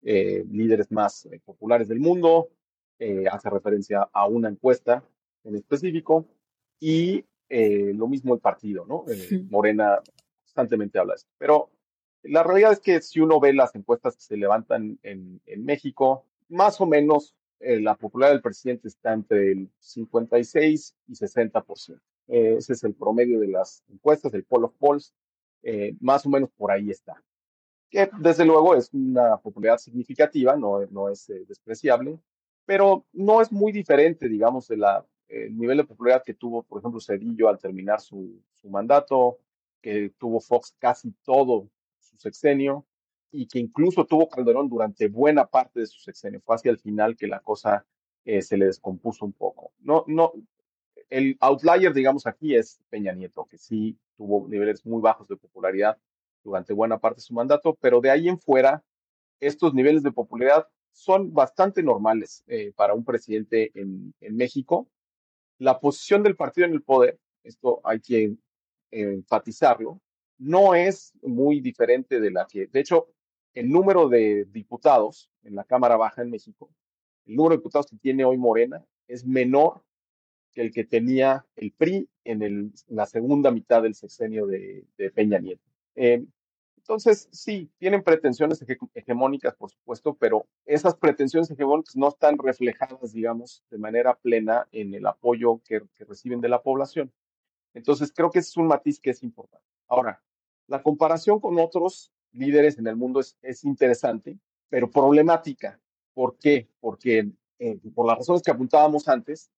eh, 0.03 0.45
líderes 0.51 0.91
más 0.91 1.25
eh, 1.25 1.41
populares 1.43 1.87
del 1.87 1.99
mundo, 1.99 2.49
eh, 2.99 3.25
hace 3.31 3.49
referencia 3.49 4.07
a 4.11 4.27
una 4.27 4.49
encuesta 4.49 5.03
en 5.43 5.55
específico 5.55 6.25
y 6.79 7.23
lo 7.49 8.09
mismo 8.09 8.33
el 8.33 8.41
partido, 8.41 8.85
¿no? 8.85 9.05
Morena 9.49 10.01
constantemente 10.43 10.99
habla 10.99 11.13
de 11.13 11.15
esto. 11.15 11.31
Pero 11.37 11.69
la 12.23 12.43
realidad 12.43 12.73
es 12.73 12.81
que 12.81 13.01
si 13.01 13.21
uno 13.21 13.39
ve 13.39 13.53
las 13.53 13.73
encuestas 13.73 14.17
que 14.17 14.21
se 14.21 14.35
levantan 14.35 14.99
en, 15.01 15.39
en 15.45 15.63
México, 15.63 16.25
más 16.49 16.81
o 16.81 16.85
menos 16.85 17.37
eh, 17.59 17.79
la 17.79 17.95
popularidad 17.95 18.35
del 18.35 18.41
presidente 18.41 18.87
está 18.87 19.13
entre 19.13 19.51
el 19.51 19.71
56 19.79 20.95
y 21.07 21.13
60%. 21.13 21.99
Eh, 22.27 22.55
ese 22.57 22.73
es 22.73 22.83
el 22.83 22.93
promedio 22.93 23.39
de 23.39 23.47
las 23.47 23.83
encuestas, 23.89 24.33
el 24.33 24.43
poll 24.43 24.65
of 24.65 24.73
polls, 24.77 25.13
eh, 25.63 25.95
más 25.99 26.25
o 26.25 26.29
menos 26.29 26.49
por 26.55 26.71
ahí 26.71 26.91
está. 26.91 27.21
Que 27.89 28.09
desde 28.19 28.45
luego 28.45 28.75
es 28.75 28.93
una 28.93 29.37
popularidad 29.37 29.77
significativa, 29.77 30.55
no, 30.55 30.85
no 30.87 31.09
es 31.09 31.27
despreciable, 31.47 32.19
pero 32.65 33.05
no 33.13 33.41
es 33.41 33.51
muy 33.51 33.71
diferente, 33.71 34.27
digamos, 34.27 34.67
del 34.67 34.83
nivel 35.51 35.77
de 35.77 35.83
popularidad 35.85 36.23
que 36.25 36.33
tuvo, 36.33 36.63
por 36.63 36.79
ejemplo, 36.79 36.99
Cedillo 36.99 37.47
al 37.47 37.59
terminar 37.59 38.01
su 38.01 38.41
mandato, 38.63 39.39
que 39.81 40.11
tuvo 40.17 40.41
Fox 40.41 40.75
casi 40.79 41.13
todo 41.23 41.69
su 41.99 42.17
sexenio, 42.17 42.85
y 43.31 43.47
que 43.47 43.59
incluso 43.59 44.05
tuvo 44.05 44.29
Calderón 44.29 44.69
durante 44.69 45.07
buena 45.07 45.45
parte 45.45 45.81
de 45.81 45.87
su 45.87 45.99
sexenio. 45.99 46.41
Fue 46.41 46.55
hacia 46.55 46.71
el 46.71 46.79
final 46.79 47.15
que 47.15 47.27
la 47.27 47.39
cosa 47.39 47.85
eh, 48.25 48.41
se 48.41 48.57
le 48.57 48.65
descompuso 48.65 49.25
un 49.25 49.33
poco. 49.33 49.71
No, 49.79 50.03
no, 50.07 50.33
el 51.09 51.37
outlier, 51.39 51.93
digamos, 51.93 52.27
aquí 52.27 52.55
es 52.55 52.79
Peña 52.89 53.13
Nieto, 53.13 53.45
que 53.45 53.57
sí 53.57 53.97
tuvo 54.17 54.47
niveles 54.47 54.85
muy 54.85 55.01
bajos 55.01 55.27
de 55.27 55.37
popularidad 55.37 55.97
durante 56.43 56.73
buena 56.73 56.99
parte 56.99 57.17
de 57.17 57.23
su 57.23 57.33
mandato, 57.33 57.77
pero 57.79 58.01
de 58.01 58.09
ahí 58.09 58.27
en 58.27 58.39
fuera, 58.39 58.83
estos 59.39 59.73
niveles 59.73 60.03
de 60.03 60.11
popularidad 60.11 60.67
son 60.91 61.33
bastante 61.33 61.83
normales 61.83 62.43
eh, 62.47 62.73
para 62.75 62.93
un 62.93 63.05
presidente 63.05 63.71
en, 63.75 64.13
en, 64.19 64.35
México. 64.35 64.89
La 65.59 65.79
posición 65.79 66.23
del 66.23 66.35
partido 66.35 66.65
en 66.65 66.73
el 66.73 66.81
poder, 66.81 67.19
esto 67.43 67.81
hay 67.83 67.99
que 67.99 68.23
eh, 68.23 68.37
enfatizarlo, 68.91 70.01
no 70.39 70.75
es 70.75 71.13
muy 71.21 71.61
diferente 71.61 72.19
de 72.19 72.31
la 72.31 72.45
que, 72.45 72.67
de 72.67 72.79
hecho, 72.79 73.09
el 73.57 73.69
número 73.69 74.07
de 74.07 74.45
diputados 74.45 75.31
en 75.43 75.55
la 75.55 75.63
Cámara 75.63 75.97
Baja 75.97 76.21
en 76.21 76.29
México, 76.29 76.69
el 77.25 77.35
número 77.35 77.55
de 77.55 77.57
diputados 77.57 77.87
que 77.87 77.97
tiene 77.97 78.23
hoy 78.23 78.37
Morena 78.37 78.85
es 79.07 79.25
menor 79.25 79.83
que 80.53 80.61
el 80.61 80.71
que 80.71 80.83
tenía 80.83 81.43
el 81.55 81.71
PRI 81.71 82.07
en, 82.23 82.71
la 82.87 83.07
segunda 83.07 83.49
mitad 83.49 83.81
del 83.81 83.95
sexenio 83.95 84.45
de, 84.45 84.85
Peña 85.15 85.39
Nieto. 85.39 85.63
Eh, 85.95 86.23
entonces, 86.77 87.29
sí, 87.31 87.69
tienen 87.79 88.03
pretensiones 88.03 88.63
hegemónicas, 88.93 89.55
por 89.55 89.71
supuesto, 89.71 90.13
pero 90.13 90.45
esas 90.65 90.95
pretensiones 90.95 91.49
hegemónicas 91.49 91.95
no 91.95 92.09
están 92.09 92.37
reflejadas, 92.37 93.11
digamos, 93.11 93.63
de 93.71 93.79
manera 93.79 94.13
plena 94.13 94.67
en 94.71 94.93
el 94.93 95.07
apoyo 95.07 95.61
que, 95.65 95.81
que 95.95 96.05
reciben 96.05 96.41
de 96.41 96.49
la 96.49 96.61
población. 96.61 97.11
Entonces, 97.73 98.13
creo 98.15 98.29
que 98.29 98.39
ese 98.39 98.49
es 98.49 98.57
un 98.57 98.67
matiz 98.67 98.99
que 98.99 99.09
es 99.09 99.23
importante. 99.23 99.65
Ahora, 99.87 100.21
la 100.67 100.83
comparación 100.83 101.39
con 101.39 101.57
otros 101.59 102.11
líderes 102.31 102.77
en 102.77 102.87
el 102.87 102.95
mundo 102.95 103.19
es, 103.19 103.37
es 103.41 103.63
interesante, 103.63 104.37
pero 104.69 104.89
problemática. 104.89 105.79
¿Por 106.13 106.37
qué? 106.37 106.67
Porque, 106.79 107.31
eh, 107.59 107.79
por 107.93 108.07
las 108.07 108.17
razones 108.17 108.41
que 108.41 108.51
apuntábamos 108.51 109.07
antes, 109.07 109.49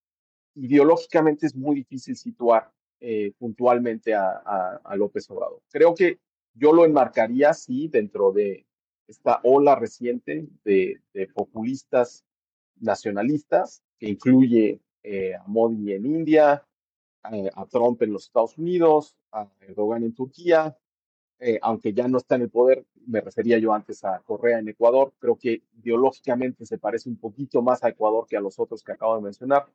ideológicamente 0.56 1.46
es 1.46 1.56
muy 1.56 1.76
difícil 1.76 2.16
situar 2.16 2.72
eh, 3.00 3.32
puntualmente 3.38 4.14
a, 4.14 4.42
a, 4.46 4.82
a 4.84 4.96
López 4.96 5.30
Obrador. 5.30 5.62
Creo 5.72 5.96
que 5.96 6.20
yo 6.54 6.74
lo 6.74 6.84
enmarcaría, 6.84 7.54
sí, 7.54 7.88
dentro 7.88 8.32
de 8.32 8.66
esta 9.08 9.40
ola 9.44 9.76
reciente 9.76 10.48
de, 10.64 11.02
de 11.14 11.28
populistas 11.28 12.26
nacionalistas, 12.80 13.82
que 13.98 14.10
incluye 14.10 14.82
eh, 15.04 15.36
a 15.36 15.44
Modi 15.48 15.94
en 15.94 16.06
India, 16.06 16.66
eh, 17.32 17.50
a 17.56 17.66
Trump 17.66 18.02
en 18.02 18.14
los 18.14 18.26
Estados 18.26 18.58
Unidos, 18.58 19.16
a 19.32 19.50
Erdogan 19.62 20.04
en 20.04 20.14
Turquía, 20.14 20.78
eh, 21.40 21.58
aunque 21.62 21.94
ya 21.94 22.08
no 22.08 22.18
está 22.18 22.36
en 22.36 22.44
el 22.44 22.50
poder, 22.50 22.86
me 23.08 23.22
refería 23.22 23.58
yo 23.58 23.74
antes 23.74 24.04
a 24.04 24.20
Correa 24.20 24.60
en 24.60 24.68
Ecuador, 24.68 25.14
creo 25.20 25.38
que 25.38 25.64
ideológicamente 25.82 26.66
se 26.66 26.78
parece 26.78 27.10
un 27.10 27.18
poquito 27.18 27.62
más 27.62 27.84
a 27.84 27.90
Ecuador 27.90 28.28
que 28.28 28.38
a 28.38 28.42
los 28.42 28.60
otros 28.60 28.84
que 28.84 28.92
acabo 28.92 29.16
de 29.16 29.22
mencionar, 29.22 29.66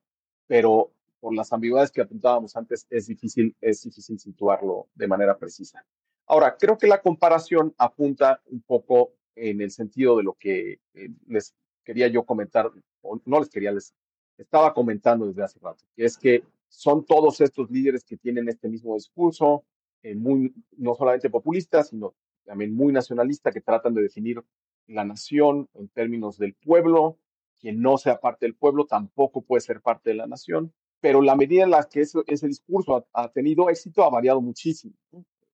pero 0.46 0.90
por 1.20 1.34
las 1.34 1.52
ambigüedades 1.54 1.90
que 1.90 2.02
apuntábamos 2.02 2.54
antes, 2.54 2.86
es 2.90 3.06
difícil, 3.06 3.56
es 3.62 3.82
difícil 3.82 4.18
situarlo 4.18 4.88
de 4.94 5.08
manera 5.08 5.38
precisa. 5.38 5.82
Ahora, 6.26 6.54
creo 6.58 6.76
que 6.76 6.86
la 6.86 7.00
comparación 7.00 7.74
apunta 7.78 8.42
un 8.50 8.60
poco 8.60 9.12
en 9.34 9.62
el 9.62 9.70
sentido 9.70 10.18
de 10.18 10.22
lo 10.22 10.34
que 10.34 10.80
eh, 10.92 11.08
les 11.26 11.54
quería 11.82 12.08
yo 12.08 12.24
comentar, 12.24 12.70
o 13.00 13.20
no 13.24 13.40
les 13.40 13.48
quería, 13.48 13.72
les 13.72 13.94
estaba 14.36 14.74
comentando 14.74 15.26
desde 15.26 15.42
hace 15.42 15.58
rato, 15.60 15.84
que 15.96 16.04
es 16.04 16.18
que 16.18 16.44
son 16.68 17.06
todos 17.06 17.40
estos 17.40 17.70
líderes 17.70 18.04
que 18.04 18.16
tienen 18.18 18.48
este 18.48 18.68
mismo 18.68 18.94
discurso, 18.94 19.64
eh, 20.04 20.14
muy, 20.14 20.54
no 20.76 20.94
solamente 20.94 21.30
populista, 21.30 21.82
sino 21.82 22.14
también 22.44 22.74
muy 22.74 22.92
nacionalista, 22.92 23.50
que 23.50 23.62
tratan 23.62 23.94
de 23.94 24.02
definir 24.02 24.44
la 24.86 25.02
nación 25.02 25.70
en 25.72 25.88
términos 25.88 26.36
del 26.36 26.52
pueblo, 26.54 27.18
quien 27.58 27.80
no 27.80 27.96
sea 27.96 28.20
parte 28.20 28.44
del 28.44 28.54
pueblo 28.54 28.84
tampoco 28.84 29.40
puede 29.40 29.62
ser 29.62 29.80
parte 29.80 30.10
de 30.10 30.16
la 30.16 30.26
nación, 30.26 30.74
pero 31.00 31.22
la 31.22 31.36
medida 31.36 31.64
en 31.64 31.70
la 31.70 31.88
que 31.88 32.02
ese, 32.02 32.18
ese 32.26 32.46
discurso 32.46 32.96
ha, 32.96 33.22
ha, 33.22 33.32
tenido 33.32 33.70
éxito 33.70 34.04
ha 34.04 34.10
variado 34.10 34.42
muchísimo. 34.42 34.94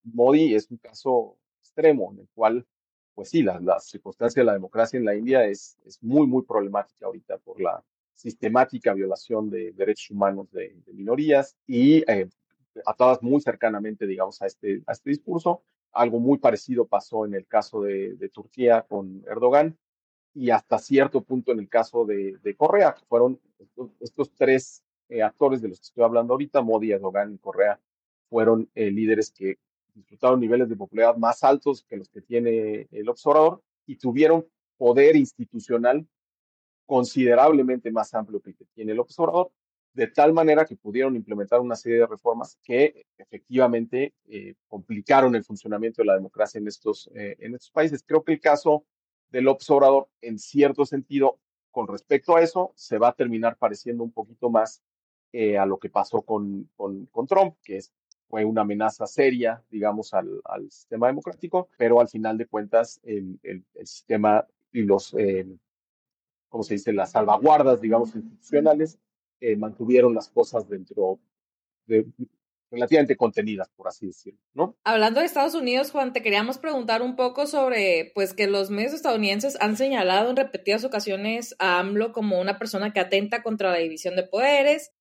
Modi 0.03 0.53
es 0.53 0.69
un 0.69 0.79
caso 0.79 1.39
extremo 1.61 2.13
en 2.13 2.21
el 2.21 2.29
cual, 2.35 2.67
pues 3.15 3.31
sí, 3.31 3.45
la, 3.45 3.61
la 3.61 3.79
circunstancia 3.79 4.43
de 4.43 4.47
la 4.47 4.55
democracia 4.55 4.99
en 4.99 5.05
la 5.05 5.15
India 5.15 5.45
es, 5.45 5.79
es, 5.85 6.03
muy, 6.03 6.27
muy 6.27 6.43
problemática 6.43 7.07
ahorita 7.07 7.39
por 7.39 7.61
la 7.61 7.85
sistemática 8.15 8.95
violación 8.95 9.49
de 9.49 9.71
derechos 9.71 10.11
humanos 10.11 10.51
de, 10.51 10.75
de 10.85 10.93
minorías 10.93 11.57
y 11.69 12.03
eh, 12.11 12.29
atadas 12.87 13.23
muy 13.23 13.41
cercanamente, 13.41 14.07
digamos, 14.07 14.41
a 14.43 14.47
este, 14.47 14.83
a 14.87 14.93
este 14.93 15.11
discurso. 15.11 15.63
Algo 15.93 16.21
muy 16.21 16.39
parecido 16.39 16.87
pasó 16.87 17.25
en 17.27 17.35
el 17.35 17.47
caso 17.47 17.83
de, 17.83 18.31
Turquía 18.33 18.83
con 18.83 19.25
Erdogan 19.27 19.77
y 20.35 20.51
hasta 20.51 20.79
cierto 20.79 21.23
punto 21.23 21.53
en 21.53 21.59
el 21.59 21.69
caso 21.69 22.05
de, 22.05 22.39
de 22.43 22.55
Correa, 22.55 22.95
fueron 23.09 23.41
estos, 23.59 23.91
estos 24.01 24.31
tres 24.35 24.85
eh, 25.09 25.23
actores 25.23 25.61
de 25.61 25.69
los 25.69 25.81
que 25.81 25.87
estoy 25.87 26.05
hablando 26.05 26.35
ahorita, 26.35 26.63
Modi, 26.63 26.93
Erdogan 26.93 27.35
y 27.35 27.39
Correa, 27.39 27.81
fueron 28.29 28.71
eh, 28.77 28.93
líderes 28.93 29.33
que 29.33 29.59
disfrutaron 29.93 30.39
niveles 30.39 30.69
de 30.69 30.77
popularidad 30.77 31.17
más 31.17 31.43
altos 31.43 31.83
que 31.83 31.97
los 31.97 32.09
que 32.09 32.23
tiene 32.23 32.87
el 32.93 33.09
observador 33.09 33.61
y 33.87 33.97
tuvieron 33.97 34.47
poder 34.77 35.17
institucional 35.17 36.07
considerablemente 36.87 37.91
más 37.91 38.15
amplio 38.15 38.41
que 38.41 38.51
el 38.51 38.57
que 38.57 38.65
tiene 38.67 38.93
el 38.93 39.01
observador, 39.01 39.51
de 39.93 40.07
tal 40.07 40.33
manera 40.33 40.65
que 40.65 40.77
pudieron 40.77 41.17
implementar 41.17 41.61
una 41.61 41.77
serie 41.77 41.99
de 41.99 42.07
reformas 42.07 42.59
que 42.63 43.07
efectivamente 43.19 44.15
eh, 44.29 44.55
complicaron 44.69 45.35
el 45.35 45.45
funcionamiento 45.45 46.03
de 46.03 46.07
la 46.07 46.15
democracia 46.15 46.59
en 46.59 46.69
estos, 46.69 47.11
eh, 47.15 47.37
en 47.41 47.55
estos 47.55 47.71
países. 47.71 48.05
Creo 48.07 48.23
que 48.23 48.33
el 48.33 48.41
caso 48.41 48.85
del 49.31 49.49
observador, 49.49 50.09
en 50.21 50.39
cierto 50.39 50.87
sentido, 50.87 51.39
con 51.71 51.89
respecto 51.89 52.37
a 52.37 52.43
eso, 52.43 52.73
se 52.77 52.99
va 52.99 53.09
a 53.09 53.15
terminar 53.15 53.57
pareciendo 53.57 54.05
un 54.05 54.13
poquito 54.13 54.51
más 54.51 54.83
eh, 55.33 55.59
a 55.59 55.67
lo 55.67 55.79
que 55.79 55.89
pasó 55.89 56.23
con, 56.23 56.69
con, 56.77 57.07
con 57.07 57.27
Trump, 57.27 57.57
que 57.63 57.77
es 57.79 57.93
fue 58.29 58.45
una 58.45 58.61
amenaza 58.61 59.09
seria, 59.09 59.61
digamos, 59.71 60.15
al, 60.15 60.41
al, 60.45 60.71
sistema 60.71 61.09
democrático, 61.09 61.69
pero 61.77 62.01
al 62.01 62.09
final 62.09 62.39
de 62.39 62.47
cuentas 62.47 63.01
el, 63.03 63.41
el, 63.43 63.65
el 63.75 63.87
sistema 63.89 64.47
y 64.73 64.83
los, 64.83 65.17
¿cómo 66.49 66.63
se 66.63 66.75
dice?, 66.75 66.93
las 66.93 67.11
salvaguardas, 67.11 67.81
digamos, 67.81 68.15
institucionales, 68.15 69.01
eh, 69.41 69.57
mantuvieron 69.57 70.15
las 70.15 70.29
cosas 70.29 70.69
dentro 70.69 71.19
de 71.87 72.07
relativamente 72.71 73.17
contenidas, 73.17 73.69
por 73.77 73.89
así 73.89 74.07
decirlo. 74.07 74.77
Hablando 74.85 75.21
de 75.21 75.27
Estados 75.27 75.55
Unidos, 75.55 75.91
Juan, 75.91 76.13
te 76.13 76.23
queríamos 76.23 76.59
preguntar 76.59 77.03
un 77.03 77.17
poco 77.17 77.47
sobre, 77.47 78.13
pues, 78.15 78.33
que 78.33 78.47
los 78.47 78.71
medios 78.71 78.93
estadounidenses 78.93 79.57
han 79.61 79.77
señalado 79.77 80.31
en 80.31 80.37
repetidas 80.37 80.85
ocasiones 80.85 81.57
a 81.59 81.81
AMLO 81.81 82.13
como 82.13 82.41
una 82.41 82.59
persona 82.59 82.93
que 82.93 83.01
atenta 83.01 83.43
contra 83.43 83.71
la 83.71 83.79
división 83.79 84.15
de 84.15 84.23
poderes, 84.23 84.93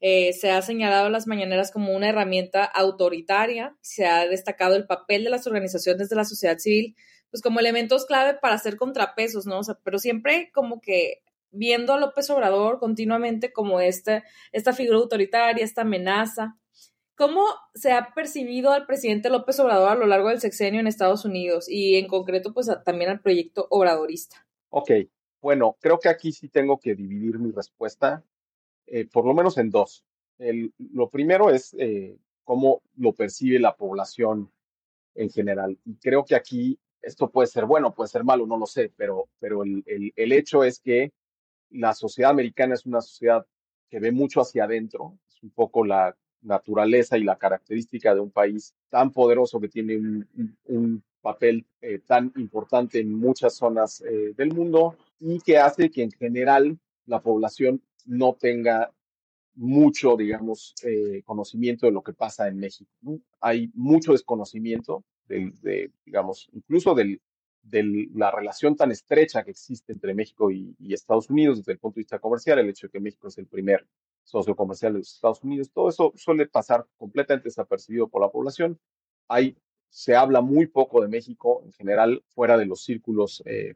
eh, 0.00 0.32
se 0.32 0.50
ha 0.50 0.62
señalado 0.62 1.10
las 1.10 1.26
mañaneras 1.26 1.72
como 1.72 1.94
una 1.94 2.08
herramienta 2.08 2.64
autoritaria, 2.64 3.76
se 3.80 4.06
ha 4.06 4.26
destacado 4.26 4.76
el 4.76 4.86
papel 4.86 5.24
de 5.24 5.30
las 5.30 5.46
organizaciones 5.46 6.08
de 6.08 6.16
la 6.16 6.24
sociedad 6.24 6.58
civil, 6.58 6.94
pues 7.30 7.42
como 7.42 7.60
elementos 7.60 8.06
clave 8.06 8.38
para 8.40 8.54
hacer 8.54 8.76
contrapesos, 8.76 9.44
¿no? 9.44 9.58
O 9.58 9.64
sea, 9.64 9.76
pero 9.82 9.98
siempre 9.98 10.50
como 10.54 10.80
que 10.80 11.22
viendo 11.50 11.92
a 11.92 12.00
López 12.00 12.28
Obrador 12.30 12.78
continuamente 12.78 13.52
como 13.52 13.80
este, 13.80 14.24
esta 14.52 14.72
figura 14.72 14.98
autoritaria, 14.98 15.64
esta 15.64 15.82
amenaza. 15.82 16.58
¿Cómo 17.16 17.44
se 17.74 17.92
ha 17.92 18.14
percibido 18.14 18.70
al 18.70 18.86
presidente 18.86 19.28
López 19.28 19.58
Obrador 19.58 19.90
a 19.90 19.94
lo 19.96 20.06
largo 20.06 20.28
del 20.28 20.40
sexenio 20.40 20.80
en 20.80 20.86
Estados 20.86 21.24
Unidos 21.24 21.68
y 21.68 21.96
en 21.96 22.06
concreto 22.06 22.54
pues 22.54 22.70
también 22.84 23.10
al 23.10 23.20
proyecto 23.20 23.66
obradorista? 23.70 24.46
Ok, 24.70 24.90
bueno, 25.40 25.76
creo 25.80 25.98
que 25.98 26.08
aquí 26.08 26.32
sí 26.32 26.48
tengo 26.48 26.78
que 26.78 26.94
dividir 26.94 27.38
mi 27.38 27.50
respuesta 27.50 28.24
eh, 28.90 29.06
por 29.06 29.26
lo 29.26 29.34
menos 29.34 29.58
en 29.58 29.70
dos. 29.70 30.04
El, 30.38 30.72
lo 30.78 31.10
primero 31.10 31.50
es 31.50 31.74
eh, 31.78 32.16
cómo 32.44 32.82
lo 32.96 33.12
percibe 33.12 33.58
la 33.58 33.76
población 33.76 34.50
en 35.14 35.30
general. 35.30 35.78
Y 35.84 35.96
creo 35.96 36.24
que 36.24 36.34
aquí 36.34 36.78
esto 37.02 37.30
puede 37.30 37.48
ser 37.48 37.66
bueno, 37.66 37.94
puede 37.94 38.08
ser 38.08 38.24
malo, 38.24 38.46
no 38.46 38.56
lo 38.56 38.66
sé, 38.66 38.92
pero, 38.96 39.28
pero 39.40 39.62
el, 39.62 39.84
el 39.86 40.32
hecho 40.32 40.64
es 40.64 40.80
que 40.80 41.12
la 41.70 41.94
sociedad 41.94 42.30
americana 42.30 42.74
es 42.74 42.86
una 42.86 43.00
sociedad 43.00 43.46
que 43.90 44.00
ve 44.00 44.12
mucho 44.12 44.40
hacia 44.40 44.64
adentro, 44.64 45.18
es 45.28 45.42
un 45.42 45.50
poco 45.50 45.84
la 45.84 46.16
naturaleza 46.42 47.18
y 47.18 47.24
la 47.24 47.36
característica 47.36 48.14
de 48.14 48.20
un 48.20 48.30
país 48.30 48.74
tan 48.88 49.12
poderoso 49.12 49.60
que 49.60 49.68
tiene 49.68 49.96
un, 49.96 50.56
un, 50.66 51.02
papel 51.20 51.66
eh, 51.80 51.98
tan 52.06 52.32
importante 52.36 53.00
en 53.00 53.12
muchas 53.12 53.56
zonas 53.56 54.00
eh, 54.02 54.34
del 54.36 54.54
mundo 54.54 54.96
y 55.18 55.40
que 55.40 55.58
hace 55.58 55.90
que 55.90 56.04
en 56.04 56.12
general 56.12 56.78
la 57.06 57.20
población 57.20 57.82
no 58.06 58.36
tenga 58.40 58.92
mucho, 59.54 60.16
digamos, 60.16 60.74
eh, 60.84 61.22
conocimiento 61.24 61.86
de 61.86 61.92
lo 61.92 62.02
que 62.02 62.12
pasa 62.12 62.46
en 62.46 62.58
México. 62.58 62.90
Hay 63.40 63.70
mucho 63.74 64.12
desconocimiento 64.12 65.04
de, 65.26 65.90
digamos, 66.06 66.48
incluso 66.52 66.94
del, 66.94 67.20
de 67.62 68.08
la 68.14 68.30
relación 68.30 68.76
tan 68.76 68.90
estrecha 68.90 69.44
que 69.44 69.50
existe 69.50 69.92
entre 69.92 70.14
México 70.14 70.50
y, 70.50 70.74
Estados 70.92 71.28
Unidos 71.30 71.58
desde 71.58 71.72
el 71.72 71.78
punto 71.78 71.96
de 71.96 72.00
vista 72.00 72.18
comercial, 72.18 72.58
el 72.58 72.68
hecho 72.68 72.86
de 72.86 72.92
que 72.92 73.00
México 73.00 73.28
es 73.28 73.38
el 73.38 73.46
primer 73.46 73.86
socio 74.24 74.54
comercial 74.56 74.92
de 74.92 75.00
los 75.00 75.14
Estados 75.14 75.42
Unidos, 75.42 75.70
todo 75.72 75.88
eso 75.88 76.12
suele 76.16 76.46
pasar 76.46 76.86
completamente 76.96 77.48
desapercibido 77.48 78.08
por 78.08 78.20
la 78.22 78.30
población. 78.30 78.78
Hay, 79.28 79.56
se 79.88 80.14
habla 80.14 80.40
muy 80.40 80.66
poco 80.66 81.00
de 81.00 81.08
México 81.08 81.62
en 81.64 81.72
general 81.72 82.22
fuera 82.28 82.58
de 82.58 82.66
los 82.66 82.82
círculos 82.84 83.42
eh, 83.46 83.74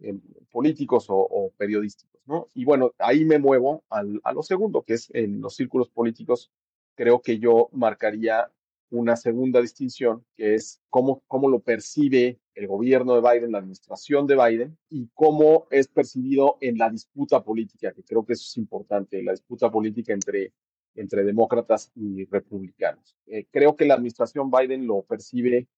eh, 0.00 0.14
políticos 0.50 1.06
o, 1.08 1.16
o, 1.16 1.50
periodísticos, 1.56 2.20
¿no? 2.26 2.48
Y 2.54 2.64
bueno, 2.64 2.92
ahí 2.98 3.24
me 3.24 3.38
muevo 3.38 3.84
al, 3.88 4.20
a 4.24 4.32
lo 4.32 4.42
segundo, 4.42 4.82
que 4.82 4.94
es 4.94 5.08
en 5.14 5.40
los 5.40 5.56
círculos 5.56 5.88
políticos, 5.88 6.50
creo 6.94 7.22
que 7.22 7.38
yo 7.38 7.68
marcaría 7.72 8.50
una 8.90 9.16
segunda 9.16 9.60
distinción, 9.60 10.24
que 10.36 10.54
es 10.54 10.80
cómo, 10.90 11.22
cómo 11.26 11.48
lo 11.48 11.60
percibe 11.60 12.38
el 12.56 12.66
gobierno 12.66 13.14
de 13.14 13.20
Biden, 13.20 13.52
la 13.52 13.58
administración 13.58 14.26
de 14.26 14.34
Biden, 14.34 14.78
y 14.88 15.08
cómo 15.12 15.66
es 15.70 15.88
percibido 15.88 16.56
en 16.62 16.78
la 16.78 16.88
disputa 16.88 17.44
política, 17.44 17.92
que 17.92 18.02
creo 18.02 18.24
que 18.24 18.32
eso 18.32 18.44
es 18.48 18.56
importante, 18.56 19.22
la 19.22 19.32
disputa 19.32 19.70
política 19.70 20.14
entre, 20.14 20.54
entre 20.94 21.22
demócratas 21.22 21.92
y 21.94 22.24
republicanos. 22.24 23.14
Eh, 23.26 23.46
creo 23.50 23.76
que 23.76 23.84
la 23.84 23.94
administración 23.94 24.50
Biden 24.50 24.86
lo 24.86 25.02
percibe 25.02 25.68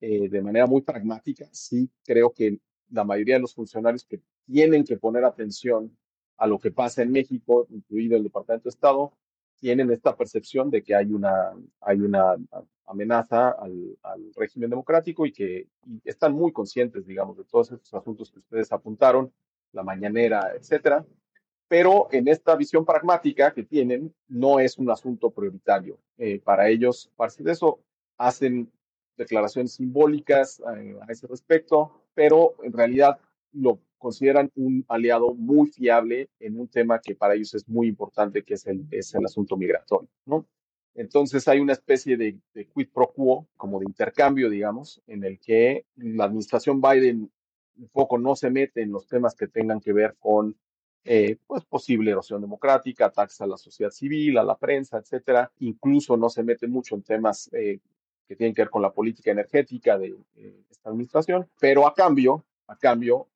eh, 0.00 0.28
de 0.30 0.42
manera 0.42 0.66
muy 0.66 0.80
pragmática. 0.80 1.46
Sí, 1.52 1.90
creo 2.02 2.32
que 2.32 2.58
la 2.90 3.04
mayoría 3.04 3.34
de 3.34 3.42
los 3.42 3.54
funcionarios 3.54 4.04
que 4.04 4.22
tienen 4.46 4.84
que 4.84 4.96
poner 4.96 5.24
atención 5.24 5.96
a 6.38 6.46
lo 6.46 6.58
que 6.58 6.70
pasa 6.70 7.02
en 7.02 7.12
México, 7.12 7.66
incluido 7.70 8.16
el 8.16 8.24
Departamento 8.24 8.64
de 8.64 8.70
Estado, 8.70 9.12
tienen 9.62 9.92
esta 9.92 10.16
percepción 10.16 10.70
de 10.70 10.82
que 10.82 10.92
hay 10.92 11.12
una, 11.12 11.52
hay 11.80 12.00
una 12.00 12.34
amenaza 12.84 13.50
al, 13.50 13.96
régimen 14.34 14.70
democrático 14.70 15.24
y 15.24 15.30
que 15.30 15.68
están 16.04 16.32
muy 16.32 16.50
conscientes, 16.50 17.06
digamos, 17.06 17.36
de 17.36 17.44
todos 17.44 17.70
estos 17.70 17.94
asuntos 17.94 18.32
que 18.32 18.40
ustedes 18.40 18.72
apuntaron, 18.72 19.32
la 19.70 19.84
mañanera, 19.84 20.50
etcétera. 20.56 21.06
Pero 21.68 22.08
en 22.10 22.26
esta 22.26 22.56
visión 22.56 22.84
pragmática 22.84 23.54
que 23.54 23.62
tienen, 23.62 24.12
no 24.26 24.58
es 24.58 24.78
un 24.78 24.90
asunto 24.90 25.30
prioritario. 25.30 25.96
Eh, 26.18 26.40
para 26.40 26.68
ellos, 26.68 27.08
parte 27.14 27.44
de 27.44 27.52
eso, 27.52 27.78
hacen 28.18 28.68
declaraciones 29.16 29.74
simbólicas 29.74 30.60
eh, 30.76 30.96
a 31.06 31.12
ese 31.12 31.28
respecto, 31.28 32.02
pero 32.14 32.56
en 32.64 32.72
realidad 32.72 33.16
lo 33.52 33.78
consideran 34.02 34.50
un 34.56 34.84
aliado 34.88 35.34
muy 35.34 35.70
fiable 35.70 36.28
en 36.40 36.58
un 36.60 36.68
tema 36.68 37.00
que 37.00 37.14
para 37.14 37.34
ellos 37.34 37.54
es 37.54 37.68
muy 37.68 37.86
importante, 37.86 38.42
que 38.42 38.54
es 38.54 38.66
el, 38.66 38.86
es 38.90 39.14
el 39.14 39.24
asunto 39.24 39.56
migratorio, 39.56 40.10
¿no? 40.26 40.46
Entonces 40.94 41.48
hay 41.48 41.60
una 41.60 41.72
especie 41.72 42.16
de, 42.16 42.38
quid 42.52 42.88
pro 42.92 43.12
quo, 43.12 43.46
como 43.56 43.78
de 43.78 43.86
intercambio, 43.86 44.50
digamos, 44.50 45.00
en 45.06 45.24
el 45.24 45.38
que 45.38 45.86
la 45.96 46.24
administración 46.24 46.80
Biden 46.80 47.30
un 47.78 47.88
poco 47.88 48.18
no 48.18 48.36
se 48.36 48.50
mete 48.50 48.82
en 48.82 48.92
los 48.92 49.06
temas 49.06 49.34
que 49.34 49.48
tengan 49.48 49.80
que 49.80 49.94
ver 49.94 50.16
con 50.18 50.54
eh, 51.04 51.38
pues 51.46 51.64
posible 51.64 52.10
erosión 52.10 52.42
democrática, 52.42 53.06
ataques 53.06 53.40
a 53.40 53.46
la 53.46 53.56
sociedad 53.56 53.90
civil, 53.90 54.36
a 54.36 54.44
la 54.44 54.56
prensa, 54.56 54.98
etcétera. 54.98 55.50
Incluso 55.60 56.16
no 56.16 56.28
se 56.28 56.42
mete 56.42 56.68
mucho 56.68 56.94
en 56.94 57.02
temas 57.02 57.48
eh, 57.52 57.80
que 58.28 58.36
tienen 58.36 58.54
que 58.54 58.62
ver 58.62 58.70
con 58.70 58.82
la 58.82 58.92
política 58.92 59.30
energética 59.30 59.98
de 59.98 60.14
eh, 60.36 60.54
esta 60.70 60.90
administración, 60.90 61.48
pero 61.58 61.86
a 61.86 61.94
cambio, 61.94 62.44
a 62.66 62.76
cambio, 62.76 63.28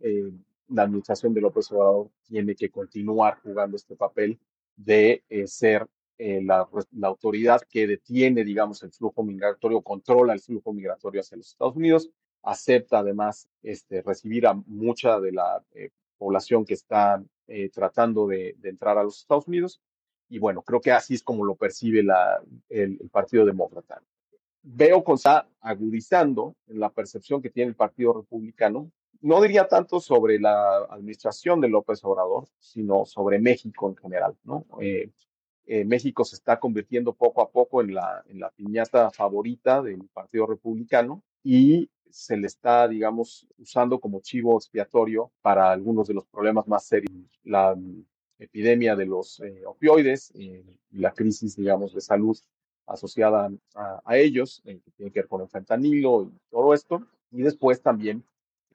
la 0.69 0.83
administración 0.83 1.33
de 1.35 1.41
López 1.41 1.71
Obrador 1.73 2.11
tiene 2.23 2.55
que 2.55 2.71
continuar 2.71 3.39
jugando 3.43 3.77
este 3.77 3.97
papel 3.97 4.39
de 4.75 5.25
eh, 5.29 5.47
ser 5.47 5.87
eh, 6.19 6.41
la, 6.43 6.69
la, 6.93 7.09
autoridad 7.09 7.63
que 7.69 7.87
detiene, 7.87 8.45
digamos, 8.45 8.83
el 8.83 8.93
flujo 8.93 9.23
migratorio, 9.23 9.81
controla 9.83 10.33
el 10.33 10.41
flujo 10.41 10.73
migratorio 10.73 11.21
hacia 11.21 11.37
los 11.37 11.49
Estados 11.49 11.77
Unidos, 11.77 12.11
acepta 12.43 13.01
además 13.01 13.49
este, 13.63 14.03
recibir 14.03 14.47
a 14.47 14.55
mucha 14.55 15.21
de 15.21 15.33
la 15.33 15.63
eh, 15.75 15.91
población 16.19 16.65
que 16.65 16.75
está 16.75 17.23
tratando 17.73 18.27
de, 18.27 18.57
entrar 18.65 18.99
a 18.99 19.05
los 19.05 19.21
Estados 19.21 19.47
Unidos. 19.47 19.81
Y 20.29 20.41
bueno, 20.41 20.63
creo 20.63 20.81
que 20.81 20.91
así 20.91 21.15
es 21.15 21.23
como 21.23 21.45
lo 21.45 21.55
percibe 21.55 22.03
la, 22.03 22.43
el, 22.69 22.99
el 23.01 23.09
Partido 23.09 23.45
Demócrata. 23.45 24.03
Veo 24.63 25.05
que 25.05 25.13
está 25.13 25.49
agudizando 25.61 26.57
en 26.67 26.81
la 26.81 26.91
percepción 26.91 27.41
que 27.41 27.51
tiene 27.51 27.69
el 27.69 27.77
Partido 27.77 28.15
Republicano 28.15 28.91
no 29.21 29.41
diría 29.41 29.69
tanto 29.69 30.01
sobre 30.01 30.39
la 30.39 30.79
administración 30.91 31.61
de 31.61 31.69
López 31.69 32.05
Obrador, 32.05 32.49
sino 32.59 33.05
sobre 33.05 33.39
México 33.39 33.89
en 33.89 33.97
general. 33.97 34.37
Eh, 34.81 35.11
eh, 35.67 35.85
México 35.85 36.25
se 36.25 36.37
está 36.37 36.61
convirtiendo 36.61 37.13
poco 37.13 37.43
a 37.43 37.51
poco 37.51 37.81
en 37.81 37.95
la, 37.95 38.25
piñata 38.57 39.11
favorita 39.11 39.83
del 39.83 40.09
Partido 40.13 40.47
Republicano 40.47 41.23
y 41.43 41.91
se 42.09 42.37
le 42.37 42.47
está, 42.47 42.87
digamos, 42.89 43.47
usando 43.59 43.99
como 43.99 44.21
chivo 44.21 44.57
expiatorio 44.57 45.33
para 45.43 45.71
algunos 45.71 46.07
de 46.09 46.15
los 46.15 46.27
problemas 46.27 46.67
más 46.69 46.87
serios. 46.87 47.13
La 47.43 47.77
epidemia 48.39 48.95
de 48.95 49.07
los 49.07 49.41
eh, 49.41 49.63
opioides 49.67 50.33
y 50.35 50.63
la 50.93 51.13
crisis, 51.13 51.57
digamos, 51.57 51.95
de 51.95 52.01
salud 52.01 52.39
asociada 52.87 53.51
a, 53.75 54.01
a 54.05 54.17
ellos, 54.17 54.63
que 54.65 54.81
tiene 54.97 55.11
que 55.11 55.21
ver 55.21 55.29
con 55.29 55.43
el 55.43 55.49
fentanilo 55.49 56.23
y 56.23 56.39
todo 56.49 56.73
esto. 56.73 57.05
Y 57.33 57.43
después 57.43 57.83
también 57.83 58.25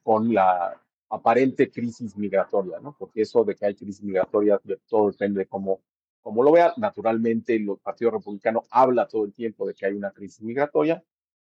con 0.02 0.32
la 0.32 0.80
aparente 1.10 1.70
crisis 1.70 2.16
migratoria, 2.16 2.78
¿no? 2.80 2.96
Porque 2.98 3.22
eso 3.22 3.44
de 3.44 3.54
que 3.54 3.66
hay 3.66 3.74
crisis 3.74 4.02
migratoria, 4.02 4.60
todo 4.88 5.10
depende 5.10 5.40
de 5.40 5.46
cómo, 5.46 5.82
cómo 6.22 6.42
lo 6.42 6.52
vea. 6.52 6.72
Naturalmente, 6.78 7.54
el 7.54 7.68
Partido 7.82 8.12
Republicano 8.12 8.62
habla 8.70 9.06
todo 9.06 9.24
el 9.24 9.32
tiempo 9.32 9.66
de 9.66 9.74
que 9.74 9.86
hay 9.86 9.92
una 9.92 10.10
crisis 10.10 10.40
migratoria 10.40 11.04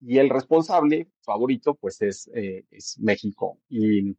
y 0.05 0.17
el 0.17 0.29
responsable 0.29 1.07
favorito, 1.21 1.75
pues, 1.75 2.01
es, 2.01 2.29
eh, 2.33 2.65
es 2.71 2.99
México. 2.99 3.59
Y 3.69 4.17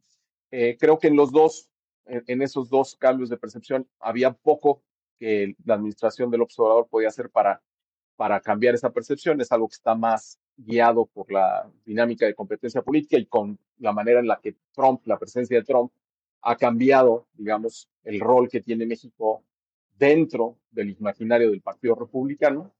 eh, 0.51 0.77
creo 0.79 0.97
que 0.97 1.07
en 1.07 1.15
los 1.15 1.31
dos, 1.31 1.69
en, 2.05 2.41
esos 2.41 2.69
dos 2.69 2.95
cambios 2.95 3.29
de 3.29 3.37
percepción, 3.37 3.87
había 3.99 4.31
poco 4.33 4.83
que 5.19 5.55
la 5.63 5.75
administración 5.75 6.31
del 6.31 6.41
observador 6.41 6.87
podía 6.89 7.09
hacer 7.09 7.29
para, 7.29 7.61
para 8.15 8.39
cambiar 8.39 8.73
esa 8.73 8.91
percepción. 8.91 9.39
Es 9.41 9.51
algo 9.51 9.67
que 9.67 9.75
está 9.75 9.95
más 9.95 10.39
guiado 10.57 11.05
por 11.05 11.31
la 11.31 11.69
dinámica 11.85 12.25
de 12.25 12.35
competencia 12.35 12.81
política 12.81 13.17
y 13.17 13.25
con 13.25 13.57
la 13.79 13.91
manera 13.91 14.19
en 14.19 14.27
la 14.27 14.39
que 14.41 14.55
Trump, 14.73 15.01
la 15.05 15.17
presencia 15.17 15.57
de 15.57 15.63
Trump, 15.63 15.91
ha 16.41 16.55
cambiado, 16.55 17.27
digamos, 17.33 17.89
el 18.03 18.19
rol 18.19 18.47
que 18.47 18.61
tiene 18.61 18.85
México 18.85 19.43
dentro 19.97 20.57
del 20.71 20.91
imaginario 20.91 21.49
del 21.49 21.61
Partido 21.61 21.95
Republicano. 21.95 22.71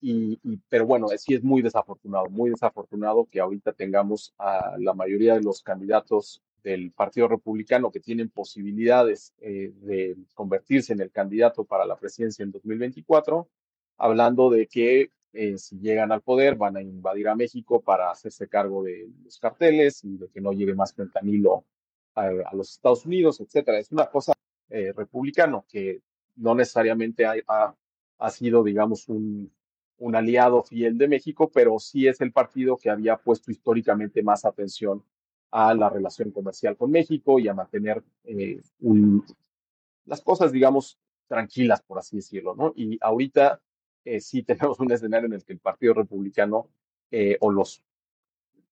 Y, 0.00 0.38
pero 0.68 0.86
bueno, 0.86 1.08
sí 1.16 1.34
es 1.34 1.42
muy 1.42 1.60
desafortunado, 1.60 2.26
muy 2.30 2.50
desafortunado 2.50 3.26
que 3.30 3.40
ahorita 3.40 3.72
tengamos 3.72 4.32
a 4.38 4.76
la 4.78 4.94
mayoría 4.94 5.34
de 5.34 5.42
los 5.42 5.60
candidatos 5.62 6.40
del 6.62 6.92
Partido 6.92 7.26
Republicano 7.26 7.90
que 7.90 7.98
tienen 7.98 8.28
posibilidades 8.28 9.34
eh, 9.40 9.72
de 9.80 10.16
convertirse 10.34 10.92
en 10.92 11.00
el 11.00 11.10
candidato 11.10 11.64
para 11.64 11.84
la 11.84 11.96
presidencia 11.96 12.44
en 12.44 12.52
2024, 12.52 13.48
hablando 13.96 14.50
de 14.50 14.68
que 14.68 15.10
eh, 15.32 15.58
si 15.58 15.78
llegan 15.78 16.12
al 16.12 16.22
poder, 16.22 16.56
van 16.56 16.76
a 16.76 16.82
invadir 16.82 17.28
a 17.28 17.36
México 17.36 17.80
para 17.80 18.10
hacerse 18.10 18.48
cargo 18.48 18.82
de 18.82 19.08
los 19.24 19.38
carteles 19.38 20.04
y 20.04 20.16
de 20.16 20.28
que 20.28 20.40
no 20.40 20.52
llegue 20.52 20.74
más 20.74 20.94
fentanilo 20.94 21.64
a, 22.14 22.26
a 22.26 22.54
los 22.54 22.70
Estados 22.70 23.04
Unidos, 23.06 23.40
etcétera. 23.40 23.78
Es 23.78 23.92
una 23.92 24.06
cosa 24.10 24.32
eh, 24.70 24.92
republicano 24.94 25.64
que 25.68 26.02
no 26.36 26.54
necesariamente 26.54 27.24
ha, 27.24 27.74
ha, 28.18 28.30
sido, 28.30 28.62
digamos, 28.62 29.08
un, 29.08 29.50
un, 29.98 30.14
aliado 30.14 30.62
fiel 30.62 30.98
de 30.98 31.08
México, 31.08 31.50
pero 31.52 31.78
sí 31.78 32.06
es 32.06 32.20
el 32.20 32.32
partido 32.32 32.76
que 32.76 32.90
había 32.90 33.16
puesto 33.16 33.50
históricamente 33.50 34.22
más 34.22 34.44
atención 34.44 35.02
a 35.50 35.74
la 35.74 35.88
relación 35.88 36.30
comercial 36.30 36.76
con 36.76 36.90
México 36.90 37.38
y 37.38 37.48
a 37.48 37.54
mantener 37.54 38.04
eh, 38.24 38.60
un, 38.80 39.24
las 40.04 40.20
cosas, 40.20 40.52
digamos, 40.52 40.98
tranquilas, 41.28 41.82
por 41.82 41.98
así 41.98 42.16
decirlo, 42.16 42.54
¿no? 42.54 42.72
Y 42.76 42.98
ahorita 43.00 43.60
eh, 44.04 44.20
tenemos 44.46 44.80
un 44.80 44.92
escenario 44.92 45.26
en 45.26 45.34
el 45.34 45.44
que 45.44 45.52
el 45.52 45.58
Partido 45.58 45.94
Republicano 45.94 46.68
eh, 47.10 47.36
o 47.40 47.50
los 47.50 47.82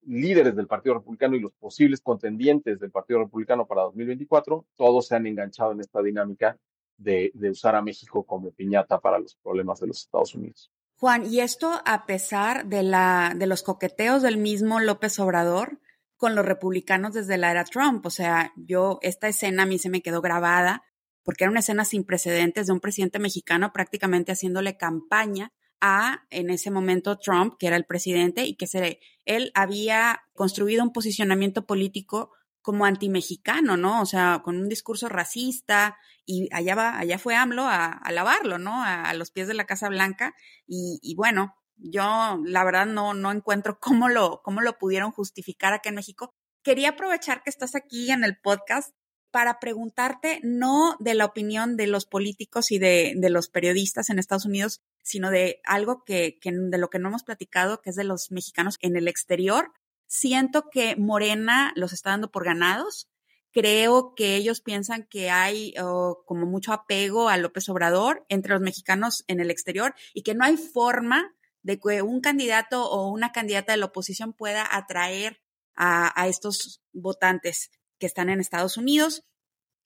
líderes 0.03 0.55
del 0.55 0.67
Partido 0.67 0.97
Republicano 0.97 1.37
y 1.37 1.41
los 1.41 1.53
posibles 1.53 2.01
contendientes 2.01 2.79
del 2.79 2.91
Partido 2.91 3.21
Republicano 3.21 3.67
para 3.67 3.83
2024, 3.83 4.65
todos 4.77 5.07
se 5.07 5.17
han 5.17 5.27
enganchado 5.27 5.73
en 5.73 5.81
esta 5.81 6.01
dinámica 6.01 6.57
de, 6.97 7.33
de 7.35 7.51
usar 7.51 7.75
a 7.75 7.83
México 7.83 8.25
como 8.25 8.53
piñata 8.53 9.01
para 9.01 9.19
los 9.19 9.35
problemas 9.37 9.81
de 9.81 9.89
los 9.89 10.03
Estados 10.03 10.35
Unidos. 10.35 10.71
Juan, 10.99 11.27
y 11.27 11.41
esto 11.41 11.71
a 11.85 12.07
pesar 12.07 12.67
de, 12.67 12.83
la, 12.83 13.35
de 13.37 13.47
los 13.47 13.63
coqueteos 13.63 14.23
del 14.23 14.39
mismo 14.39 14.81
López 14.81 15.19
Obrador 15.19 15.79
con 16.17 16.35
los 16.35 16.47
republicanos 16.47 17.13
desde 17.13 17.37
la 17.37 17.51
era 17.51 17.65
Trump. 17.65 18.07
O 18.07 18.11
sea, 18.11 18.53
yo, 18.57 18.99
esta 19.03 19.29
escena 19.29 19.65
a 19.65 19.67
mí 19.67 19.79
se 19.79 19.91
me 19.91 20.01
quedó 20.01 20.23
grabada 20.23 20.85
porque 21.27 21.43
era 21.43 21.51
una 21.51 21.59
escena 21.59 21.85
sin 21.85 22.05
precedentes 22.05 22.69
de 22.69 22.73
un 22.73 22.79
presidente 22.79 23.19
mexicano 23.19 23.73
prácticamente 23.73 24.31
haciéndole 24.31 24.77
campaña 24.77 25.53
a, 25.81 26.25
en 26.31 26.51
ese 26.51 26.71
momento, 26.71 27.19
Trump, 27.19 27.57
que 27.59 27.67
era 27.67 27.75
el 27.77 27.85
presidente, 27.85 28.47
y 28.47 28.55
que 28.55 28.69
se, 28.69 29.01
él 29.25 29.51
había 29.55 30.23
construido 30.35 30.85
un 30.85 30.93
posicionamiento 30.93 31.67
político 31.67 32.31
como 32.63 32.85
antimexicano, 32.85 33.77
¿no? 33.77 34.01
O 34.01 34.07
sea, 34.07 34.41
con 34.45 34.57
un 34.57 34.69
discurso 34.69 35.09
racista, 35.09 35.99
y 36.25 36.49
allá 36.53 36.77
va, 36.77 36.97
allá 36.97 37.19
fue 37.19 37.35
AMLO 37.35 37.65
a, 37.67 38.01
lavarlo, 38.13 38.59
¿no? 38.59 38.85
A, 38.85 39.13
los 39.15 39.33
pies 39.33 39.49
de 39.49 39.55
la 39.55 39.67
Casa 39.67 39.89
Blanca, 39.89 40.33
y, 40.65 41.01
y, 41.03 41.17
bueno, 41.17 41.57
yo 41.75 42.39
la 42.45 42.63
verdad 42.63 42.87
no, 42.87 43.15
no 43.15 43.33
encuentro 43.33 43.81
cómo 43.81 44.09
lo, 44.09 44.43
cómo 44.45 44.61
lo 44.61 44.79
pudieron 44.79 45.11
justificar 45.11 45.73
acá 45.73 45.89
en 45.89 45.97
México. 45.97 46.37
Quería 46.63 46.91
aprovechar 46.91 47.43
que 47.43 47.51
estás 47.51 47.75
aquí 47.75 48.13
en 48.13 48.23
el 48.23 48.39
podcast 48.39 48.95
para 49.37 49.61
preguntarte 49.61 50.41
no 50.43 50.97
de 50.99 51.13
la 51.13 51.27
opinión 51.27 51.77
de 51.77 51.87
los 51.87 52.07
políticos 52.07 52.71
y 52.71 52.79
de, 52.79 53.15
los 53.29 53.51
periodistas 53.51 54.09
en 54.09 54.19
Estados 54.19 54.47
Unidos, 54.47 54.81
sino 55.03 55.31
de 55.31 55.61
algo 55.65 56.05
que, 56.05 56.39
de 56.43 56.79
lo 56.79 56.89
que 56.89 56.99
no 56.99 57.09
hemos 57.11 57.23
platicado, 57.23 57.83
que 57.83 57.91
es 57.91 57.97
de 57.97 58.05
los 58.05 58.31
mexicanos 58.31 58.79
en 58.81 58.97
el 58.97 59.09
exterior. 59.09 59.75
Siento 60.07 60.71
que 60.71 60.97
Morena 60.97 61.75
los 61.77 61.93
está 61.93 62.13
dando 62.13 62.31
por 62.31 62.47
ganados. 62.47 63.11
Creo 63.53 64.15
que 64.15 64.37
ellos 64.37 64.63
piensan 64.63 65.03
que 65.03 65.29
hay 65.29 65.75
oh, 65.83 66.23
como 66.25 66.47
mucho 66.47 66.73
apego 66.73 67.29
a 67.29 67.37
López 67.37 67.69
Obrador 67.69 68.25
entre 68.31 68.55
los 68.55 68.63
mexicanos 68.63 69.23
en 69.29 69.41
el 69.41 69.51
exterior 69.51 69.95
y 70.15 70.23
que 70.23 70.35
no 70.35 70.47
hay 70.47 70.57
forma 70.57 71.37
de 71.61 71.79
que 71.79 72.01
un 72.01 72.23
candidato 72.23 72.91
o 72.91 73.11
una 73.11 73.33
candidata 73.33 73.73
de 73.73 73.77
la 73.77 73.85
oposición 73.85 74.33
pueda 74.33 74.67
atraer 74.75 75.43
a 75.75 76.27
estos 76.27 76.81
votantes 76.95 77.71
que 77.99 78.07
están 78.07 78.29
en 78.29 78.41
Estados 78.41 78.77
Unidos 78.77 79.25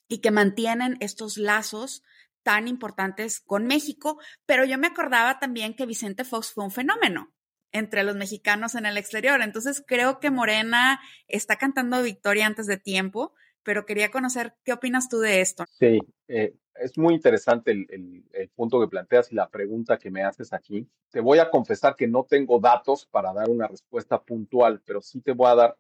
y 0.09 0.19
que 0.21 0.31
mantienen 0.31 0.97
estos 1.01 1.37
lazos 1.37 2.03
tan 2.43 2.69
importantes 2.69 3.41
con 3.41 3.67
México, 3.67 4.19
pero 4.47 4.65
yo 4.65 4.79
me 4.79 4.89
acordaba 4.89 5.39
también 5.39 5.75
que 5.75 5.87
Vicente 5.87 6.25
Fox 6.25 6.53
fue 6.53 6.65
un 6.65 6.71
fenómeno 6.71 7.33
entre 7.73 8.03
los 8.03 8.17
mexicanos 8.17 8.75
en 8.75 8.87
el 8.87 8.97
exterior. 8.97 9.41
Entonces 9.43 9.85
creo 9.87 10.19
que 10.19 10.31
Morena 10.31 11.01
está 11.29 11.57
cantando 11.57 12.03
victoria 12.03 12.47
antes 12.47 12.67
de 12.67 12.79
tiempo, 12.79 13.35
pero 13.63 13.87
quería 13.87 14.11
conocer 14.11 14.55
qué 14.65 14.73
opinas 14.73 15.09
tú 15.09 15.21
de 15.21 15.41
esto. 15.41 15.65
Sí, 15.69 15.99
eh, 16.29 16.55
es 16.75 16.97
muy 16.97 17.15
interesante 17.15 17.73
el, 17.73 18.25
el, 18.33 18.49
punto 18.49 18.81
que 18.81 18.89
planteas 18.89 19.31
y 19.31 19.35
la 19.35 19.49
pregunta 19.49 19.99
que 19.99 20.11
me 20.11 20.25
haces 20.25 20.53
aquí. 20.53 20.89
Te 21.11 21.21
voy 21.21 21.39
a 21.39 21.51
confesar 21.51 21.95
que 21.95 22.09
no 22.09 22.25
tengo 22.25 22.59
datos 22.59 23.07
para 23.07 23.33
dar 23.33 23.49
una 23.51 23.69
respuesta 23.69 24.21
puntual, 24.21 24.83
pero 24.85 25.01
sí 25.01 25.21
te 25.21 25.33
voy 25.33 25.49
a 25.49 25.55
dar 25.55 25.77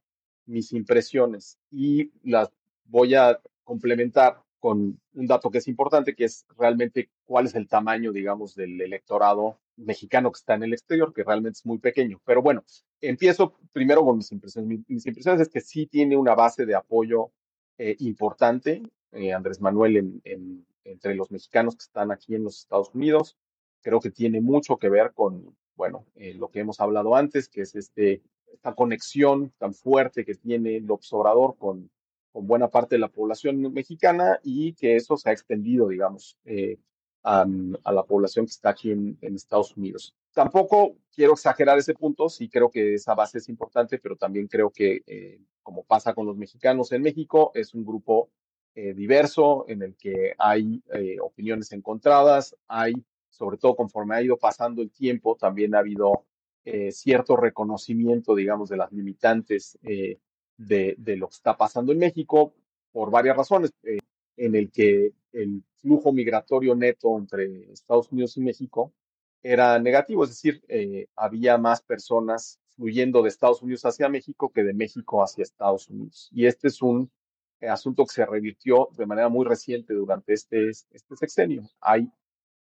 mis 0.50 0.72
impresiones 0.72 1.58
y 1.70 2.10
las 2.22 2.50
voy 2.84 3.14
a 3.14 3.40
complementar 3.64 4.42
con 4.58 5.00
un 5.14 5.26
dato 5.26 5.50
que 5.50 5.58
es 5.58 5.68
importante, 5.68 6.14
que 6.14 6.24
es 6.24 6.44
realmente 6.58 7.08
cuál 7.24 7.46
es 7.46 7.54
el 7.54 7.66
tamaño, 7.66 8.12
digamos, 8.12 8.54
del 8.54 8.80
electorado 8.80 9.58
mexicano 9.76 10.30
que 10.30 10.36
está 10.36 10.54
en 10.54 10.64
el 10.64 10.74
exterior, 10.74 11.14
que 11.14 11.24
realmente 11.24 11.58
es 11.58 11.66
muy 11.66 11.78
pequeño. 11.78 12.20
Pero 12.24 12.42
bueno, 12.42 12.62
empiezo 13.00 13.54
primero 13.72 14.04
con 14.04 14.18
mis 14.18 14.30
impresiones. 14.32 14.80
Mis, 14.86 15.06
impresiones 15.06 15.40
es 15.40 15.48
que 15.48 15.62
sí 15.62 15.86
tiene 15.86 16.16
una 16.16 16.34
base 16.34 16.66
de 16.66 16.74
apoyo 16.74 17.30
eh, 17.78 17.96
importante, 18.00 18.82
eh, 19.12 19.32
Andrés 19.32 19.62
Manuel, 19.62 20.20
en, 20.24 20.66
entre 20.84 21.14
los 21.14 21.30
mexicanos 21.30 21.76
que 21.76 21.84
están 21.84 22.12
aquí 22.12 22.34
en 22.34 22.44
los 22.44 22.58
Estados 22.58 22.94
Unidos. 22.94 23.38
Creo 23.80 24.00
que 24.00 24.10
tiene 24.10 24.42
mucho 24.42 24.76
que 24.76 24.90
ver 24.90 25.12
con, 25.14 25.56
bueno, 25.74 26.04
eh, 26.16 26.34
lo 26.34 26.50
que 26.50 26.60
hemos 26.60 26.80
hablado 26.80 27.16
antes, 27.16 27.48
que 27.48 27.62
es 27.62 27.74
este, 27.74 28.20
esta 28.52 28.74
conexión 28.74 29.52
tan 29.58 29.74
fuerte 29.74 30.24
que 30.24 30.34
tiene 30.34 30.76
el 30.76 30.90
observador 30.90 31.56
con, 31.58 31.90
con 32.32 32.46
buena 32.46 32.68
parte 32.68 32.94
de 32.94 33.00
la 33.00 33.08
población 33.08 33.60
mexicana 33.72 34.38
y 34.42 34.72
que 34.74 34.96
eso 34.96 35.16
se 35.16 35.30
ha 35.30 35.32
extendido, 35.32 35.88
digamos, 35.88 36.38
eh, 36.44 36.78
a, 37.22 37.44
la 37.92 38.02
población 38.04 38.46
que 38.46 38.52
está 38.52 38.70
aquí 38.70 38.92
en, 38.92 39.18
Estados 39.20 39.76
Unidos. 39.76 40.14
Tampoco 40.32 40.96
quiero 41.14 41.32
exagerar 41.32 41.78
ese 41.78 41.94
punto, 41.94 42.28
sí 42.28 42.48
creo 42.48 42.70
que 42.70 42.94
esa 42.94 43.14
base 43.14 43.38
es 43.38 43.48
importante, 43.48 43.98
pero 43.98 44.16
también 44.16 44.46
creo 44.46 44.70
que, 44.70 45.02
eh, 45.06 45.40
como 45.62 45.84
pasa 45.84 46.14
con 46.14 46.26
los 46.26 46.36
mexicanos 46.36 46.92
en 46.92 47.02
México, 47.02 47.50
es 47.54 47.74
un 47.74 47.84
grupo 47.84 48.30
eh, 48.74 48.94
diverso 48.94 49.64
en 49.68 49.82
el 49.82 49.96
que 49.96 50.32
hay 50.38 50.82
opiniones 51.20 51.72
encontradas, 51.72 52.56
hay, 52.68 52.94
sobre 53.28 53.58
todo 53.58 53.74
conforme 53.74 54.14
ha 54.14 54.22
ido 54.22 54.36
pasando 54.36 54.80
el 54.80 54.90
tiempo, 54.90 55.36
también 55.36 55.74
ha 55.74 55.80
habido 55.80 56.24
cierto 56.90 57.36
reconocimiento, 57.36 58.34
digamos, 58.34 58.68
de 58.68 58.76
las 58.76 58.92
limitantes 58.92 59.78
de, 59.82 60.94
de, 60.98 61.16
lo 61.16 61.28
que 61.28 61.34
está 61.34 61.56
pasando 61.56 61.92
en 61.92 61.98
México 61.98 62.54
por 62.92 63.10
varias 63.10 63.36
razones, 63.36 63.72
eh, 63.82 63.98
en 64.36 64.54
el 64.54 64.70
que 64.70 65.12
el 65.32 65.62
flujo 65.76 66.12
migratorio 66.12 66.74
neto 66.74 67.16
entre 67.18 67.72
Estados 67.72 68.10
Unidos 68.12 68.36
y 68.36 68.40
México 68.40 68.92
era 69.42 69.78
negativo, 69.78 70.24
es 70.24 70.30
decir, 70.30 70.62
eh, 70.68 71.06
había 71.16 71.56
más 71.56 71.80
personas 71.82 72.60
fluyendo 72.76 73.22
de 73.22 73.28
Estados 73.28 73.62
Unidos 73.62 73.84
hacia 73.84 74.08
México 74.08 74.50
que 74.52 74.62
de 74.62 74.74
México 74.74 75.22
hacia 75.22 75.42
Estados 75.42 75.88
Unidos. 75.88 76.28
Y 76.32 76.46
este 76.46 76.68
es 76.68 76.82
un 76.82 77.10
eh, 77.60 77.68
asunto 77.68 78.04
que 78.04 78.14
se 78.14 78.26
revirtió 78.26 78.88
de 78.96 79.06
manera 79.06 79.28
muy 79.28 79.46
reciente 79.46 79.94
durante 79.94 80.34
este, 80.34 80.68
este 80.68 81.16
sexenio. 81.16 81.62
Hay 81.80 82.10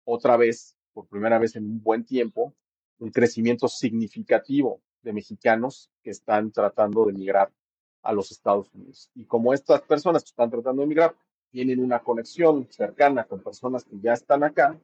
otra 0.04 0.38
vez, 0.38 0.76
por 0.93 1.08
primera 1.08 1.39
vez 1.39 1.56
en 1.56 1.66
un 1.66 1.82
buen 1.82 2.06
tiempo, 2.06 2.54
un 3.00 3.12
crecimiento 3.12 3.68
significativo 3.68 4.82
de 5.02 5.14
mexicanos 5.14 5.89
que 6.04 6.12
están 6.12 6.52
tratando 6.52 7.06
de 7.06 7.14
migrar 7.14 7.52
a 8.02 8.14
los 8.14 8.32
Estados 8.32 8.74
Unidos. 8.74 9.10
Y 9.16 9.26
como 9.26 9.54
estas 9.54 9.82
personas 9.82 10.24
que 10.24 10.30
están 10.30 10.50
tratando 10.50 10.82
de 10.82 10.86
emigrar 10.86 11.16
tienen 11.52 11.80
una 11.80 12.00
conexión 12.00 12.68
cercana 12.70 13.24
con 13.24 13.41
personas 13.41 13.84
que 13.84 14.00
ya 14.00 14.14
están 14.14 14.43
acá, 14.43 14.80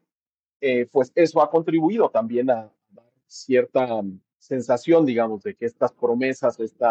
eh, 0.62 0.88
pues 0.92 1.12
eso 1.16 1.42
ha 1.42 1.50
contribuido 1.50 2.10
también 2.10 2.50
a 2.50 2.72
cierta 3.28 4.02
mm, 4.02 4.20
sensación, 4.38 5.06
digamos, 5.06 5.44
de 5.44 5.56
que 5.56 5.66
estas 5.66 5.92
promesas, 5.92 6.60
este 6.60 6.86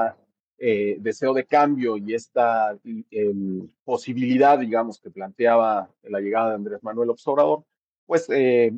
deseo 1.01 1.35
de 1.35 1.45
cambio 1.45 1.97
y 1.97 2.15
esta 2.15 2.79
em, 2.85 3.69
posibilidad, 3.85 4.57
digamos, 4.57 5.01
que 5.01 5.11
planteaba 5.11 5.91
la 6.05 6.21
llegada 6.21 6.51
de 6.51 6.55
Andrés 6.55 6.83
Manuel 6.85 7.11
Obrador, 7.11 7.65
pues 8.07 8.29
eh, 8.31 8.73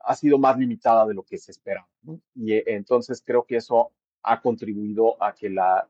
ha 0.00 0.16
sido 0.16 0.38
más 0.38 0.58
limitada 0.58 1.06
de 1.06 1.14
lo 1.14 1.22
que 1.22 1.38
se 1.38 1.52
esperaba. 1.52 1.88
Y 2.34 2.54
entonces 2.70 3.22
creo 3.24 3.44
que 3.44 3.56
eso 3.56 3.92
ha 4.22 4.40
contribuido 4.40 5.22
a 5.22 5.34
que 5.34 5.50
la, 5.50 5.86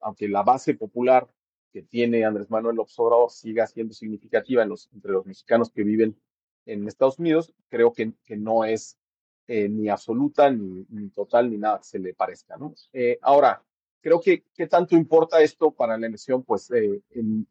aunque 0.00 0.28
la 0.28 0.42
base 0.42 0.74
popular 0.74 1.28
que 1.72 1.82
tiene 1.82 2.24
Andrés 2.24 2.50
Manuel 2.50 2.76
López 2.76 2.98
Obrador 2.98 3.30
siga 3.30 3.66
siendo 3.66 3.94
significativa 3.94 4.62
en 4.62 4.72
entre 4.92 5.12
los 5.12 5.26
mexicanos 5.26 5.70
que 5.70 5.82
viven 5.82 6.16
en 6.66 6.86
Estados 6.86 7.18
Unidos, 7.18 7.52
creo 7.68 7.92
que, 7.92 8.12
que 8.24 8.36
no 8.36 8.64
es 8.64 8.98
eh, 9.46 9.68
ni 9.68 9.88
absoluta, 9.88 10.50
ni, 10.50 11.08
total, 11.10 11.50
ni 11.50 11.58
nada 11.58 11.78
que 11.78 11.84
se 11.84 11.98
le 11.98 12.14
parezca. 12.14 12.56
¿no? 12.56 12.74
Eh, 12.92 13.18
ahora, 13.20 13.62
creo 14.00 14.20
que 14.20 14.44
qué 14.54 14.66
tanto 14.66 14.94
importa 14.94 15.42
esto 15.42 15.70
para 15.70 15.98
la 15.98 16.06
elección, 16.06 16.42
pues 16.42 16.70
eh, 16.70 17.02
el, 17.10 17.46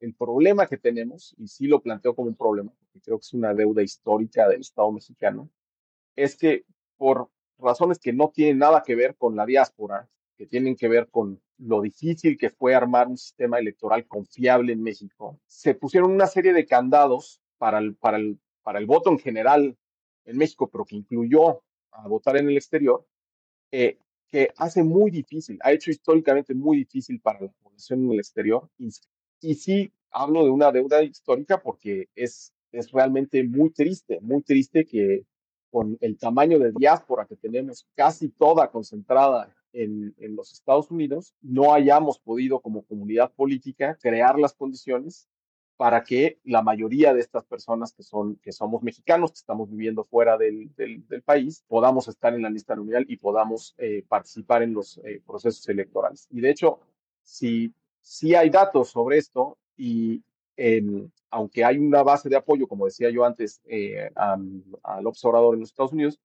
el, 0.00 0.14
problema 0.14 0.66
que 0.66 0.76
tenemos, 0.76 1.34
y 1.38 1.48
sí 1.48 1.66
lo 1.66 1.80
planteo 1.80 2.14
como 2.14 2.28
un 2.28 2.36
problema, 2.36 2.72
porque 2.78 3.00
creo 3.00 3.18
que 3.18 3.24
es 3.24 3.34
una 3.34 3.54
deuda 3.54 3.82
histórica 3.82 4.48
del 4.48 4.60
Estado 4.60 4.90
mexicano, 4.92 5.50
es 6.16 6.36
que 6.36 6.64
por 6.96 7.30
razones 7.58 7.98
que 7.98 8.12
no 8.12 8.30
tienen 8.30 8.58
nada 8.58 8.82
que 8.84 8.94
ver 8.94 9.16
con 9.16 9.36
la 9.36 9.46
diáspora, 9.46 10.08
que 10.36 10.46
tienen 10.46 10.76
que 10.76 10.88
ver 10.88 11.08
con 11.08 11.40
lo 11.58 11.80
difícil 11.80 12.38
que 12.38 12.50
fue 12.50 12.74
armar 12.74 13.08
un 13.08 13.18
sistema 13.18 13.58
electoral 13.58 14.06
confiable 14.06 14.72
en 14.72 14.82
México, 14.82 15.40
se 15.46 15.74
pusieron 15.74 16.12
una 16.12 16.26
serie 16.26 16.52
de 16.52 16.66
candados 16.66 17.40
para 17.58 17.78
el, 17.78 17.96
para 17.96 18.18
el, 18.18 18.38
para 18.62 18.78
el 18.78 18.86
voto 18.86 19.10
en 19.10 19.18
general 19.18 19.76
en 20.24 20.36
México, 20.36 20.68
pero 20.70 20.84
que 20.84 20.96
incluyó 20.96 21.62
a 21.90 22.06
votar 22.06 22.36
en 22.36 22.48
el 22.48 22.56
exterior, 22.56 23.04
eh, 23.72 23.98
que 24.28 24.52
hace 24.56 24.82
muy 24.82 25.10
difícil, 25.10 25.58
ha 25.62 25.72
hecho 25.72 25.90
históricamente 25.90 26.54
muy 26.54 26.76
difícil 26.76 27.20
para 27.20 27.40
la 27.40 27.48
población 27.48 28.04
en 28.04 28.12
el 28.12 28.18
exterior. 28.18 28.68
Y, 29.40 29.54
sí 29.54 29.92
hablo 30.10 30.44
de 30.44 30.50
una 30.50 30.72
deuda 30.72 31.02
histórica 31.02 31.62
porque 31.62 32.08
es, 32.14 32.52
es 32.72 32.90
realmente 32.90 33.44
muy 33.44 33.70
triste, 33.70 34.18
muy 34.20 34.42
triste 34.42 34.84
que 34.84 35.24
con 35.70 35.98
el 36.00 36.18
tamaño 36.18 36.58
de 36.58 36.72
diáspora 36.72 37.26
que 37.26 37.36
tenemos 37.36 37.86
casi 37.94 38.30
toda 38.30 38.70
concentrada 38.70 39.54
en, 39.72 40.14
los 40.34 40.52
Estados 40.52 40.90
Unidos, 40.90 41.34
no 41.40 41.74
hayamos 41.74 42.18
podido 42.18 42.60
como 42.60 42.82
comunidad 42.82 43.32
política 43.32 43.96
crear 44.00 44.38
las 44.38 44.54
condiciones 44.54 45.28
para 45.76 46.02
que 46.02 46.40
la 46.42 46.62
mayoría 46.62 47.14
de 47.14 47.20
estas 47.20 47.44
personas 47.44 47.92
que, 47.92 48.02
son, 48.02 48.36
que 48.36 48.50
somos 48.50 48.82
mexicanos, 48.82 49.30
que 49.30 49.38
estamos 49.38 49.70
viviendo 49.70 50.02
fuera 50.02 50.36
del, 50.36 50.74
del, 50.74 51.22
país, 51.22 51.64
podamos 51.68 52.08
estar 52.08 52.34
en 52.34 52.42
la 52.42 52.50
lista 52.50 52.74
nominal 52.74 53.04
y 53.08 53.16
podamos 53.16 53.76
eh, 53.78 54.04
participar 54.08 54.62
en 54.62 54.74
los 54.74 54.98
eh, 55.04 55.22
procesos 55.24 55.68
electorales. 55.68 56.26
Y 56.30 56.40
de 56.40 56.50
hecho, 56.50 56.80
si, 57.22 57.72
si 58.08 58.34
hay 58.34 58.48
datos 58.48 58.88
sobre 58.88 59.18
esto 59.18 59.58
y 59.76 60.22
aunque 61.30 61.62
hay 61.62 61.76
una 61.76 62.02
base 62.02 62.30
de 62.30 62.36
apoyo, 62.36 62.66
como 62.66 62.86
decía 62.86 63.10
yo 63.10 63.22
antes, 63.22 63.60
eh, 63.66 64.10
al 64.14 65.06
observador 65.06 65.54
en 65.54 65.60
los 65.60 65.68
Estados 65.68 65.92
Unidos, 65.92 66.18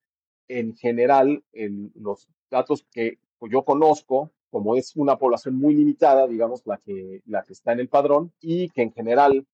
en 0.48 0.78
general, 0.78 1.44
en 1.52 1.92
los 1.96 2.30
datos 2.50 2.88
que 2.90 3.20
yo 3.42 3.66
conozco, 3.66 4.32
como 4.50 4.78
es 4.78 4.96
una 4.96 5.18
población 5.18 5.56
muy 5.56 5.76
limitada, 5.76 6.26
digamos, 6.26 6.66
la 6.66 6.78
que, 6.78 7.22
que 7.26 7.54
está 7.54 7.74
en 7.74 7.82
el 7.82 7.90
padrón, 7.90 8.32
y 8.40 8.70
que 8.70 8.84
en 8.84 8.94
general, 8.94 9.46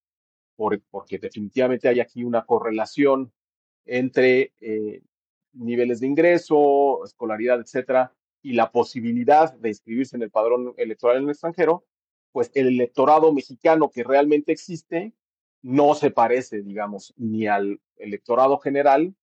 por, 0.56 0.80
porque 0.92 1.18
definitivamente 1.18 1.88
hay 1.88 2.00
aquí 2.00 2.24
una 2.24 2.46
correlación 2.46 3.34
entre 3.86 4.54
eh, 4.62 5.02
niveles 5.54 6.00
de 6.00 6.08
ingreso, 6.08 7.04
escolaridad, 7.04 7.60
etcétera, 7.60 8.14
y 8.44 8.54
la 8.54 8.72
posibilidad 8.72 9.52
de 9.52 9.70
inscribirse 9.70 10.16
en 10.16 10.22
el 10.22 10.30
padrón 10.30 10.76
electoral 10.78 11.18
en 11.18 11.24
el 11.24 11.32
extranjero, 11.32 11.86
pues 12.32 12.52
el 12.54 12.68
electorado 12.68 13.34
mexicano 13.34 13.90
que 13.90 14.04
realmente 14.04 14.52
existe 14.52 15.14
no 15.62 15.96
se 15.96 16.12
parece, 16.12 16.62
digamos, 16.62 17.14
ni 17.18 17.48
al 17.48 17.82
electorado 17.98 18.60
general 18.60 19.16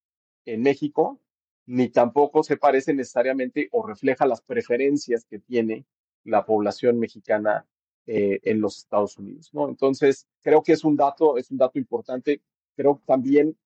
en 0.44 0.62
México, 0.62 1.20
ni 1.66 1.88
tampoco 1.88 2.42
se 2.42 2.56
parece 2.56 2.94
necesariamente 2.94 3.68
o 3.72 3.86
refleja 3.86 4.26
las 4.26 4.42
preferencias 4.42 5.24
que 5.24 5.38
tiene 5.38 5.86
la 6.24 6.44
población 6.44 6.98
mexicana 6.98 7.66
eh, 8.06 8.40
en 8.42 8.60
los 8.60 8.78
Estados 8.78 9.16
Unidos, 9.18 9.50
¿no? 9.52 9.68
Entonces, 9.68 10.28
creo 10.42 10.62
que 10.62 10.72
es 10.72 10.84
un 10.84 10.96
dato, 10.96 11.38
es 11.38 11.50
un 11.50 11.58
dato 11.58 11.78
importante. 11.78 12.40
Creo 12.76 13.02
también 13.04 13.56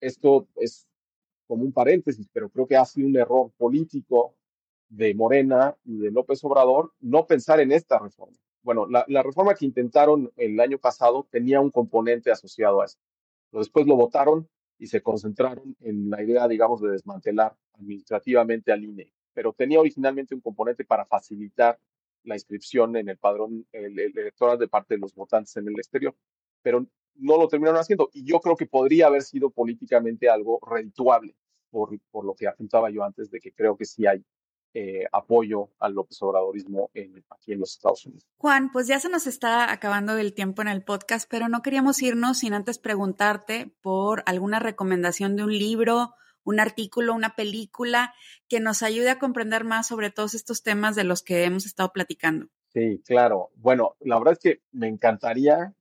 esto 0.00 0.48
es 0.56 0.86
como 1.46 1.64
un 1.64 1.72
paréntesis, 1.72 2.28
pero 2.32 2.50
creo 2.50 2.66
que 2.66 2.76
ha 2.76 2.84
sido 2.84 3.08
un 3.08 3.16
error 3.16 3.50
político 3.56 4.34
de 4.88 5.14
Morena 5.14 5.76
y 5.84 5.98
de 5.98 6.10
López 6.10 6.42
Obrador 6.44 6.92
no 7.00 7.26
pensar 7.26 7.60
en 7.60 7.72
esta 7.72 7.98
reforma. 7.98 8.36
Bueno, 8.66 8.88
la, 8.88 9.22
reforma 9.22 9.54
que 9.54 9.64
intentaron 9.64 10.32
el 10.36 10.58
año 10.58 10.76
pasado 10.76 11.28
tenía 11.30 11.60
un 11.60 11.70
componente 11.70 12.32
asociado 12.32 12.82
a 12.82 12.86
esto. 12.86 13.00
Después 13.52 13.86
lo 13.86 13.94
votaron 13.94 14.48
y 14.76 14.88
se 14.88 15.02
concentraron 15.02 15.76
en 15.78 16.10
la 16.10 16.20
idea, 16.20 16.48
digamos, 16.48 16.80
de 16.80 16.90
desmantelar 16.90 17.56
administrativamente 17.74 18.72
al 18.72 18.82
INE, 18.82 19.12
pero 19.32 19.52
tenía 19.52 19.78
originalmente 19.78 20.34
un 20.34 20.40
componente 20.40 20.84
para 20.84 21.04
facilitar 21.06 21.78
la 22.24 22.34
inscripción 22.34 22.96
en 22.96 23.08
el 23.08 23.18
padrón 23.18 23.64
electoral 23.70 24.58
de 24.58 24.66
parte 24.66 24.94
de 24.94 24.98
los 24.98 25.14
votantes 25.14 25.56
en 25.56 25.68
el 25.68 25.74
exterior, 25.74 26.16
pero 26.60 26.84
no 27.14 27.38
lo 27.38 27.46
terminaron 27.46 27.78
haciendo 27.78 28.10
y 28.12 28.24
yo 28.24 28.40
creo 28.40 28.56
que 28.56 28.66
podría 28.66 29.06
haber 29.06 29.22
sido 29.22 29.50
políticamente 29.50 30.28
algo 30.28 30.58
redituable 30.68 31.36
por 31.70 32.24
lo 32.24 32.34
que 32.34 32.48
apuntaba 32.48 32.90
yo 32.90 33.04
antes 33.04 33.30
de 33.30 33.38
que 33.38 33.52
creo 33.52 33.76
que 33.76 33.84
sí 33.84 34.06
hay 34.06 34.24
eh, 34.74 35.04
apoyo 35.12 35.70
al 35.78 35.94
López 35.94 36.20
Obradorismo 36.22 36.90
en, 36.94 37.24
aquí 37.30 37.52
en 37.52 37.60
los 37.60 37.72
Estados 37.72 38.04
Unidos. 38.06 38.26
Juan, 38.38 38.70
pues 38.72 38.86
ya 38.86 39.00
se 39.00 39.08
nos 39.08 39.26
está 39.26 39.72
acabando 39.72 40.16
el 40.18 40.34
tiempo 40.34 40.62
en 40.62 40.68
el 40.68 40.84
podcast, 40.84 41.28
pero 41.30 41.48
no 41.48 41.62
queríamos 41.62 42.02
irnos 42.02 42.38
sin 42.38 42.52
antes 42.52 42.78
preguntarte 42.78 43.74
por 43.80 44.22
alguna 44.26 44.58
recomendación 44.58 45.36
de 45.36 45.44
un 45.44 45.56
libro, 45.56 46.14
un 46.44 46.60
artículo, 46.60 47.14
una 47.14 47.34
película 47.34 48.14
que 48.48 48.60
nos 48.60 48.82
ayude 48.82 49.10
a 49.10 49.18
comprender 49.18 49.64
más 49.64 49.86
sobre 49.86 50.10
todos 50.10 50.34
estos 50.34 50.62
temas 50.62 50.94
de 50.94 51.04
los 51.04 51.22
que 51.22 51.44
hemos 51.44 51.66
estado 51.66 51.92
platicando. 51.92 52.48
Sí, 52.68 53.02
claro. 53.06 53.50
Bueno, 53.56 53.96
la 54.00 54.18
verdad 54.18 54.34
es 54.34 54.38
que 54.38 54.62
me 54.72 54.88
encantaría 54.88 55.74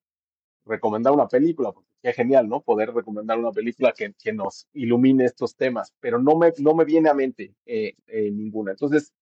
recomendar 0.66 1.14
una 1.14 1.28
película, 1.28 1.72
porque 1.72 1.90
genial, 2.14 2.48
¿no? 2.48 2.62
Poder 2.62 2.94
recomendar 2.94 3.40
una 3.40 3.52
película 3.52 3.94
que, 3.94 4.14
que, 4.14 4.34
nos 4.34 4.68
ilumine 4.74 5.26
estos 5.26 5.56
temas, 5.56 5.94
pero 6.00 6.20
no 6.20 6.36
me, 6.38 6.52
no 6.60 6.74
me 6.76 6.86
viene 6.86 7.10
a 7.10 7.14
mente 7.14 7.56
eh, 7.66 7.96
eh, 8.08 8.32
ninguna. 8.32 8.72
Entonces, 8.72 9.14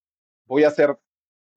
voy 0.45 0.63
a 0.63 0.69
hacer 0.69 0.97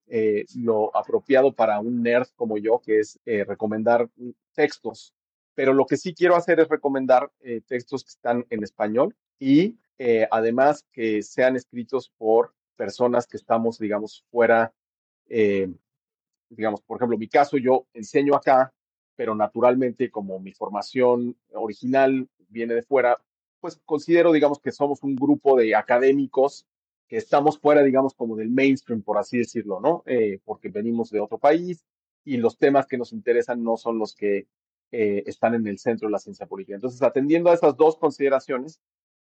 eh, 0.06 0.44
lo 0.54 0.94
apropiado 0.96 1.52
para 1.52 1.80
un 1.80 2.02
nerd 2.02 2.28
como 2.36 2.58
yo, 2.58 2.80
que 2.80 3.00
es 3.00 3.18
recomendar 3.24 4.08
textos. 4.54 5.14
Pero 5.54 5.72
lo 5.72 5.86
que 5.86 5.96
sí 5.96 6.14
quiero 6.14 6.36
hacer 6.36 6.60
es 6.60 6.68
recomendar 6.68 7.30
textos 7.66 8.04
que 8.04 8.10
están 8.10 8.46
en 8.50 8.62
español 8.62 9.16
y 9.38 9.78
además 10.30 10.84
que 10.92 11.22
sean 11.22 11.56
escritos 11.56 12.12
por 12.18 12.54
personas 12.76 13.26
que 13.26 13.38
estamos, 13.38 13.78
digamos, 13.78 14.22
fuera, 14.30 14.72
digamos, 15.26 16.82
por 16.82 16.98
ejemplo, 16.98 17.16
mi 17.16 17.28
caso, 17.28 17.56
yo 17.56 17.86
enseño 17.94 18.34
acá 18.34 18.72
pero 19.16 19.34
naturalmente 19.34 20.10
como 20.10 20.38
mi 20.38 20.52
formación 20.52 21.36
original 21.52 22.28
viene 22.48 22.74
de 22.74 22.82
fuera, 22.82 23.18
pues 23.60 23.80
considero, 23.84 24.32
digamos, 24.32 24.60
que 24.60 24.70
somos 24.70 25.02
un 25.02 25.16
grupo 25.16 25.56
de 25.58 25.74
académicos 25.74 26.66
que 27.08 27.16
estamos 27.16 27.58
fuera, 27.58 27.82
digamos, 27.82 28.14
como 28.14 28.36
del 28.36 28.50
mainstream, 28.50 29.02
por 29.02 29.18
así 29.18 29.38
decirlo, 29.38 29.80
¿no? 29.80 30.02
Eh, 30.06 30.40
porque 30.44 30.68
venimos 30.68 31.10
de 31.10 31.20
otro 31.20 31.38
país 31.38 31.84
y 32.24 32.36
los 32.36 32.58
temas 32.58 32.86
que 32.86 32.98
nos 32.98 33.12
interesan 33.12 33.62
no 33.62 33.76
son 33.76 33.98
los 33.98 34.14
que 34.14 34.46
eh, 34.92 35.22
están 35.26 35.54
en 35.54 35.66
el 35.66 35.78
centro 35.78 36.08
de 36.08 36.12
la 36.12 36.18
ciencia 36.18 36.46
política. 36.46 36.74
Entonces, 36.74 37.02
atendiendo 37.02 37.50
a 37.50 37.54
esas 37.54 37.76
dos 37.76 37.96
consideraciones, 37.96 38.80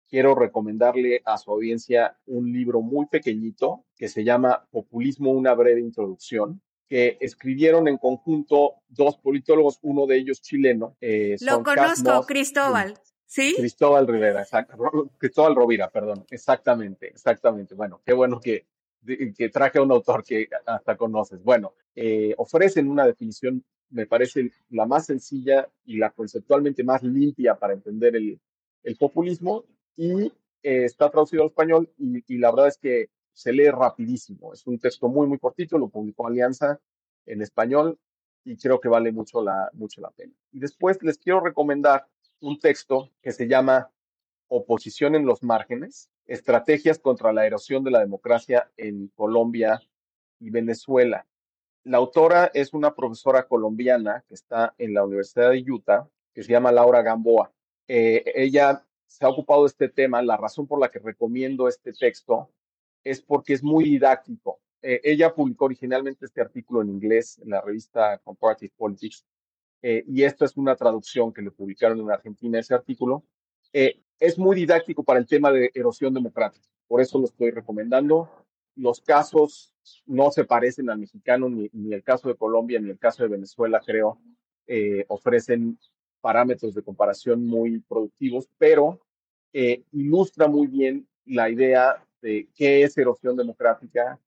quiero 0.08 0.36
recomendarle 0.36 1.22
a 1.26 1.38
su 1.38 1.52
audiencia 1.52 2.18
un 2.26 2.52
libro 2.52 2.82
muy 2.82 3.06
pequeñito 3.08 3.86
que 3.96 4.08
se 4.08 4.24
llama 4.24 4.68
Populismo, 4.72 5.32
una 5.32 5.54
breve 5.54 5.82
introducción, 5.82 6.62
que 6.88 7.18
escribieron 7.20 7.88
en 7.88 7.98
conjunto 7.98 8.76
dos 8.88 9.18
politólogos, 9.18 9.80
uno 9.82 10.06
de 10.06 10.18
ellos 10.18 10.42
chileno. 10.42 10.96
Eh, 11.02 11.36
Lo 11.42 11.64
conozco, 11.64 12.26
Cristóbal. 12.26 12.98
¿Sí? 13.26 13.56
Cristóbal 13.58 14.08
Rivera, 14.08 14.42
exacto. 14.42 14.78
Cristóbal 15.18 15.56
Rovira, 15.56 15.90
perdón. 15.90 16.26
Exactamente, 16.32 17.08
exactamente. 17.08 17.76
Bueno, 17.76 18.02
qué 18.06 18.14
bueno 18.14 18.40
que, 18.40 18.66
que 19.36 19.50
traje 19.50 19.80
a 19.80 19.82
un 19.82 19.92
autor 19.92 20.24
que 20.24 20.48
hasta 20.66 20.96
conoces. 20.96 21.44
Bueno, 21.44 21.74
eh, 21.94 22.34
ofrecen 22.38 22.88
una 22.88 23.06
definición, 23.06 23.66
me 23.90 24.06
parece 24.06 24.52
la 24.70 24.86
más 24.86 25.08
sencilla 25.08 25.68
y 25.84 25.98
la 25.98 26.12
conceptualmente 26.12 26.86
más 26.86 27.04
limpia 27.04 27.56
para 27.56 27.74
entender 27.74 28.16
el, 28.16 28.40
el 28.84 28.96
populismo 28.96 29.66
y 29.98 30.28
eh, 30.64 30.86
está 30.86 31.10
traducido 31.10 31.44
al 31.44 31.50
español 31.50 31.90
y, 31.98 32.24
y 32.34 32.38
la 32.38 32.52
verdad 32.52 32.70
es 32.70 32.78
que 32.78 33.10
se 33.38 33.54
lee 33.54 33.70
rapidísimo. 33.70 34.52
Es 34.52 34.66
un 34.66 34.80
texto 34.80 35.08
muy, 35.08 35.28
muy 35.28 35.38
cortito, 35.38 35.78
lo 35.78 35.90
publicó 35.90 36.26
Alianza 36.26 36.82
en 37.28 37.44
español 37.44 38.00
y 38.44 38.58
creo 38.58 38.80
que 38.82 38.90
vale 38.90 39.12
mucho 39.12 39.44
la, 39.44 39.70
mucho 39.74 40.02
la 40.02 40.10
pena. 40.10 40.34
Y 40.52 40.60
después 40.60 40.98
les 41.04 41.20
quiero 41.20 41.40
recomendar 41.40 42.08
un 42.42 42.58
texto 42.58 43.12
que 43.22 43.32
se 43.32 43.48
llama 43.48 43.92
Oposición 44.48 45.14
en 45.14 45.28
los 45.28 45.44
márgenes, 45.44 46.10
estrategias 46.26 46.98
contra 46.98 47.32
la 47.32 47.46
erosión 47.46 47.84
de 47.84 47.92
la 47.92 48.00
democracia 48.00 48.72
en 48.76 49.10
Colombia 49.10 49.84
y 50.40 50.50
Venezuela. 50.50 51.28
La 51.84 51.98
autora 51.98 52.50
es 52.56 52.74
una 52.74 52.96
profesora 52.96 53.48
colombiana 53.48 54.26
que 54.28 54.34
está 54.34 54.74
en 54.80 54.96
la 54.96 55.06
Universidad 55.06 55.52
de 55.52 55.64
Utah, 55.72 56.10
que 56.34 56.42
se 56.42 56.52
llama 56.52 56.72
Laura 56.72 57.04
Gamboa. 57.04 57.52
Eh, 57.88 58.24
ella 58.34 58.84
se 59.06 59.26
ha 59.26 59.30
ocupado 59.30 59.62
de 59.62 59.68
este 59.68 59.90
tema. 59.90 60.24
La 60.24 60.38
razón 60.38 60.66
por 60.66 60.80
la 60.80 60.90
que 60.90 60.98
recomiendo 60.98 61.68
este 61.68 61.94
texto 61.94 62.50
es 63.10 63.22
porque 63.22 63.53
es 63.53 63.64
muy 63.64 63.86
didáctico. 63.86 64.60
Eh, 64.82 65.01
ella 65.03 65.34
publicó 65.34 65.66
originalmente 65.66 66.26
este 66.26 66.41
artículo 66.41 66.82
en 66.82 66.89
inglés 66.89 67.39
en 67.43 67.49
la 67.49 67.62
revista 67.62 68.20
Comparative 68.20 68.74
Politics 68.78 69.26
eh, 69.82 70.03
y 70.08 70.24
esto 70.24 70.45
es 70.45 70.55
una 70.58 70.76
traducción 70.76 71.34
que 71.34 71.41
le 71.41 71.51
publicaron 71.51 71.99
en 71.99 72.12
Argentina 72.12 72.60
ese 72.60 72.74
artículo. 72.74 73.24
Eh, 73.74 74.01
es 74.20 74.38
muy 74.38 74.55
didáctico 74.55 75.03
para 75.03 75.20
el 75.20 75.28
tema 75.28 75.51
de 75.51 75.72
erosión 75.74 76.14
democrática, 76.14 76.68
por 76.88 77.01
eso 77.01 77.18
lo 77.18 77.26
estoy 77.26 77.51
recomendando. 77.51 78.30
Los 78.76 79.01
casos 79.01 79.74
no 80.05 80.32
se 80.32 80.45
parecen 80.45 80.89
al 80.89 80.99
mexicano, 80.99 81.49
ni, 81.49 81.70
ni 81.74 81.93
el 81.93 82.03
caso 82.03 82.28
de 82.28 82.36
Colombia 82.36 82.80
ni 82.80 82.89
el 82.89 82.99
caso 82.99 83.24
de 83.24 83.30
Venezuela, 83.30 83.82
creo, 83.84 84.20
ofrecen 85.08 85.80
parámetros 86.22 86.76
de 86.76 86.84
comparación 86.84 87.45
muy 87.47 87.80
productivos, 87.80 88.47
pero 88.58 88.99
ilustra 89.91 90.47
muy 90.47 90.68
bien 90.68 91.08
la 91.26 91.49
idea 91.49 92.07
de 92.22 92.49
qué 92.55 92.84
es 92.84 92.97
erosión 92.97 93.36
democrática, 93.36 94.20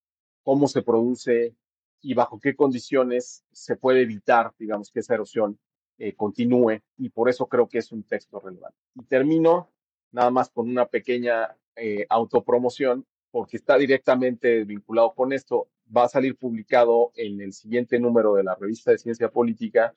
cómo 0.42 0.68
se 0.68 0.82
produce 0.82 1.54
y 2.00 2.14
bajo 2.14 2.40
qué 2.40 2.54
condiciones 2.54 3.44
se 3.52 3.76
puede 3.76 4.02
evitar, 4.02 4.52
digamos, 4.58 4.90
que 4.90 5.00
esa 5.00 5.14
erosión 5.14 5.58
eh, 5.98 6.14
continúe. 6.14 6.80
Y 6.96 7.10
por 7.10 7.28
eso 7.28 7.46
creo 7.46 7.68
que 7.68 7.78
es 7.78 7.92
un 7.92 8.02
texto 8.04 8.40
relevante. 8.40 8.78
Y 8.94 9.04
termino 9.04 9.70
nada 10.12 10.30
más 10.30 10.50
con 10.50 10.68
una 10.68 10.86
pequeña 10.86 11.56
eh, 11.76 12.06
autopromoción, 12.08 13.06
porque 13.30 13.58
está 13.58 13.76
directamente 13.76 14.64
vinculado 14.64 15.14
con 15.14 15.32
esto. 15.32 15.68
Va 15.94 16.04
a 16.04 16.08
salir 16.08 16.36
publicado 16.36 17.12
en 17.14 17.40
el 17.40 17.52
siguiente 17.52 17.98
número 17.98 18.34
de 18.34 18.44
la 18.44 18.54
revista 18.54 18.90
de 18.90 18.98
Ciencia 18.98 19.30
Política 19.30 19.92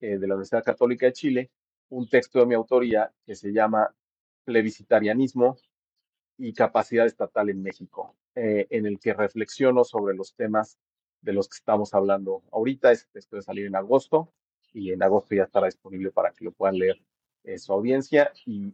eh, 0.00 0.18
de 0.18 0.26
la 0.26 0.34
Universidad 0.34 0.64
Católica 0.64 1.06
de 1.06 1.12
Chile 1.12 1.50
un 1.90 2.08
texto 2.08 2.38
de 2.40 2.46
mi 2.46 2.54
autoría 2.54 3.12
que 3.24 3.34
se 3.34 3.52
llama 3.52 3.94
Plebiscitarianismo, 4.44 5.56
y 6.38 6.54
capacidad 6.54 7.04
estatal 7.04 7.50
en 7.50 7.62
México, 7.62 8.14
eh, 8.34 8.66
en 8.70 8.86
el 8.86 8.98
que 8.98 9.12
reflexiono 9.12 9.84
sobre 9.84 10.14
los 10.14 10.34
temas 10.34 10.78
de 11.20 11.32
los 11.32 11.48
que 11.48 11.56
estamos 11.56 11.92
hablando 11.94 12.42
ahorita. 12.52 12.92
Este 12.92 13.10
texto 13.12 13.36
de 13.36 13.42
salir 13.42 13.66
en 13.66 13.76
agosto 13.76 14.32
y 14.72 14.92
en 14.92 15.02
agosto 15.02 15.34
ya 15.34 15.42
estará 15.42 15.66
disponible 15.66 16.10
para 16.10 16.32
que 16.32 16.44
lo 16.44 16.52
puedan 16.52 16.78
leer 16.78 17.02
eh, 17.44 17.58
su 17.58 17.72
audiencia 17.72 18.32
y, 18.46 18.72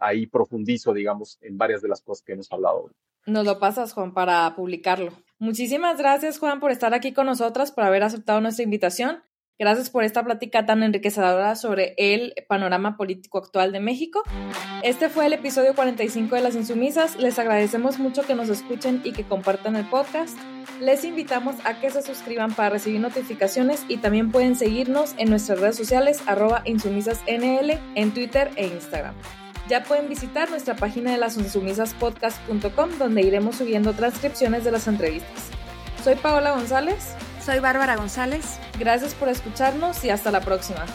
ahí 0.00 0.26
profundizo, 0.26 0.92
digamos, 0.92 1.38
en 1.42 1.58
varias 1.58 1.82
de 1.82 1.88
las 1.88 2.00
cosas 2.02 2.24
que 2.24 2.32
hemos 2.32 2.50
hablado 2.50 2.84
hoy. 2.84 2.92
Nos 3.26 3.44
lo 3.44 3.60
pasas, 3.60 3.92
Juan, 3.92 4.14
para 4.14 4.54
publicarlo. 4.56 5.12
Muchísimas 5.38 5.98
gracias, 5.98 6.38
Juan, 6.38 6.60
por 6.60 6.70
estar 6.70 6.94
aquí 6.94 7.12
con 7.12 7.26
nosotras, 7.26 7.72
por 7.72 7.84
haber 7.84 8.02
aceptado 8.02 8.40
nuestra 8.40 8.64
invitación. 8.64 9.22
Gracias 9.62 9.90
por 9.90 10.02
esta 10.02 10.24
plática 10.24 10.66
tan 10.66 10.82
enriquecedora 10.82 11.54
sobre 11.54 11.94
el 11.96 12.34
panorama 12.48 12.96
político 12.96 13.38
actual 13.38 13.70
de 13.70 13.78
México. 13.78 14.24
Este 14.82 15.08
fue 15.08 15.26
el 15.26 15.34
episodio 15.34 15.76
45 15.76 16.34
de 16.34 16.42
Las 16.42 16.56
Insumisas. 16.56 17.14
Les 17.14 17.38
agradecemos 17.38 18.00
mucho 18.00 18.22
que 18.22 18.34
nos 18.34 18.48
escuchen 18.48 19.00
y 19.04 19.12
que 19.12 19.22
compartan 19.22 19.76
el 19.76 19.88
podcast. 19.88 20.36
Les 20.80 21.04
invitamos 21.04 21.54
a 21.64 21.78
que 21.78 21.90
se 21.90 22.02
suscriban 22.02 22.52
para 22.52 22.70
recibir 22.70 23.00
notificaciones 23.00 23.84
y 23.86 23.98
también 23.98 24.32
pueden 24.32 24.56
seguirnos 24.56 25.14
en 25.16 25.30
nuestras 25.30 25.60
redes 25.60 25.76
sociales 25.76 26.20
arroba 26.26 26.62
insumisasnl 26.64 27.78
en 27.94 28.14
Twitter 28.14 28.50
e 28.56 28.66
Instagram. 28.66 29.14
Ya 29.68 29.84
pueden 29.84 30.08
visitar 30.08 30.50
nuestra 30.50 30.74
página 30.74 31.12
de 31.12 31.18
lasinsumisaspodcast.com 31.18 32.98
donde 32.98 33.22
iremos 33.22 33.54
subiendo 33.54 33.92
transcripciones 33.92 34.64
de 34.64 34.72
las 34.72 34.88
entrevistas. 34.88 35.50
Soy 36.02 36.16
Paola 36.16 36.50
González. 36.50 37.14
Soy 37.44 37.58
Bárbara 37.58 37.96
González. 37.96 38.60
Gracias 38.78 39.14
por 39.14 39.28
escucharnos 39.28 40.04
y 40.04 40.10
hasta 40.10 40.30
la 40.30 40.42
próxima. 40.42 40.86